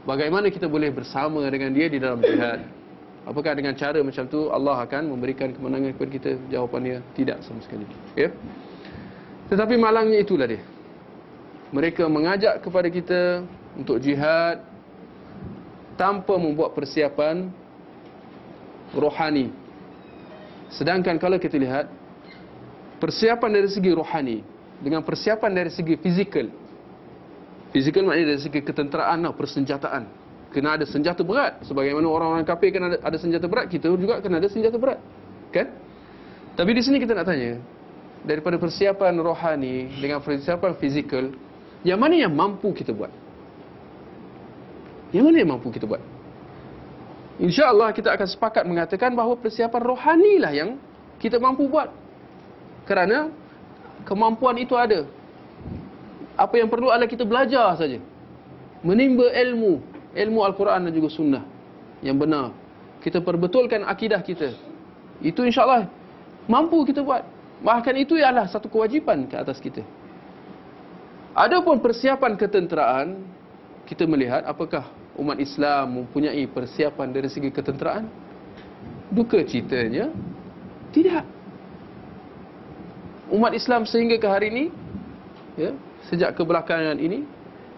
Bagaimana 0.05 0.53
kita 0.53 0.69
boleh 0.69 0.93
bersama 0.93 1.41
dengan 1.49 1.73
dia 1.73 1.89
di 1.89 1.97
dalam 1.97 2.21
jihad? 2.21 2.84
Apakah 3.25 3.57
dengan 3.57 3.73
cara 3.73 3.99
macam 4.05 4.29
tu 4.29 4.53
Allah 4.53 4.85
akan 4.85 5.09
memberikan 5.09 5.49
kemenangan 5.49 5.97
kepada 5.97 6.11
kita? 6.13 6.31
Jawapannya 6.53 7.01
tidak 7.17 7.41
sama 7.41 7.57
sekali. 7.65 7.85
Ya. 8.13 8.29
Tetapi 9.49 9.75
malangnya 9.81 10.21
itulah 10.21 10.45
dia. 10.45 10.61
Mereka 11.73 12.05
mengajak 12.05 12.61
kepada 12.61 12.87
kita 12.87 13.41
untuk 13.73 13.97
jihad 13.97 14.61
tanpa 15.97 16.37
membuat 16.37 16.77
persiapan 16.77 17.49
rohani. 18.93 19.49
Sedangkan 20.69 21.17
kalau 21.17 21.41
kita 21.41 21.57
lihat 21.57 21.89
persiapan 23.01 23.49
dari 23.57 23.69
segi 23.73 23.91
rohani 23.91 24.37
dengan 24.79 25.01
persiapan 25.01 25.51
dari 25.51 25.71
segi 25.73 25.97
fizikal 25.97 26.45
Fizikal 27.75 28.07
maknanya 28.07 28.39
dari 28.39 28.39
segi 28.39 28.63
ketenteraan 28.63 29.19
lah, 29.27 29.35
persenjataan. 29.35 30.07
Kena 30.53 30.79
ada 30.79 30.85
senjata 30.87 31.21
berat. 31.23 31.61
Sebagaimana 31.67 32.05
orang-orang 32.07 32.45
kafir 32.47 32.71
kena 32.71 32.95
ada, 32.95 32.97
ada 33.01 33.17
senjata 33.19 33.45
berat, 33.45 33.67
kita 33.69 33.91
juga 33.91 34.19
kena 34.23 34.39
ada 34.39 34.47
senjata 34.47 34.77
berat. 34.79 34.99
Kan? 35.51 35.71
Tapi 36.55 36.71
di 36.71 36.81
sini 36.83 36.97
kita 36.99 37.11
nak 37.11 37.27
tanya, 37.27 37.59
daripada 38.23 38.55
persiapan 38.55 39.19
rohani 39.19 39.91
dengan 39.99 40.23
persiapan 40.23 40.71
fizikal, 40.79 41.29
yang 41.85 41.99
mana 41.99 42.17
yang 42.17 42.33
mampu 42.33 42.71
kita 42.71 42.95
buat? 42.95 43.11
Yang 45.13 45.23
mana 45.27 45.37
yang 45.43 45.51
mampu 45.53 45.69
kita 45.69 45.85
buat? 45.85 46.01
Insya 47.35 47.69
Allah 47.69 47.91
kita 47.91 48.15
akan 48.15 48.27
sepakat 48.31 48.63
mengatakan 48.63 49.11
bahawa 49.11 49.35
persiapan 49.35 49.81
rohani 49.83 50.39
lah 50.39 50.51
yang 50.55 50.79
kita 51.19 51.35
mampu 51.35 51.67
buat. 51.67 51.91
Kerana 52.87 53.27
kemampuan 54.07 54.55
itu 54.55 54.73
ada. 54.79 55.03
Apa 56.35 56.59
yang 56.59 56.71
perlu 56.71 56.91
adalah 56.91 57.07
kita 57.07 57.27
belajar 57.27 57.75
saja. 57.75 57.99
Menimba 58.83 59.27
ilmu, 59.31 59.83
ilmu 60.15 60.39
Al-Quran 60.47 60.87
dan 60.87 60.93
juga 60.95 61.11
sunnah 61.11 61.43
yang 61.99 62.15
benar. 62.15 62.55
Kita 63.03 63.21
perbetulkan 63.21 63.85
akidah 63.85 64.23
kita. 64.23 64.55
Itu 65.21 65.43
insya-Allah 65.45 65.85
mampu 66.47 66.81
kita 66.87 67.03
buat. 67.05 67.21
Bahkan 67.61 67.95
itu 67.99 68.17
ialah 68.19 68.47
satu 68.49 68.71
kewajipan 68.71 69.27
ke 69.29 69.35
atas 69.37 69.61
kita. 69.61 69.83
Adapun 71.35 71.83
persiapan 71.83 72.39
ketenteraan, 72.39 73.07
kita 73.83 74.07
melihat 74.07 74.47
apakah 74.47 74.87
umat 75.19 75.35
Islam 75.39 76.03
mempunyai 76.03 76.47
persiapan 76.47 77.11
dari 77.11 77.27
segi 77.27 77.51
ketenteraan? 77.51 78.07
Duka 79.11 79.43
ceritanya, 79.43 80.09
tidak. 80.95 81.27
Umat 83.29 83.51
Islam 83.51 83.83
sehingga 83.83 84.15
ke 84.15 84.27
hari 84.27 84.47
ini, 84.51 84.65
ya, 85.59 85.75
sejak 86.07 86.39
kebelakangan 86.39 86.97
ini 86.99 87.27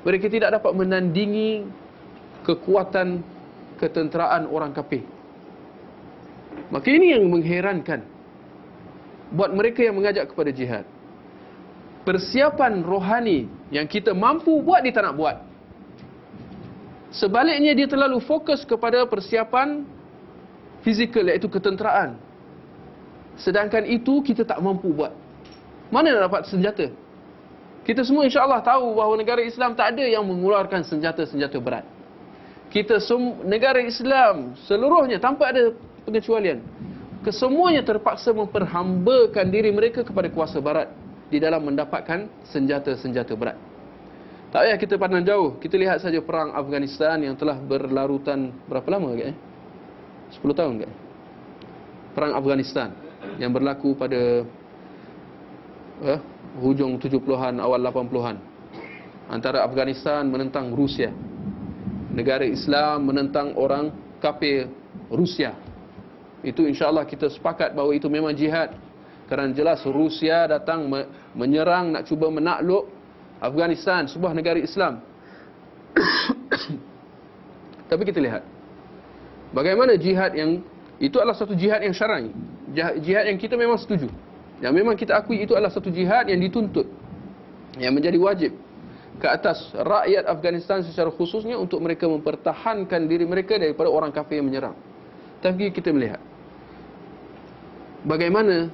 mereka 0.04 0.32
tidak 0.32 0.56
dapat 0.56 0.72
menandingi 0.72 1.68
kekuatan 2.48 3.20
ketenteraan 3.76 4.48
orang 4.48 4.72
kafir. 4.72 5.04
Maka 6.72 6.88
ini 6.88 7.14
yang 7.14 7.28
mengherankan 7.28 8.02
buat 9.36 9.52
mereka 9.52 9.84
yang 9.84 10.00
mengajak 10.00 10.32
kepada 10.32 10.50
jihad. 10.56 10.86
Persiapan 12.08 12.88
rohani 12.88 13.52
yang 13.68 13.84
kita 13.84 14.16
mampu 14.16 14.64
buat 14.64 14.80
dia 14.80 14.96
tak 14.96 15.12
nak 15.12 15.16
buat. 15.20 15.38
Sebaliknya 17.12 17.76
dia 17.76 17.88
terlalu 17.88 18.24
fokus 18.24 18.64
kepada 18.64 19.04
persiapan 19.04 19.84
fizikal 20.88 21.28
iaitu 21.28 21.52
ketenteraan. 21.52 22.16
Sedangkan 23.36 23.84
itu 23.84 24.24
kita 24.24 24.48
tak 24.48 24.64
mampu 24.64 24.96
buat. 24.96 25.12
Mana 25.92 26.16
nak 26.16 26.32
dapat 26.32 26.42
senjata? 26.48 26.88
Kita 27.84 28.04
semua 28.04 28.28
insya 28.28 28.44
Allah 28.44 28.60
tahu 28.60 28.96
bahawa 28.96 29.16
negara 29.16 29.40
Islam 29.40 29.72
tak 29.72 29.96
ada 29.96 30.04
yang 30.04 30.24
mengeluarkan 30.28 30.84
senjata-senjata 30.84 31.56
berat. 31.60 31.97
Kita 32.68 33.00
negara 33.48 33.80
Islam 33.80 34.60
seluruhnya 34.68 35.18
tanpa 35.18 35.56
ada 35.56 35.72
pengecualian. 36.04 36.60
Kesemuanya 37.24 37.84
terpaksa 37.84 38.32
memperhambakan 38.32 39.48
diri 39.52 39.72
mereka 39.72 40.04
kepada 40.04 40.28
kuasa 40.32 40.60
barat 40.60 40.92
di 41.28 41.40
dalam 41.40 41.64
mendapatkan 41.64 42.28
senjata-senjata 42.48 43.36
berat. 43.36 43.58
Tak 44.48 44.64
payah 44.64 44.80
kita 44.80 44.96
pandang 44.96 45.28
jauh. 45.28 45.60
Kita 45.60 45.76
lihat 45.76 46.00
saja 46.00 46.24
perang 46.24 46.56
Afghanistan 46.56 47.20
yang 47.20 47.36
telah 47.36 47.60
berlarutan 47.60 48.56
berapa 48.64 48.88
lama 48.88 49.12
ke? 49.12 49.32
Eh? 49.32 49.36
10 50.40 50.44
tahun 50.56 50.74
ke? 50.84 50.88
Perang 52.16 52.34
Afghanistan 52.36 52.96
yang 53.36 53.52
berlaku 53.52 53.92
pada 53.92 54.48
eh, 56.04 56.20
hujung 56.64 56.96
70-an 56.96 57.60
awal 57.60 57.80
80-an 57.84 58.38
antara 59.28 59.68
Afghanistan 59.68 60.26
menentang 60.26 60.72
Rusia 60.72 61.12
negara 62.18 62.42
Islam 62.42 63.14
menentang 63.14 63.54
orang 63.54 63.94
kafir 64.18 64.66
Rusia. 65.14 65.54
Itu 66.42 66.66
insyaAllah 66.66 67.06
kita 67.06 67.30
sepakat 67.30 67.78
bahawa 67.78 67.94
itu 67.94 68.10
memang 68.10 68.34
jihad. 68.34 68.74
Kerana 69.30 69.54
jelas 69.54 69.86
Rusia 69.86 70.50
datang 70.50 70.90
menyerang 71.38 71.94
nak 71.94 72.10
cuba 72.10 72.34
menakluk 72.34 72.90
Afghanistan 73.38 74.10
sebuah 74.10 74.34
negara 74.34 74.58
Islam. 74.58 75.06
Tapi 77.92 78.02
kita 78.02 78.18
lihat 78.18 78.42
bagaimana 79.54 79.94
jihad 80.00 80.34
yang 80.34 80.66
itu 80.98 81.22
adalah 81.22 81.38
satu 81.38 81.54
jihad 81.54 81.86
yang 81.86 81.94
syar'i. 81.94 82.34
Jihad 83.04 83.30
yang 83.30 83.38
kita 83.38 83.54
memang 83.54 83.78
setuju. 83.78 84.10
Yang 84.58 84.74
memang 84.74 84.98
kita 84.98 85.14
akui 85.14 85.46
itu 85.46 85.54
adalah 85.54 85.70
satu 85.70 85.94
jihad 85.94 86.26
yang 86.26 86.42
dituntut 86.42 86.90
yang 87.78 87.94
menjadi 87.94 88.18
wajib 88.18 88.52
ke 89.18 89.26
atas 89.26 89.74
rakyat 89.74 90.30
Afghanistan 90.30 90.86
secara 90.86 91.10
khususnya 91.10 91.58
untuk 91.58 91.82
mereka 91.82 92.06
mempertahankan 92.06 93.10
diri 93.10 93.26
mereka 93.26 93.58
daripada 93.58 93.90
orang 93.90 94.14
kafir 94.14 94.40
yang 94.42 94.48
menyerang. 94.48 94.78
Tapi 95.42 95.74
kita 95.74 95.90
melihat 95.90 96.22
bagaimana 98.06 98.70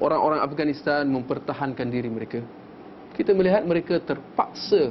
orang-orang 0.00 0.40
Afghanistan 0.40 1.04
mempertahankan 1.08 1.86
diri 1.88 2.08
mereka. 2.08 2.40
Kita 3.14 3.30
melihat 3.30 3.62
mereka 3.62 4.00
terpaksa 4.02 4.90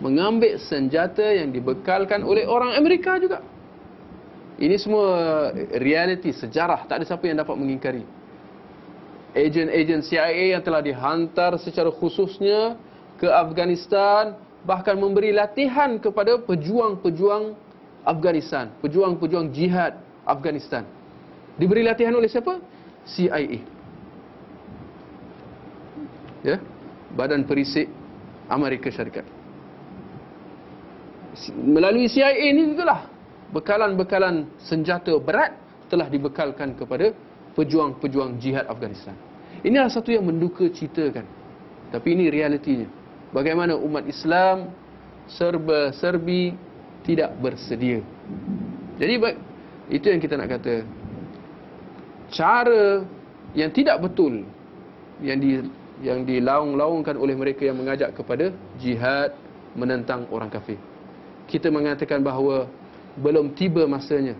mengambil 0.00 0.56
senjata 0.58 1.22
yang 1.22 1.52
dibekalkan 1.52 2.24
oleh 2.24 2.48
orang 2.48 2.74
Amerika 2.74 3.20
juga. 3.20 3.44
Ini 4.56 4.76
semua 4.78 5.08
realiti, 5.74 6.30
sejarah. 6.30 6.86
Tak 6.86 7.02
ada 7.02 7.04
siapa 7.06 7.26
yang 7.26 7.42
dapat 7.42 7.56
mengingkari. 7.58 8.04
Ejen-ejen 9.32 10.04
CIA 10.04 10.56
yang 10.58 10.62
telah 10.62 10.84
dihantar 10.84 11.56
secara 11.56 11.88
khususnya 11.88 12.76
ke 13.22 13.30
Afghanistan 13.30 14.34
bahkan 14.66 14.98
memberi 14.98 15.30
latihan 15.30 15.94
kepada 16.02 16.42
pejuang-pejuang 16.42 17.54
Afghanistan, 18.02 18.74
pejuang-pejuang 18.82 19.54
jihad 19.54 19.94
Afghanistan. 20.26 20.82
Diberi 21.54 21.86
latihan 21.86 22.18
oleh 22.18 22.26
siapa? 22.26 22.58
CIA. 23.06 23.62
Ya, 26.42 26.58
Badan 27.14 27.46
Perisik 27.46 27.86
Amerika 28.50 28.90
Syarikat. 28.90 29.22
Melalui 31.62 32.10
CIA 32.10 32.50
ini 32.50 32.74
itulah 32.74 33.06
bekalan-bekalan 33.54 34.50
senjata 34.58 35.14
berat 35.22 35.54
telah 35.86 36.10
dibekalkan 36.10 36.74
kepada 36.74 37.14
pejuang-pejuang 37.54 38.42
jihad 38.42 38.66
Afghanistan. 38.66 39.14
Ini 39.62 39.78
adalah 39.78 39.94
satu 39.94 40.10
yang 40.10 40.26
menduka 40.26 40.66
citakan. 40.66 41.22
Tapi 41.94 42.08
ini 42.18 42.26
realitinya. 42.26 43.01
Bagaimana 43.32 43.74
umat 43.80 44.04
Islam 44.04 44.70
serba 45.24 45.90
serbi 45.96 46.52
tidak 47.02 47.32
bersedia. 47.40 48.04
Jadi 49.00 49.12
itu 49.90 50.06
yang 50.06 50.20
kita 50.20 50.36
nak 50.36 50.52
kata. 50.52 50.84
Cara 52.32 53.02
yang 53.56 53.72
tidak 53.72 54.00
betul 54.04 54.44
yang 55.20 55.38
di 55.40 55.64
yang 56.02 56.26
dilaung-laungkan 56.26 57.14
oleh 57.16 57.36
mereka 57.36 57.64
yang 57.64 57.78
mengajak 57.78 58.12
kepada 58.12 58.52
jihad 58.76 59.32
menentang 59.72 60.28
orang 60.28 60.52
kafir. 60.52 60.76
Kita 61.48 61.72
mengatakan 61.72 62.20
bahawa 62.20 62.68
belum 63.16 63.52
tiba 63.56 63.84
masanya 63.84 64.36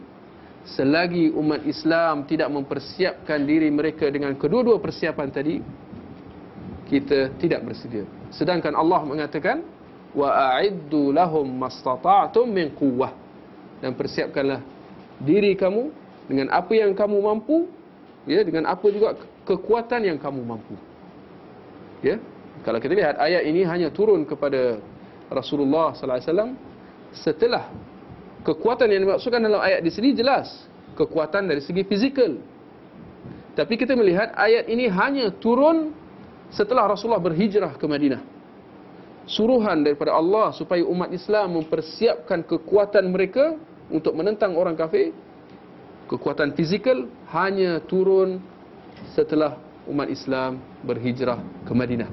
selagi 0.62 1.34
umat 1.34 1.66
Islam 1.66 2.22
tidak 2.24 2.46
mempersiapkan 2.46 3.42
diri 3.42 3.66
mereka 3.68 4.06
dengan 4.08 4.30
kedua-dua 4.38 4.78
persiapan 4.78 5.28
tadi 5.28 5.58
kita 6.86 7.34
tidak 7.42 7.66
bersedia. 7.66 8.06
Sedangkan 8.32 8.72
Allah 8.72 9.04
mengatakan 9.04 9.60
wa 10.16 10.56
a'iddu 10.56 11.12
lahum 11.12 11.44
mastata'tum 11.46 12.48
min 12.48 12.72
quwwah. 12.72 13.12
Dan 13.84 13.92
persiapkanlah 13.92 14.64
diri 15.20 15.54
kamu 15.54 15.92
dengan 16.26 16.48
apa 16.50 16.72
yang 16.72 16.96
kamu 16.96 17.18
mampu 17.18 17.66
ya 18.26 18.42
dengan 18.46 18.70
apa 18.70 18.86
juga 18.88 19.18
kekuatan 19.44 20.06
yang 20.06 20.18
kamu 20.18 20.40
mampu. 20.42 20.74
Ya 22.02 22.18
kalau 22.62 22.78
kita 22.78 22.94
lihat 22.94 23.18
ayat 23.18 23.42
ini 23.46 23.66
hanya 23.66 23.90
turun 23.90 24.22
kepada 24.22 24.78
Rasulullah 25.26 25.94
sallallahu 25.94 26.18
alaihi 26.18 26.30
wasallam 26.30 26.50
setelah 27.12 27.64
kekuatan 28.46 28.86
yang 28.90 29.02
dimaksudkan 29.06 29.42
dalam 29.42 29.58
ayat 29.58 29.82
di 29.82 29.90
sini 29.90 30.14
jelas. 30.14 30.70
Kekuatan 30.92 31.48
dari 31.48 31.64
segi 31.64 31.82
fizikal. 31.88 32.36
Tapi 33.56 33.74
kita 33.80 33.96
melihat 33.96 34.32
ayat 34.36 34.68
ini 34.68 34.92
hanya 34.92 35.32
turun 35.40 35.92
setelah 36.52 36.86
Rasulullah 36.86 37.22
berhijrah 37.22 37.74
ke 37.80 37.86
Madinah 37.88 38.22
suruhan 39.26 39.82
daripada 39.82 40.14
Allah 40.14 40.50
supaya 40.52 40.82
umat 40.84 41.10
Islam 41.14 41.62
mempersiapkan 41.62 42.42
kekuatan 42.44 43.08
mereka 43.08 43.56
untuk 43.88 44.12
menentang 44.12 44.54
orang 44.58 44.74
kafir 44.74 45.14
kekuatan 46.10 46.52
fizikal 46.52 47.08
hanya 47.32 47.80
turun 47.88 48.42
setelah 49.16 49.56
umat 49.88 50.12
Islam 50.12 50.60
berhijrah 50.84 51.40
ke 51.64 51.72
Madinah. 51.72 52.10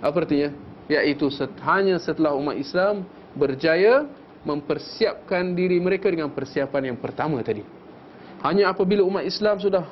Apa 0.00 0.22
artinya? 0.22 0.54
Iaitu 0.86 1.26
hanya 1.66 1.98
setelah 1.98 2.32
umat 2.38 2.54
Islam 2.54 3.02
berjaya 3.34 4.06
mempersiapkan 4.46 5.58
diri 5.58 5.82
mereka 5.82 6.06
dengan 6.06 6.30
persiapan 6.30 6.94
yang 6.94 6.98
pertama 7.02 7.42
tadi. 7.42 7.66
Hanya 8.46 8.70
apabila 8.70 9.02
umat 9.02 9.26
Islam 9.26 9.58
sudah 9.58 9.90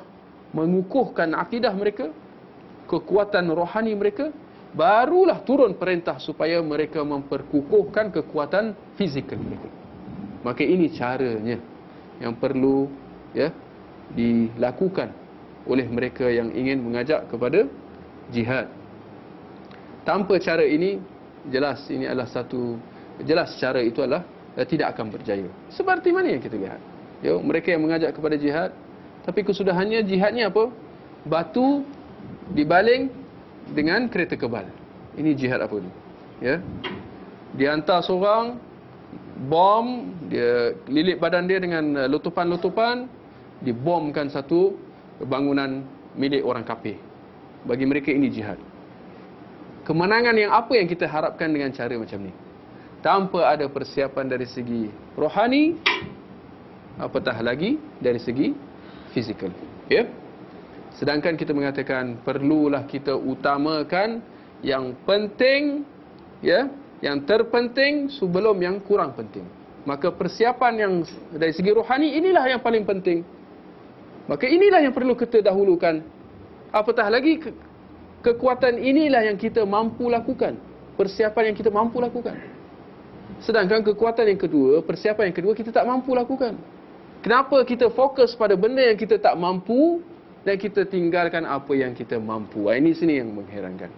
mengukuhkan 0.55 1.35
akidah 1.35 1.75
mereka 1.75 2.15
kekuatan 2.85 3.49
rohani 3.51 3.93
mereka 3.97 4.29
barulah 4.75 5.39
turun 5.41 5.73
perintah 5.75 6.19
supaya 6.19 6.59
mereka 6.59 7.01
memperkukuhkan 7.01 8.11
kekuatan 8.11 8.75
fizikal 8.99 9.39
mereka. 9.39 9.69
Maka 10.43 10.61
ini 10.61 10.91
caranya 10.93 11.57
yang 12.21 12.35
perlu 12.37 12.87
ya 13.33 13.49
dilakukan 14.13 15.09
oleh 15.65 15.87
mereka 15.89 16.29
yang 16.29 16.53
ingin 16.53 16.83
mengajak 16.83 17.25
kepada 17.31 17.65
jihad. 18.29 18.69
Tanpa 20.05 20.37
cara 20.37 20.61
ini 20.61 21.01
jelas 21.49 21.81
ini 21.89 22.05
adalah 22.05 22.29
satu 22.29 22.77
jelas 23.25 23.57
cara 23.57 23.81
itu 23.81 24.05
adalah 24.05 24.21
eh, 24.53 24.67
tidak 24.69 24.93
akan 24.93 25.09
berjaya. 25.09 25.49
Seperti 25.73 26.13
mana 26.13 26.29
yang 26.29 26.43
kita 26.43 26.57
lihat? 26.59 26.81
Ya, 27.25 27.33
mereka 27.41 27.73
yang 27.73 27.81
mengajak 27.81 28.13
kepada 28.13 28.37
jihad 28.37 28.69
tapi 29.25 29.41
kesudahannya 29.41 30.05
jihadnya 30.05 30.53
apa? 30.53 30.69
Batu 31.25 31.81
dibaling 32.53 33.09
dengan 33.73 34.05
kereta 34.11 34.37
kebal. 34.37 34.69
Ini 35.15 35.31
jihad 35.33 35.63
apa 35.63 35.75
ni? 35.79 35.91
Ya. 36.43 36.59
Dia 37.55 37.71
hantar 37.71 38.03
seorang 38.03 38.59
bom, 39.47 40.11
dia 40.27 40.75
lilit 40.91 41.17
badan 41.17 41.47
dia 41.47 41.57
dengan 41.57 41.95
uh, 41.95 42.07
letupan-letupan, 42.11 43.07
dibomkan 43.63 44.27
satu 44.27 44.75
bangunan 45.23 45.87
milik 46.19 46.43
orang 46.43 46.67
kafir. 46.67 46.99
Bagi 47.63 47.87
mereka 47.87 48.11
ini 48.11 48.27
jihad. 48.29 48.59
Kemenangan 49.87 50.35
yang 50.35 50.51
apa 50.51 50.75
yang 50.75 50.89
kita 50.89 51.05
harapkan 51.05 51.49
dengan 51.49 51.71
cara 51.71 51.93
macam 51.95 52.19
ni? 52.25 52.33
Tanpa 53.05 53.53
ada 53.53 53.69
persiapan 53.69 54.25
dari 54.25 54.49
segi 54.49 54.89
rohani, 55.13 55.77
apatah 56.97 57.37
lagi 57.45 57.77
dari 58.01 58.17
segi 58.17 58.51
fizikal. 59.13 59.53
Ya. 59.87 60.24
Sedangkan 60.95 61.35
kita 61.35 61.51
mengatakan 61.51 62.23
perlulah 62.23 62.87
kita 62.87 63.11
utamakan 63.19 64.23
yang 64.63 64.95
penting 65.03 65.83
ya, 66.39 66.71
yang 67.03 67.19
terpenting 67.27 68.07
sebelum 68.07 68.55
yang 68.63 68.79
kurang 68.79 69.11
penting. 69.11 69.43
Maka 69.83 70.09
persiapan 70.09 70.73
yang 70.79 70.93
dari 71.35 71.51
segi 71.51 71.69
rohani 71.75 72.15
inilah 72.15 72.47
yang 72.47 72.61
paling 72.63 72.87
penting. 72.87 73.21
Maka 74.25 74.49
inilah 74.49 74.81
yang 74.81 74.95
perlu 74.95 75.13
kita 75.13 75.45
dahulukan. 75.45 76.01
Apatah 76.73 77.11
lagi 77.11 77.37
ke 77.37 77.53
kekuatan 78.25 78.81
inilah 78.81 79.29
yang 79.29 79.37
kita 79.37 79.61
mampu 79.67 80.09
lakukan. 80.09 80.57
Persiapan 80.97 81.53
yang 81.53 81.55
kita 81.59 81.69
mampu 81.69 82.01
lakukan. 82.01 82.33
Sedangkan 83.43 83.83
kekuatan 83.83 84.25
yang 84.31 84.39
kedua, 84.39 84.81
persiapan 84.81 85.29
yang 85.29 85.37
kedua 85.37 85.53
kita 85.53 85.69
tak 85.69 85.85
mampu 85.85 86.15
lakukan. 86.15 86.57
Kenapa 87.21 87.61
kita 87.67 87.91
fokus 87.93 88.33
pada 88.33 88.57
benda 88.57 88.81
yang 88.81 88.97
kita 88.97 89.21
tak 89.21 89.35
mampu 89.37 90.01
dan 90.45 90.55
kita 90.61 90.85
tinggalkan 90.85 91.43
apa 91.43 91.73
yang 91.73 91.97
kita 91.97 92.21
mampu. 92.21 92.69
Ini 92.69 92.93
sini 92.93 93.17
yang 93.17 93.33
mengherankan. 93.33 93.89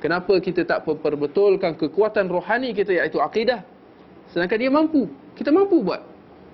Kenapa 0.00 0.34
kita 0.40 0.64
tak 0.64 0.82
memperbetulkan 0.88 1.76
kekuatan 1.78 2.26
rohani 2.32 2.72
kita 2.72 2.96
iaitu 2.96 3.20
akidah? 3.20 3.62
Sedangkan 4.32 4.56
dia 4.58 4.72
mampu. 4.72 5.06
Kita 5.36 5.52
mampu 5.52 5.84
buat. 5.84 6.00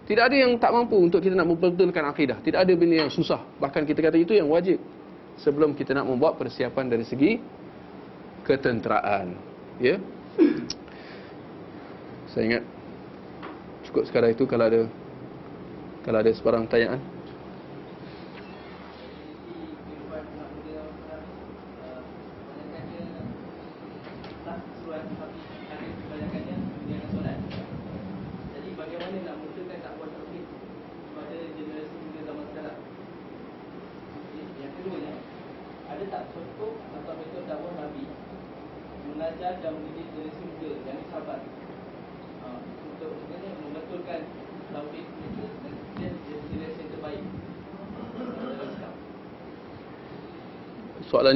Tidak 0.04 0.20
ada 0.20 0.36
yang 0.36 0.58
tak 0.58 0.74
mampu 0.74 0.98
untuk 0.98 1.22
kita 1.22 1.38
nak 1.38 1.48
memperbetulkan 1.54 2.04
akidah. 2.10 2.42
Tidak 2.42 2.58
ada 2.58 2.72
benda 2.74 3.06
yang 3.06 3.12
susah. 3.14 3.40
Bahkan 3.62 3.86
kita 3.86 4.02
kata 4.02 4.18
itu 4.18 4.34
yang 4.34 4.50
wajib. 4.50 4.82
Sebelum 5.38 5.72
kita 5.78 5.94
nak 5.94 6.10
membuat 6.10 6.34
persiapan 6.36 6.90
dari 6.90 7.06
segi 7.06 7.38
ketenteraan. 8.42 9.38
Ya. 9.78 10.02
Saya 12.34 12.42
ingat 12.42 12.62
cukup 13.86 14.02
sekarang 14.10 14.34
itu 14.34 14.44
kalau 14.44 14.66
ada 14.66 14.82
kalau 16.02 16.18
ada 16.18 16.30
sebarang 16.34 16.66
pertanyaan. 16.66 17.17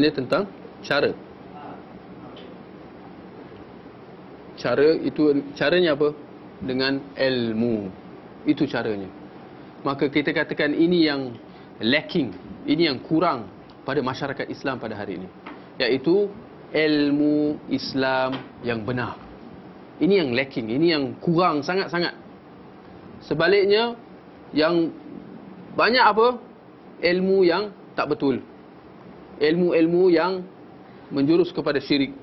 Dia 0.03 0.13
tentang 0.13 0.51
cara. 0.83 1.15
Cara 4.59 4.95
itu 4.99 5.43
caranya 5.55 5.95
apa? 5.95 6.15
Dengan 6.63 6.99
ilmu. 7.15 7.91
Itu 8.47 8.67
caranya. 8.67 9.11
Maka 9.83 10.07
kita 10.07 10.31
katakan 10.31 10.75
ini 10.75 11.07
yang 11.07 11.35
lacking, 11.83 12.31
ini 12.67 12.87
yang 12.87 13.03
kurang 13.03 13.51
pada 13.83 13.99
masyarakat 13.99 14.47
Islam 14.47 14.79
pada 14.79 14.95
hari 14.95 15.19
ini. 15.19 15.29
Iaitu 15.83 16.31
ilmu 16.71 17.59
Islam 17.67 18.39
yang 18.63 18.87
benar. 18.87 19.19
Ini 19.99 20.23
yang 20.23 20.31
lacking, 20.35 20.71
ini 20.71 20.95
yang 20.95 21.15
kurang 21.19 21.67
sangat-sangat. 21.67 22.15
Sebaliknya, 23.23 23.95
yang 24.55 24.91
banyak 25.75 26.03
apa? 26.03 26.39
Ilmu 27.03 27.43
yang 27.43 27.75
tak 27.99 28.11
betul. 28.11 28.43
Ilmu-ilmu 29.43 30.07
yang 30.15 30.47
menjurus 31.11 31.51
kepada 31.51 31.83
syirik. 31.83 32.15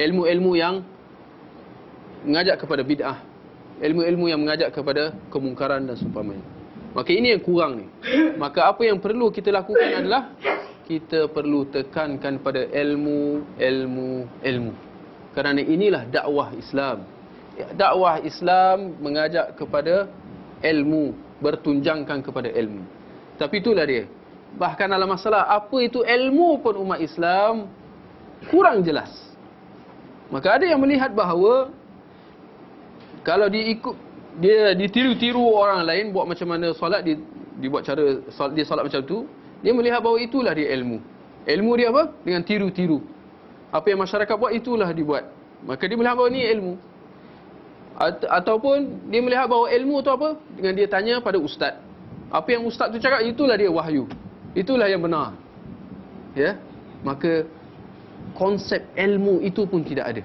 Ilmu-ilmu 0.00 0.56
yang 0.56 0.80
mengajak 2.24 2.64
kepada 2.64 2.80
bid'ah. 2.80 3.20
Ilmu-ilmu 3.84 4.32
yang 4.32 4.40
mengajak 4.40 4.72
kepada 4.72 5.12
kemungkaran 5.28 5.84
dan 5.84 6.00
seumpamanya. 6.00 6.40
Maka 6.96 7.12
ini 7.12 7.36
yang 7.36 7.44
kurang 7.44 7.84
ni. 7.84 7.86
Maka 8.40 8.72
apa 8.72 8.88
yang 8.88 8.96
perlu 8.96 9.28
kita 9.28 9.52
lakukan 9.52 10.00
adalah 10.00 10.32
kita 10.88 11.28
perlu 11.28 11.68
tekankan 11.68 12.40
pada 12.40 12.64
ilmu, 12.72 13.44
ilmu, 13.60 14.10
ilmu. 14.40 14.72
Kerana 15.36 15.60
inilah 15.60 16.08
dakwah 16.08 16.56
Islam. 16.56 17.04
Dakwah 17.76 18.24
Islam 18.24 18.96
mengajak 18.96 19.60
kepada 19.60 20.08
ilmu, 20.64 21.12
bertunjangkan 21.44 22.24
kepada 22.24 22.48
ilmu. 22.48 22.80
Tapi 23.36 23.60
itulah 23.60 23.84
dia. 23.84 24.08
Bahkan 24.56 24.88
dalam 24.88 25.08
masalah 25.08 25.52
apa 25.52 25.76
itu 25.84 26.00
ilmu 26.00 26.64
pun 26.64 26.74
umat 26.80 27.00
Islam 27.00 27.68
kurang 28.48 28.80
jelas. 28.80 29.12
Maka 30.32 30.56
ada 30.56 30.64
yang 30.66 30.80
melihat 30.80 31.12
bahawa 31.12 31.70
kalau 33.20 33.46
diikut 33.52 33.94
dia 34.36 34.76
ditiru-tiru 34.76 35.40
orang 35.40 35.84
lain 35.84 36.12
buat 36.12 36.28
macam 36.28 36.48
mana 36.52 36.72
solat 36.76 37.04
dia 37.04 37.16
dibuat 37.56 37.88
cara 37.88 38.20
dia 38.52 38.64
solat 38.68 38.84
macam 38.84 39.00
tu, 39.04 39.24
dia 39.64 39.72
melihat 39.72 40.00
bahawa 40.04 40.20
itulah 40.20 40.52
dia 40.52 40.72
ilmu. 40.76 41.00
Ilmu 41.46 41.72
dia 41.78 41.88
apa? 41.94 42.12
Dengan 42.24 42.42
tiru-tiru. 42.44 43.00
Apa 43.70 43.92
yang 43.92 44.00
masyarakat 44.02 44.34
buat 44.34 44.52
itulah 44.52 44.88
dibuat. 44.92 45.24
Maka 45.64 45.84
dia 45.88 45.96
melihat 45.96 46.16
bahawa 46.18 46.30
ni 46.32 46.42
ilmu. 46.42 46.74
At- 47.96 48.28
ataupun 48.28 49.08
dia 49.08 49.20
melihat 49.24 49.48
bahawa 49.48 49.72
ilmu 49.72 49.96
tu 50.04 50.10
apa? 50.12 50.36
Dengan 50.52 50.72
dia 50.76 50.86
tanya 50.90 51.14
pada 51.24 51.40
ustaz. 51.40 51.80
Apa 52.28 52.48
yang 52.52 52.66
ustaz 52.68 52.92
tu 52.92 52.98
cakap 53.00 53.24
itulah 53.24 53.56
dia 53.56 53.70
wahyu. 53.72 54.04
Itulah 54.56 54.88
yang 54.88 55.04
benar. 55.04 55.36
Ya. 56.32 56.56
Maka 57.04 57.44
konsep 58.32 58.88
ilmu 58.96 59.44
itu 59.44 59.68
pun 59.68 59.84
tidak 59.84 60.16
ada. 60.16 60.22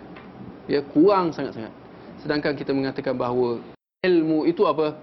Ya, 0.71 0.79
kurang 0.79 1.35
sangat-sangat. 1.35 1.75
Sedangkan 2.23 2.55
kita 2.55 2.71
mengatakan 2.71 3.19
bahawa 3.19 3.59
ilmu 4.07 4.47
itu 4.47 4.63
apa? 4.63 4.95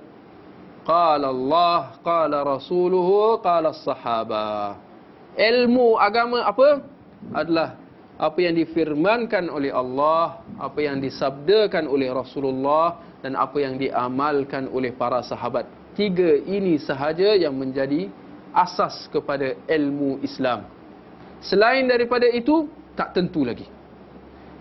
Qala 0.89 1.29
Allah, 1.29 2.01
qala 2.01 2.41
rasuluhu, 2.41 3.37
qala 3.45 3.77
sahabah. 3.77 4.81
Ilmu 5.37 6.01
agama 6.01 6.49
apa? 6.49 6.81
Adalah 7.37 7.77
apa 8.17 8.39
yang 8.41 8.57
difirmankan 8.57 9.53
oleh 9.53 9.69
Allah, 9.69 10.41
apa 10.57 10.81
yang 10.81 10.99
disabdakan 11.05 11.85
oleh 11.87 12.09
Rasulullah 12.11 12.99
dan 13.21 13.37
apa 13.37 13.61
yang 13.61 13.77
diamalkan 13.77 14.67
oleh 14.73 14.91
para 14.91 15.21
sahabat. 15.21 15.69
Tiga 15.95 16.39
ini 16.47 16.81
sahaja 16.81 17.35
yang 17.37 17.55
menjadi 17.55 18.11
asas 18.55 19.09
kepada 19.13 19.55
ilmu 19.69 20.21
Islam. 20.25 20.65
Selain 21.41 21.87
daripada 21.87 22.27
itu, 22.27 22.67
tak 22.99 23.15
tentu 23.15 23.47
lagi. 23.47 23.67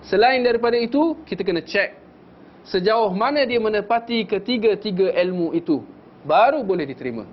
Selain 0.05 0.39
daripada 0.45 0.77
itu, 0.77 1.17
kita 1.25 1.41
kena 1.41 1.65
cek 1.65 1.97
sejauh 2.67 3.15
mana 3.15 3.47
dia 3.47 3.57
menepati 3.57 4.27
ketiga-tiga 4.27 5.15
ilmu 5.15 5.55
itu. 5.55 5.81
Baru 6.27 6.61
boleh 6.61 6.83
diterima. 6.83 7.23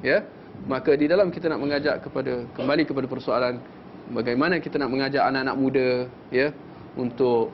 Ya, 0.00 0.24
Maka 0.64 0.96
di 0.96 1.04
dalam 1.04 1.28
kita 1.28 1.52
nak 1.52 1.60
mengajak 1.60 2.00
kepada 2.08 2.48
kembali 2.56 2.82
kepada 2.88 3.06
persoalan 3.10 3.60
bagaimana 4.14 4.56
kita 4.62 4.80
nak 4.80 4.88
mengajak 4.88 5.20
anak-anak 5.20 5.56
muda 5.60 5.88
ya 6.32 6.54
untuk 6.96 7.52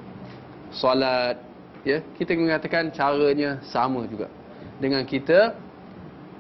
solat 0.71 1.39
ya 1.83 2.05
kita 2.15 2.39
mengatakan 2.39 2.95
caranya 2.95 3.59
sama 3.67 4.07
juga 4.07 4.31
dengan 4.79 5.03
kita 5.03 5.59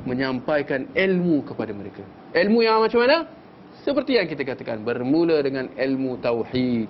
menyampaikan 0.05 0.89
ilmu 0.93 1.45
kepada 1.45 1.73
mereka. 1.75 2.03
Ilmu 2.33 2.59
yang 2.65 2.81
macam 2.81 3.01
mana? 3.05 3.29
Seperti 3.81 4.21
yang 4.21 4.29
kita 4.29 4.45
katakan 4.45 4.85
bermula 4.85 5.41
dengan 5.41 5.73
ilmu 5.73 6.21
tauhid. 6.21 6.89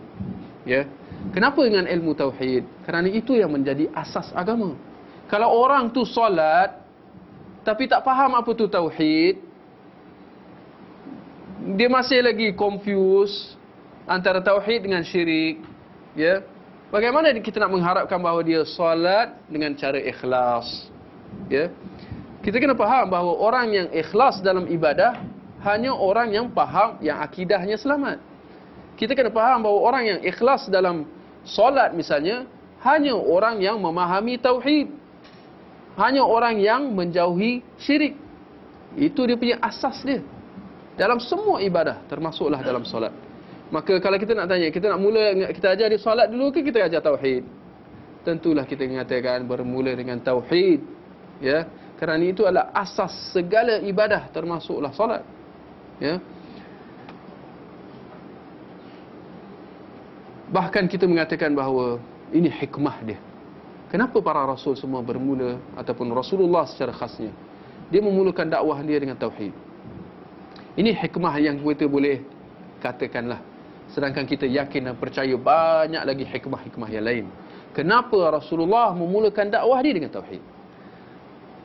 Ya. 0.66 0.86
Kenapa 1.30 1.62
dengan 1.62 1.86
ilmu 1.86 2.16
tauhid? 2.16 2.66
Kerana 2.84 3.08
itu 3.08 3.38
yang 3.38 3.54
menjadi 3.54 3.88
asas 3.94 4.30
agama. 4.34 4.74
Kalau 5.30 5.48
orang 5.54 5.94
tu 5.94 6.02
solat 6.02 6.80
tapi 7.60 7.84
tak 7.86 8.00
faham 8.00 8.32
apa 8.34 8.50
tu 8.56 8.64
tauhid, 8.66 9.36
dia 11.76 11.88
masih 11.92 12.24
lagi 12.24 12.56
confuse 12.56 13.52
antara 14.08 14.40
tauhid 14.40 14.88
dengan 14.88 15.04
syirik, 15.04 15.60
ya. 16.16 16.40
Bagaimana 16.90 17.30
kita 17.38 17.62
nak 17.62 17.70
mengharapkan 17.70 18.18
bahawa 18.18 18.42
dia 18.42 18.66
solat 18.66 19.38
dengan 19.46 19.76
cara 19.78 20.00
ikhlas? 20.00 20.90
Ya. 21.46 21.70
Kita 22.40 22.56
kena 22.56 22.72
faham 22.72 23.12
bahawa 23.12 23.32
orang 23.36 23.66
yang 23.68 23.88
ikhlas 23.92 24.40
dalam 24.40 24.64
ibadah 24.64 25.20
hanya 25.60 25.92
orang 25.92 26.32
yang 26.32 26.48
faham 26.56 26.96
yang 27.04 27.20
akidahnya 27.20 27.76
selamat. 27.76 28.16
Kita 28.96 29.12
kena 29.12 29.28
faham 29.28 29.60
bahawa 29.60 29.78
orang 29.92 30.02
yang 30.08 30.20
ikhlas 30.24 30.64
dalam 30.72 31.04
solat 31.44 31.92
misalnya 31.92 32.48
hanya 32.80 33.12
orang 33.12 33.60
yang 33.60 33.76
memahami 33.76 34.40
tauhid. 34.40 34.88
Hanya 36.00 36.24
orang 36.24 36.56
yang 36.56 36.88
menjauhi 36.96 37.60
syirik. 37.76 38.16
Itu 38.96 39.28
dia 39.28 39.36
punya 39.36 39.60
asas 39.60 40.00
dia. 40.00 40.24
Dalam 40.96 41.20
semua 41.20 41.60
ibadah 41.60 42.00
termasuklah 42.08 42.64
dalam 42.64 42.88
solat. 42.88 43.12
Maka 43.68 44.00
kalau 44.00 44.16
kita 44.16 44.32
nak 44.32 44.48
tanya, 44.48 44.72
kita 44.72 44.90
nak 44.90 44.98
mula 44.98 45.52
kita 45.52 45.76
ajar 45.76 45.86
dia 45.92 46.00
solat 46.00 46.26
dulu 46.32 46.50
ke 46.50 46.64
kita 46.64 46.88
ajar 46.88 47.04
tauhid? 47.04 47.44
Tentulah 48.24 48.64
kita 48.64 48.88
mengatakan 48.88 49.44
bermula 49.44 49.92
dengan 49.92 50.16
tauhid. 50.18 50.80
Ya. 51.40 51.68
Kerana 52.00 52.24
itu 52.24 52.48
adalah 52.48 52.72
asas 52.72 53.12
segala 53.28 53.76
ibadah 53.84 54.32
termasuklah 54.32 54.88
solat. 54.96 55.20
Ya. 56.00 56.16
Bahkan 60.48 60.88
kita 60.88 61.04
mengatakan 61.04 61.52
bahawa 61.52 62.00
ini 62.32 62.48
hikmah 62.48 62.96
dia. 63.04 63.20
Kenapa 63.92 64.16
para 64.24 64.48
rasul 64.48 64.72
semua 64.80 65.04
bermula 65.04 65.60
ataupun 65.76 66.08
Rasulullah 66.14 66.64
secara 66.64 66.94
khasnya 66.96 67.36
dia 67.90 68.00
memulakan 68.00 68.46
dakwah 68.46 68.78
dia 68.86 69.02
dengan 69.02 69.18
tauhid. 69.18 69.50
Ini 70.78 70.94
hikmah 70.94 71.34
yang 71.42 71.58
kita 71.58 71.90
boleh 71.90 72.22
katakanlah. 72.78 73.42
Sedangkan 73.90 74.22
kita 74.22 74.46
yakin 74.46 74.88
dan 74.88 74.94
percaya 74.94 75.34
banyak 75.34 75.98
lagi 76.06 76.22
hikmah-hikmah 76.22 76.88
yang 76.94 77.04
lain. 77.04 77.26
Kenapa 77.74 78.30
Rasulullah 78.30 78.94
memulakan 78.94 79.50
dakwah 79.50 79.82
dia 79.82 79.90
dengan 79.90 80.14
tauhid? 80.14 80.59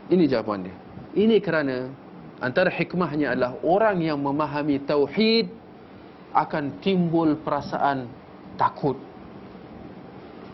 Ini 0.05 0.23
jawapan 0.29 0.69
dia. 0.69 0.75
Ini 1.15 1.41
kerana 1.41 1.89
antara 2.37 2.69
hikmahnya 2.69 3.33
adalah 3.33 3.57
orang 3.65 4.03
yang 4.05 4.19
memahami 4.21 4.77
tauhid 4.83 5.49
akan 6.35 6.77
timbul 6.83 7.39
perasaan 7.39 8.05
takut. 8.59 8.99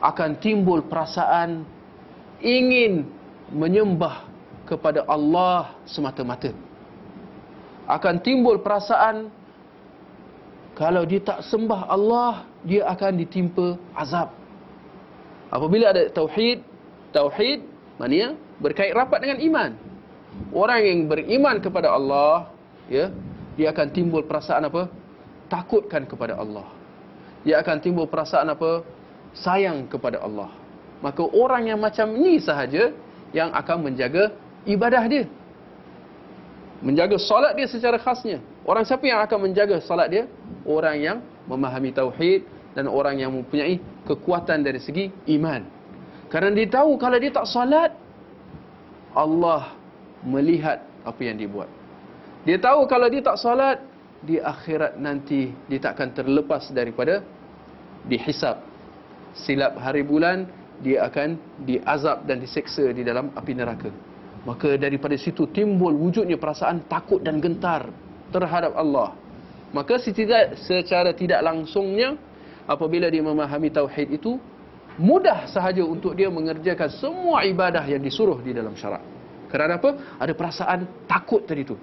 Akan 0.02 0.38
timbul 0.40 0.86
perasaan 0.86 1.66
ingin 2.42 3.06
menyembah 3.52 4.26
kepada 4.66 5.04
Allah 5.06 5.76
semata-mata. 5.84 6.54
Akan 7.90 8.24
timbul 8.24 8.62
perasaan 8.64 9.30
kalau 10.72 11.04
dia 11.04 11.20
tak 11.20 11.44
sembah 11.44 11.92
Allah, 11.92 12.48
dia 12.64 12.88
akan 12.88 13.20
ditimpa 13.20 13.76
azab. 13.92 14.32
Apabila 15.52 15.92
ada 15.92 16.08
tauhid, 16.08 16.64
tauhid 17.12 17.60
maknanya 18.00 18.40
berkait 18.62 18.94
rapat 18.94 19.26
dengan 19.26 19.42
iman. 19.42 19.72
Orang 20.54 20.80
yang 20.86 21.00
beriman 21.10 21.60
kepada 21.60 21.92
Allah, 21.92 22.54
ya, 22.88 23.12
dia 23.58 23.74
akan 23.74 23.88
timbul 23.92 24.24
perasaan 24.24 24.70
apa? 24.70 24.88
Takutkan 25.52 26.08
kepada 26.08 26.40
Allah. 26.40 26.70
Dia 27.44 27.60
akan 27.60 27.78
timbul 27.82 28.08
perasaan 28.08 28.48
apa? 28.54 28.86
Sayang 29.36 29.90
kepada 29.90 30.22
Allah. 30.22 30.54
Maka 31.02 31.26
orang 31.26 31.68
yang 31.68 31.82
macam 31.82 32.14
ni 32.14 32.38
sahaja 32.38 32.94
yang 33.34 33.50
akan 33.52 33.92
menjaga 33.92 34.32
ibadah 34.70 35.04
dia. 35.10 35.26
Menjaga 36.82 37.18
solat 37.18 37.58
dia 37.58 37.66
secara 37.66 37.98
khasnya. 37.98 38.42
Orang 38.66 38.86
siapa 38.86 39.06
yang 39.06 39.22
akan 39.26 39.50
menjaga 39.50 39.82
solat 39.82 40.08
dia? 40.14 40.24
Orang 40.66 40.98
yang 41.02 41.18
memahami 41.50 41.90
tauhid 41.94 42.46
dan 42.78 42.86
orang 42.88 43.18
yang 43.18 43.34
mempunyai 43.34 43.82
kekuatan 44.06 44.62
dari 44.62 44.78
segi 44.78 45.10
iman. 45.38 45.66
Kerana 46.32 46.56
dia 46.56 46.70
tahu 46.70 46.96
kalau 46.96 47.18
dia 47.20 47.32
tak 47.34 47.50
solat, 47.50 47.92
Allah 49.12 49.76
melihat 50.24 50.84
apa 51.04 51.22
yang 51.22 51.36
dia 51.36 51.50
buat. 51.50 51.70
Dia 52.48 52.58
tahu 52.58 52.88
kalau 52.90 53.08
dia 53.12 53.22
tak 53.22 53.38
solat, 53.38 53.78
di 54.22 54.38
akhirat 54.38 55.02
nanti 55.02 55.50
dia 55.66 55.82
tak 55.82 55.98
akan 55.98 56.10
terlepas 56.14 56.70
daripada 56.70 57.26
dihisap. 58.06 58.62
Silap 59.34 59.78
hari 59.82 60.06
bulan, 60.06 60.46
dia 60.82 61.06
akan 61.06 61.38
diazab 61.66 62.26
dan 62.26 62.42
diseksa 62.42 62.90
di 62.94 63.02
dalam 63.02 63.34
api 63.34 63.54
neraka. 63.54 63.90
Maka 64.42 64.74
daripada 64.78 65.14
situ 65.18 65.46
timbul 65.50 65.94
wujudnya 65.94 66.38
perasaan 66.38 66.86
takut 66.90 67.22
dan 67.22 67.38
gentar 67.38 67.90
terhadap 68.34 68.74
Allah. 68.74 69.14
Maka 69.72 70.02
secara 70.02 71.14
tidak 71.14 71.40
langsungnya 71.46 72.18
apabila 72.66 73.08
dia 73.08 73.22
memahami 73.24 73.70
tauhid 73.70 74.18
itu 74.18 74.42
mudah 75.02 75.50
sahaja 75.50 75.82
untuk 75.82 76.14
dia 76.14 76.30
mengerjakan 76.30 76.94
semua 77.02 77.42
ibadah 77.42 77.82
yang 77.90 77.98
disuruh 77.98 78.38
di 78.38 78.54
dalam 78.54 78.78
syarak. 78.78 79.02
Kerana 79.50 79.82
apa? 79.82 79.98
Ada 80.22 80.32
perasaan 80.38 80.80
takut 81.10 81.44
tadi 81.44 81.66
tu. 81.66 81.76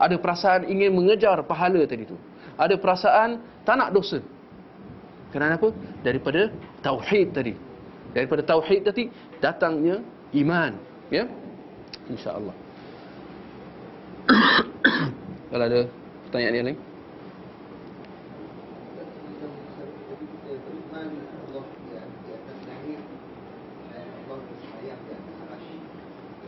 Ada 0.00 0.16
perasaan 0.16 0.66
ingin 0.66 0.90
mengejar 0.90 1.36
pahala 1.44 1.84
tadi 1.84 2.08
tu. 2.08 2.16
Ada 2.56 2.80
perasaan 2.80 3.38
tak 3.62 3.76
nak 3.76 3.92
dosa. 3.92 4.18
Kerana 5.30 5.60
apa? 5.60 5.70
Daripada 6.00 6.48
tauhid 6.80 7.28
tadi. 7.36 7.54
Daripada 8.16 8.42
tauhid 8.42 8.88
tadi 8.88 9.06
datangnya 9.38 10.00
iman, 10.34 10.72
ya. 11.12 11.28
Insya-Allah. 12.10 12.56
Kalau 15.52 15.64
ada 15.68 15.80
pertanyaan 16.26 16.56
yang 16.56 16.66
lain? 16.72 16.80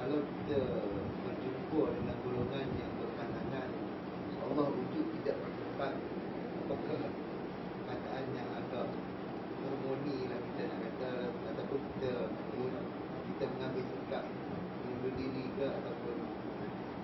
Kalau 0.05 0.20
kita 0.20 0.61
berjumpa 1.25 1.83
dengan 1.97 2.16
golongan 2.20 2.66
yang 2.77 2.93
berpandangan 3.01 3.68
Allah 4.53 4.68
wujud 4.68 5.07
tidak 5.16 5.41
bertempat 5.41 5.97
Apakah 6.61 7.09
perkataan 7.89 8.25
yang 8.37 8.49
agak 8.53 8.93
harmoni 9.64 10.29
lah 10.29 10.37
kita 10.45 10.62
nak 10.68 10.79
kata 10.85 11.12
Ataupun 11.57 11.81
kita 11.97 12.12
kita 13.33 13.45
mengambil 13.57 13.85
sikap 13.97 14.29
Mengundur 14.85 15.12
diri 15.16 15.45
ke 15.57 15.66
ataupun 15.72 16.16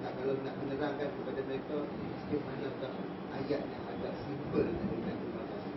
nak 0.04 0.12
Kalau 0.20 0.36
nak 0.44 0.54
menerangkan 0.60 1.08
kepada 1.08 1.40
mereka 1.48 1.76
Sikit 2.20 2.40
manakah 2.44 2.94
ayat 3.32 3.64
yang 3.64 3.84
agak 3.96 4.12
simple 4.28 4.68
dengan 4.68 5.16
terima 5.16 5.42
kasih 5.48 5.74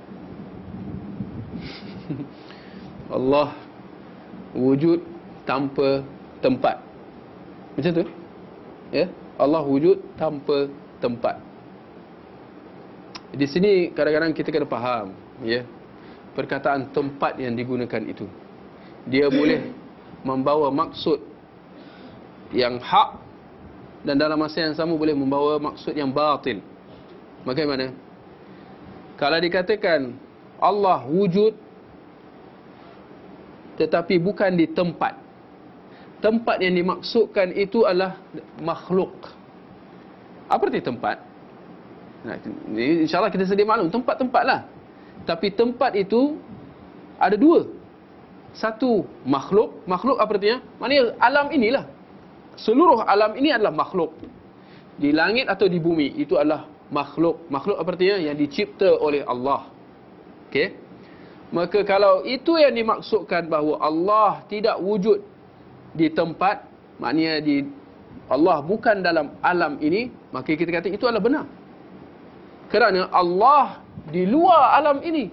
Allah 3.15 3.55
wujud 4.53 5.01
tanpa 5.47 6.03
tempat. 6.39 6.79
Macam 7.73 7.91
tu? 7.91 8.05
Ya. 8.93 9.09
Allah 9.41 9.62
wujud 9.73 9.97
tanpa 10.15 10.69
tempat. 11.01 11.41
Di 13.33 13.49
sini 13.49 13.89
kadang-kadang 13.89 14.31
kita 14.37 14.53
kena 14.53 14.69
faham, 14.69 15.17
ya. 15.41 15.65
Perkataan 16.37 16.93
tempat 16.93 17.37
yang 17.41 17.57
digunakan 17.57 18.01
itu. 18.05 18.25
Dia 19.09 19.29
boleh 19.29 19.73
membawa 20.21 20.69
maksud 20.69 21.21
yang 22.53 22.77
hak 22.77 23.09
dan 24.05 24.15
dalam 24.17 24.37
masa 24.37 24.61
yang 24.61 24.77
sama 24.77 24.93
boleh 24.93 25.17
membawa 25.17 25.57
maksud 25.57 25.93
yang 25.93 26.13
batil. 26.13 26.61
Bagaimana? 27.43 27.91
Kalau 29.17 29.37
dikatakan 29.41 30.15
Allah 30.61 31.05
wujud 31.05 31.53
tetapi 33.77 34.21
bukan 34.21 34.53
di 34.53 34.69
tempat. 34.69 35.17
Tempat 36.21 36.63
yang 36.63 36.77
dimaksudkan 36.79 37.51
itu 37.51 37.83
adalah 37.83 38.15
makhluk. 38.63 39.11
Apa 40.47 40.69
arti 40.69 40.83
tempat? 40.83 41.17
InsyaAllah 42.71 43.31
kita 43.31 43.43
sedia 43.47 43.67
maklum. 43.67 43.91
Tempat-tempat 43.91 44.43
lah. 44.43 44.59
Tapi 45.27 45.51
tempat 45.51 45.95
itu 45.95 46.39
ada 47.19 47.35
dua. 47.35 47.67
Satu 48.55 49.07
makhluk. 49.27 49.83
Makhluk 49.89 50.19
apa 50.19 50.31
artinya? 50.35 50.59
Maknanya 50.79 51.03
alam 51.19 51.47
inilah. 51.51 51.85
Seluruh 52.55 53.01
alam 53.03 53.33
ini 53.35 53.49
adalah 53.49 53.73
makhluk. 53.73 54.13
Di 54.93 55.09
langit 55.09 55.49
atau 55.49 55.65
di 55.65 55.81
bumi 55.81 56.15
itu 56.21 56.37
adalah 56.37 56.69
makhluk. 56.93 57.49
Makhluk 57.49 57.81
apa 57.81 57.89
artinya? 57.97 58.17
Yang 58.21 58.35
dicipta 58.47 58.89
oleh 58.93 59.25
Allah. 59.25 59.67
Okey. 60.47 60.79
Maka 61.53 61.85
kalau 61.85 62.25
itu 62.25 62.57
yang 62.57 62.73
dimaksudkan 62.73 63.45
bahawa 63.45 63.77
Allah 63.77 64.41
tidak 64.49 64.77
wujud 64.81 65.21
di 65.93 66.09
tempat, 66.09 66.65
maknanya 66.97 67.45
di 67.45 67.69
Allah 68.31 68.63
bukan 68.63 69.03
dalam 69.03 69.35
alam 69.43 69.77
ini, 69.83 70.09
maka 70.31 70.55
kita 70.55 70.71
kata 70.71 70.89
itu 70.89 71.05
adalah 71.05 71.21
benar. 71.21 71.45
Kerana 72.71 73.11
Allah 73.13 73.83
di 74.09 74.25
luar 74.25 74.79
alam 74.79 75.03
ini. 75.05 75.29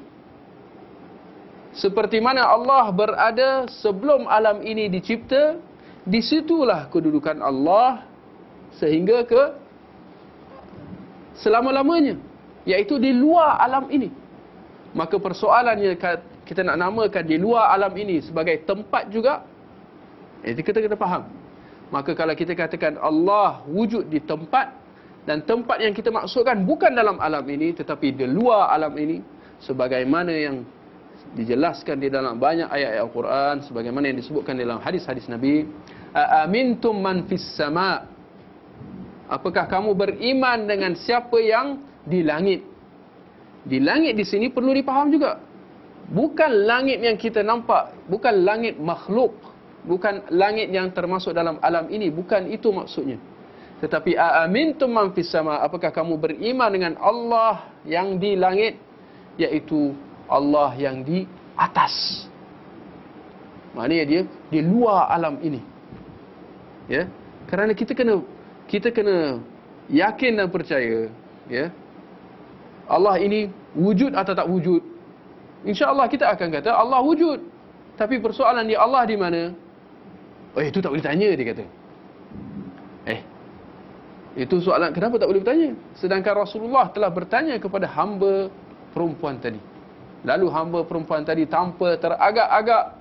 Seperti 1.70 2.18
mana 2.18 2.44
Allah 2.50 2.90
berada 2.90 3.70
sebelum 3.70 4.26
alam 4.26 4.60
ini 4.66 4.90
dicipta, 4.90 5.56
di 6.02 6.18
situlah 6.20 6.90
kedudukan 6.90 7.38
Allah 7.40 8.04
sehingga 8.76 9.22
ke 9.22 9.42
selama-lamanya, 11.40 12.18
iaitu 12.66 12.98
di 12.98 13.14
luar 13.14 13.56
alam 13.62 13.86
ini. 13.88 14.10
Maka 14.92 15.16
persoalannya 15.16 15.94
kita 16.42 16.66
nak 16.66 16.76
namakan 16.82 17.24
di 17.24 17.38
luar 17.38 17.70
alam 17.70 17.94
ini 17.94 18.18
sebagai 18.18 18.66
tempat 18.66 19.06
juga. 19.08 19.46
Itu 20.42 20.60
kita 20.60 20.82
kena 20.82 20.98
faham. 20.98 21.39
Maka 21.90 22.14
kalau 22.14 22.34
kita 22.38 22.54
katakan 22.54 22.98
Allah 23.02 23.66
wujud 23.66 24.06
di 24.06 24.22
tempat 24.22 24.70
dan 25.26 25.42
tempat 25.42 25.82
yang 25.82 25.90
kita 25.90 26.08
maksudkan 26.14 26.62
bukan 26.62 26.94
dalam 26.94 27.18
alam 27.18 27.42
ini 27.50 27.74
tetapi 27.74 28.14
di 28.14 28.24
luar 28.30 28.70
alam 28.70 28.94
ini 28.94 29.20
sebagaimana 29.58 30.32
yang 30.32 30.62
dijelaskan 31.34 32.00
di 32.00 32.08
dalam 32.08 32.40
banyak 32.40 32.70
ayat-ayat 32.70 33.04
Al-Quran 33.04 33.54
sebagaimana 33.66 34.04
yang 34.08 34.18
disebutkan 34.22 34.54
dalam 34.56 34.78
hadis-hadis 34.80 35.26
Nabi 35.28 35.66
amintum 36.14 36.98
man 36.98 37.26
fis 37.26 37.44
sama. 37.54 38.06
Apakah 39.30 39.70
kamu 39.70 39.94
beriman 39.94 40.66
dengan 40.66 40.98
siapa 40.98 41.38
yang 41.38 41.78
di 42.02 42.26
langit? 42.26 42.66
Di 43.62 43.78
langit 43.78 44.18
di 44.18 44.26
sini 44.26 44.50
perlu 44.50 44.74
dipaham 44.74 45.06
juga. 45.06 45.38
Bukan 46.10 46.66
langit 46.66 46.98
yang 46.98 47.14
kita 47.14 47.46
nampak, 47.46 47.94
bukan 48.10 48.42
langit 48.42 48.74
makhluk, 48.82 49.38
bukan 49.84 50.28
langit 50.32 50.68
yang 50.72 50.92
termasuk 50.92 51.32
dalam 51.32 51.56
alam 51.64 51.88
ini, 51.88 52.12
bukan 52.12 52.48
itu 52.52 52.68
maksudnya. 52.72 53.16
Tetapi 53.80 54.12
aamintum 54.12 54.92
man 54.92 55.08
fis 55.16 55.32
sama, 55.32 55.56
apakah 55.64 55.88
kamu 55.88 56.20
beriman 56.20 56.68
dengan 56.68 56.92
Allah 57.00 57.72
yang 57.88 58.20
di 58.20 58.36
langit 58.36 58.76
yaitu 59.40 59.96
Allah 60.28 60.76
yang 60.76 61.00
di 61.00 61.24
atas. 61.56 62.28
Maknanya 63.72 64.04
dia 64.04 64.20
di 64.52 64.60
luar 64.60 65.08
alam 65.08 65.40
ini. 65.40 65.64
Ya. 66.90 67.08
Kerana 67.48 67.72
kita 67.72 67.96
kena 67.96 68.20
kita 68.68 68.92
kena 68.92 69.40
yakin 69.88 70.38
dan 70.38 70.46
percaya, 70.52 71.08
ya. 71.48 71.72
Allah 72.90 73.16
ini 73.22 73.48
wujud 73.72 74.12
atau 74.12 74.34
tak 74.34 74.46
wujud? 74.50 74.82
InsyaAllah 75.64 76.10
kita 76.10 76.28
akan 76.28 76.48
kata 76.52 76.70
Allah 76.74 77.00
wujud. 77.00 77.38
Tapi 77.94 78.18
persoalan 78.18 78.66
dia 78.66 78.82
Allah 78.82 79.02
di 79.06 79.16
mana? 79.16 79.54
Oh 80.54 80.62
itu 80.62 80.82
tak 80.82 80.90
boleh 80.90 81.04
tanya 81.04 81.30
dia 81.30 81.46
kata. 81.46 81.64
Eh. 83.06 83.20
Itu 84.38 84.62
soalan 84.62 84.94
kenapa 84.94 85.18
tak 85.18 85.26
boleh 85.30 85.42
bertanya? 85.42 85.74
Sedangkan 85.98 86.46
Rasulullah 86.46 86.90
telah 86.90 87.10
bertanya 87.10 87.58
kepada 87.58 87.86
hamba 87.90 88.50
perempuan 88.94 89.38
tadi. 89.38 89.58
Lalu 90.22 90.46
hamba 90.52 90.80
perempuan 90.84 91.22
tadi 91.24 91.48
tanpa 91.48 91.96
teragak-agak 91.98 93.00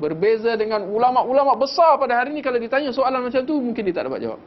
berbeza 0.00 0.58
dengan 0.58 0.82
ulama-ulama 0.90 1.54
besar 1.54 1.94
pada 2.00 2.18
hari 2.18 2.34
ini 2.34 2.42
kalau 2.42 2.58
ditanya 2.58 2.90
soalan 2.90 3.22
macam 3.22 3.46
tu 3.46 3.54
mungkin 3.62 3.82
dia 3.86 3.94
tak 3.94 4.10
dapat 4.10 4.20
jawab. 4.26 4.40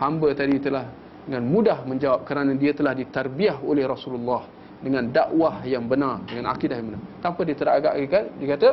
Hamba 0.00 0.28
tadi 0.32 0.56
telah 0.60 0.84
dengan 1.24 1.44
mudah 1.44 1.84
menjawab 1.84 2.24
kerana 2.24 2.52
dia 2.56 2.72
telah 2.72 2.96
ditarbiah 2.96 3.60
oleh 3.60 3.84
Rasulullah 3.84 4.44
dengan 4.80 5.08
dakwah 5.12 5.60
yang 5.64 5.84
benar, 5.84 6.24
dengan 6.24 6.52
akidah 6.52 6.76
yang 6.80 6.96
benar. 6.96 7.02
Tanpa 7.20 7.40
dia 7.44 7.56
teragak 7.56 7.94
dia 8.40 8.46
kata 8.56 8.68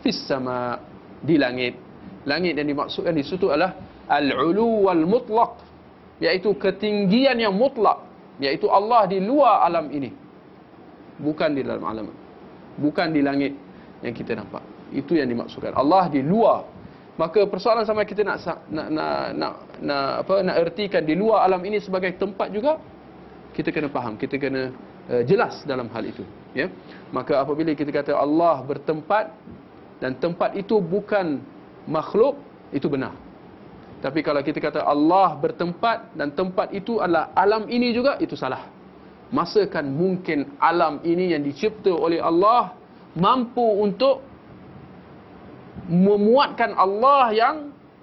fis 0.00 0.16
sama 0.24 0.80
di 1.20 1.36
langit. 1.36 1.76
Langit 2.28 2.56
yang 2.56 2.68
dimaksudkan 2.68 3.16
di 3.16 3.24
situ 3.24 3.48
adalah 3.48 3.76
al-ulu 4.10 4.88
wal 4.88 5.04
mutlaq, 5.08 5.60
iaitu 6.20 6.52
ketinggian 6.56 7.40
yang 7.40 7.56
mutlak, 7.56 8.04
iaitu 8.42 8.68
Allah 8.68 9.08
di 9.08 9.22
luar 9.22 9.64
alam 9.64 9.88
ini. 9.88 10.12
Bukan 11.20 11.52
di 11.52 11.60
dalam 11.64 11.84
alam. 11.84 12.08
Bukan 12.80 13.12
di 13.12 13.20
langit 13.20 13.52
yang 14.00 14.16
kita 14.16 14.36
nampak. 14.36 14.64
Itu 14.92 15.16
yang 15.16 15.28
dimaksudkan. 15.28 15.76
Allah 15.76 16.08
di 16.08 16.24
luar 16.24 16.64
Maka 17.20 17.44
persoalan 17.44 17.84
sama 17.84 18.08
kita 18.08 18.24
nak 18.24 18.40
nak 18.72 18.88
nak 18.88 19.16
nak, 19.36 19.54
nak 19.84 20.10
apa 20.24 20.34
nak 20.40 20.56
ertikan 20.56 21.04
di 21.04 21.12
luar 21.12 21.44
alam 21.44 21.60
ini 21.68 21.76
sebagai 21.76 22.16
tempat 22.16 22.48
juga 22.48 22.80
kita 23.52 23.68
kena 23.68 23.92
faham, 23.92 24.16
kita 24.16 24.40
kena 24.40 24.72
uh, 25.10 25.20
jelas 25.28 25.60
dalam 25.68 25.90
hal 25.92 26.00
itu, 26.06 26.24
ya. 26.56 26.72
Maka 27.12 27.42
apabila 27.44 27.76
kita 27.76 27.92
kata 27.92 28.16
Allah 28.16 28.64
bertempat 28.64 29.36
dan 30.00 30.16
tempat 30.16 30.56
itu 30.56 30.80
bukan 30.80 31.44
makhluk, 31.84 32.40
itu 32.72 32.88
benar. 32.88 33.12
Tapi 34.00 34.24
kalau 34.24 34.40
kita 34.40 34.56
kata 34.56 34.80
Allah 34.80 35.36
bertempat 35.36 36.16
dan 36.16 36.32
tempat 36.32 36.72
itu 36.72 36.98
adalah 37.04 37.28
alam 37.36 37.68
ini 37.68 37.92
juga, 37.92 38.16
itu 38.16 38.32
salah. 38.32 38.64
Masakan 39.30 39.92
mungkin 39.92 40.56
alam 40.58 41.04
ini 41.04 41.36
yang 41.36 41.44
dicipta 41.44 41.92
oleh 41.92 42.18
Allah 42.18 42.74
mampu 43.14 43.62
untuk 43.62 44.24
memuatkan 45.86 46.74
Allah 46.74 47.30
yang 47.30 47.56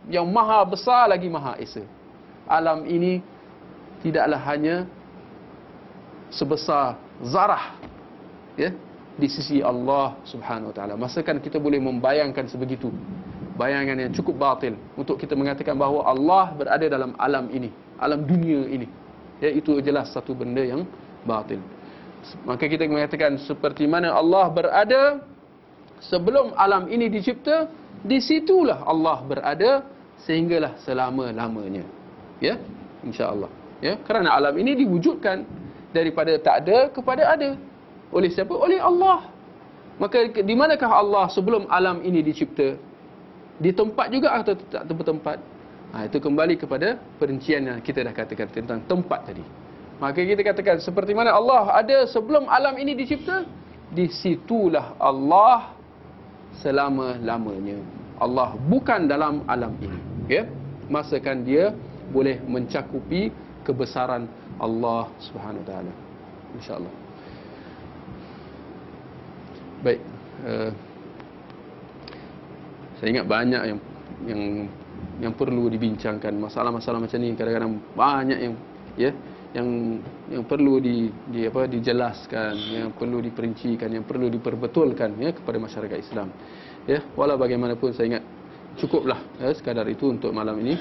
yang 0.08 0.24
maha 0.30 0.64
besar 0.64 1.10
lagi 1.12 1.28
maha 1.28 1.60
esa. 1.60 1.84
Alam 2.48 2.88
ini 2.88 3.20
tidaklah 4.00 4.40
hanya 4.48 4.88
sebesar 6.32 6.96
zarah 7.24 7.76
ya 8.56 8.72
di 9.18 9.28
sisi 9.28 9.60
Allah 9.66 10.14
Subhanahu 10.24 10.70
wa 10.72 10.76
taala. 10.78 10.94
Masakan 10.94 11.42
kita 11.42 11.58
boleh 11.58 11.82
membayangkan 11.82 12.46
sebegitu. 12.48 12.94
bayangan 13.58 13.98
yang 13.98 14.12
cukup 14.14 14.38
batil 14.38 14.78
untuk 14.94 15.18
kita 15.18 15.34
mengatakan 15.34 15.74
bahawa 15.74 16.06
Allah 16.06 16.54
berada 16.54 16.86
dalam 16.86 17.18
alam 17.18 17.50
ini, 17.50 17.74
alam 17.98 18.22
dunia 18.22 18.70
ini. 18.70 18.86
Ya, 19.42 19.50
itu 19.50 19.82
jelas 19.82 20.14
satu 20.14 20.38
benda 20.38 20.62
yang 20.62 20.86
batil. 21.26 21.58
Maka 22.46 22.70
kita 22.70 22.86
mengatakan 22.86 23.42
seperti 23.42 23.90
mana 23.90 24.14
Allah 24.14 24.46
berada 24.54 25.02
sebelum 26.06 26.54
alam 26.54 26.86
ini 26.86 27.10
dicipta, 27.10 27.66
di 28.06 28.22
situlah 28.22 28.86
Allah 28.86 29.18
berada 29.26 29.72
sehinggalah 30.26 30.78
selama-lamanya. 30.86 31.86
Ya, 32.38 32.62
insya-Allah. 33.02 33.50
Ya, 33.82 33.98
kerana 34.06 34.34
alam 34.34 34.54
ini 34.58 34.86
diwujudkan 34.86 35.46
daripada 35.94 36.34
tak 36.38 36.66
ada 36.66 36.78
kepada 36.94 37.24
ada. 37.34 37.58
Oleh 38.12 38.30
siapa? 38.32 38.54
Oleh 38.56 38.80
Allah. 38.80 39.28
Maka 39.98 40.30
di 40.30 40.54
manakah 40.54 40.94
Allah 40.94 41.26
sebelum 41.34 41.66
alam 41.68 42.06
ini 42.06 42.22
dicipta? 42.22 42.78
Di 43.58 43.74
tempat 43.74 44.14
juga 44.14 44.38
atau 44.38 44.54
tak 44.54 44.86
bertempat? 44.86 45.42
Ha, 45.88 46.06
itu 46.06 46.20
kembali 46.22 46.60
kepada 46.60 47.00
perincian 47.18 47.66
yang 47.66 47.80
kita 47.82 48.06
dah 48.06 48.14
katakan 48.14 48.48
tentang 48.54 48.80
tempat 48.86 49.26
tadi. 49.26 49.42
Maka 49.98 50.22
kita 50.22 50.46
katakan 50.46 50.78
seperti 50.78 51.18
mana 51.18 51.34
Allah 51.34 51.74
ada 51.74 52.06
sebelum 52.06 52.46
alam 52.46 52.78
ini 52.78 52.94
dicipta, 52.94 53.48
di 53.90 54.06
situlah 54.12 54.94
Allah 55.02 55.74
selama-lamanya. 56.62 57.82
Allah 58.22 58.54
bukan 58.70 59.10
dalam 59.10 59.42
alam 59.50 59.74
ini. 59.82 59.98
Ya? 60.30 60.46
Masakan 60.92 61.42
dia 61.42 61.74
boleh 62.14 62.38
mencakupi 62.46 63.34
kebesaran 63.66 64.30
Allah 64.62 65.10
Subhanahu 65.24 65.66
Wa 65.66 65.68
Taala. 65.68 65.94
Insya-Allah. 66.56 67.07
Baik. 69.86 70.02
Uh, 70.42 70.72
saya 72.98 73.08
ingat 73.14 73.26
banyak 73.30 73.62
yang 73.62 73.80
yang 74.26 74.42
yang 75.22 75.34
perlu 75.38 75.70
dibincangkan. 75.70 76.34
Masalah-masalah 76.34 76.98
macam 76.98 77.18
ni 77.22 77.38
kadang-kadang 77.38 77.78
banyak 77.94 78.40
yang 78.42 78.54
ya 78.98 79.12
yang 79.54 80.02
yang 80.34 80.44
perlu 80.50 80.82
di, 80.82 81.14
di 81.30 81.46
apa 81.46 81.70
dijelaskan 81.70 82.54
yang 82.74 82.90
perlu 82.98 83.22
diperincikan 83.22 83.90
yang 83.94 84.06
perlu 84.06 84.28
diperbetulkan 84.34 85.14
ya 85.22 85.32
kepada 85.34 85.58
masyarakat 85.62 85.98
Islam. 86.02 86.34
Ya 86.90 87.06
walau 87.14 87.38
bagaimanapun 87.38 87.94
saya 87.94 88.18
ingat 88.18 88.24
cukuplah 88.82 89.22
ya 89.38 89.54
sekadar 89.54 89.86
itu 89.86 90.10
untuk 90.10 90.34
malam 90.34 90.58
ini. 90.58 90.74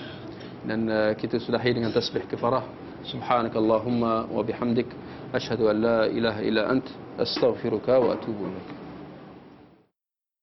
Dan 0.67 0.89
uh, 0.89 1.13
kita 1.15 1.37
sudahi 1.37 1.77
dengan 1.77 1.93
tasbih 1.93 2.25
kafarah 2.27 2.65
subhanakallahumma 3.05 4.33
wa 4.33 4.41
bihamdik. 4.41 4.89
Asyhadu 5.37 5.69
an 5.69 5.77
la 5.85 6.01
ilaha 6.09 6.41
illa 6.41 6.63
ant. 6.73 6.87
Astaghfiruka 7.17 7.97
wa 7.97 8.13
atubu 8.13 8.45
ilaik 8.45 8.86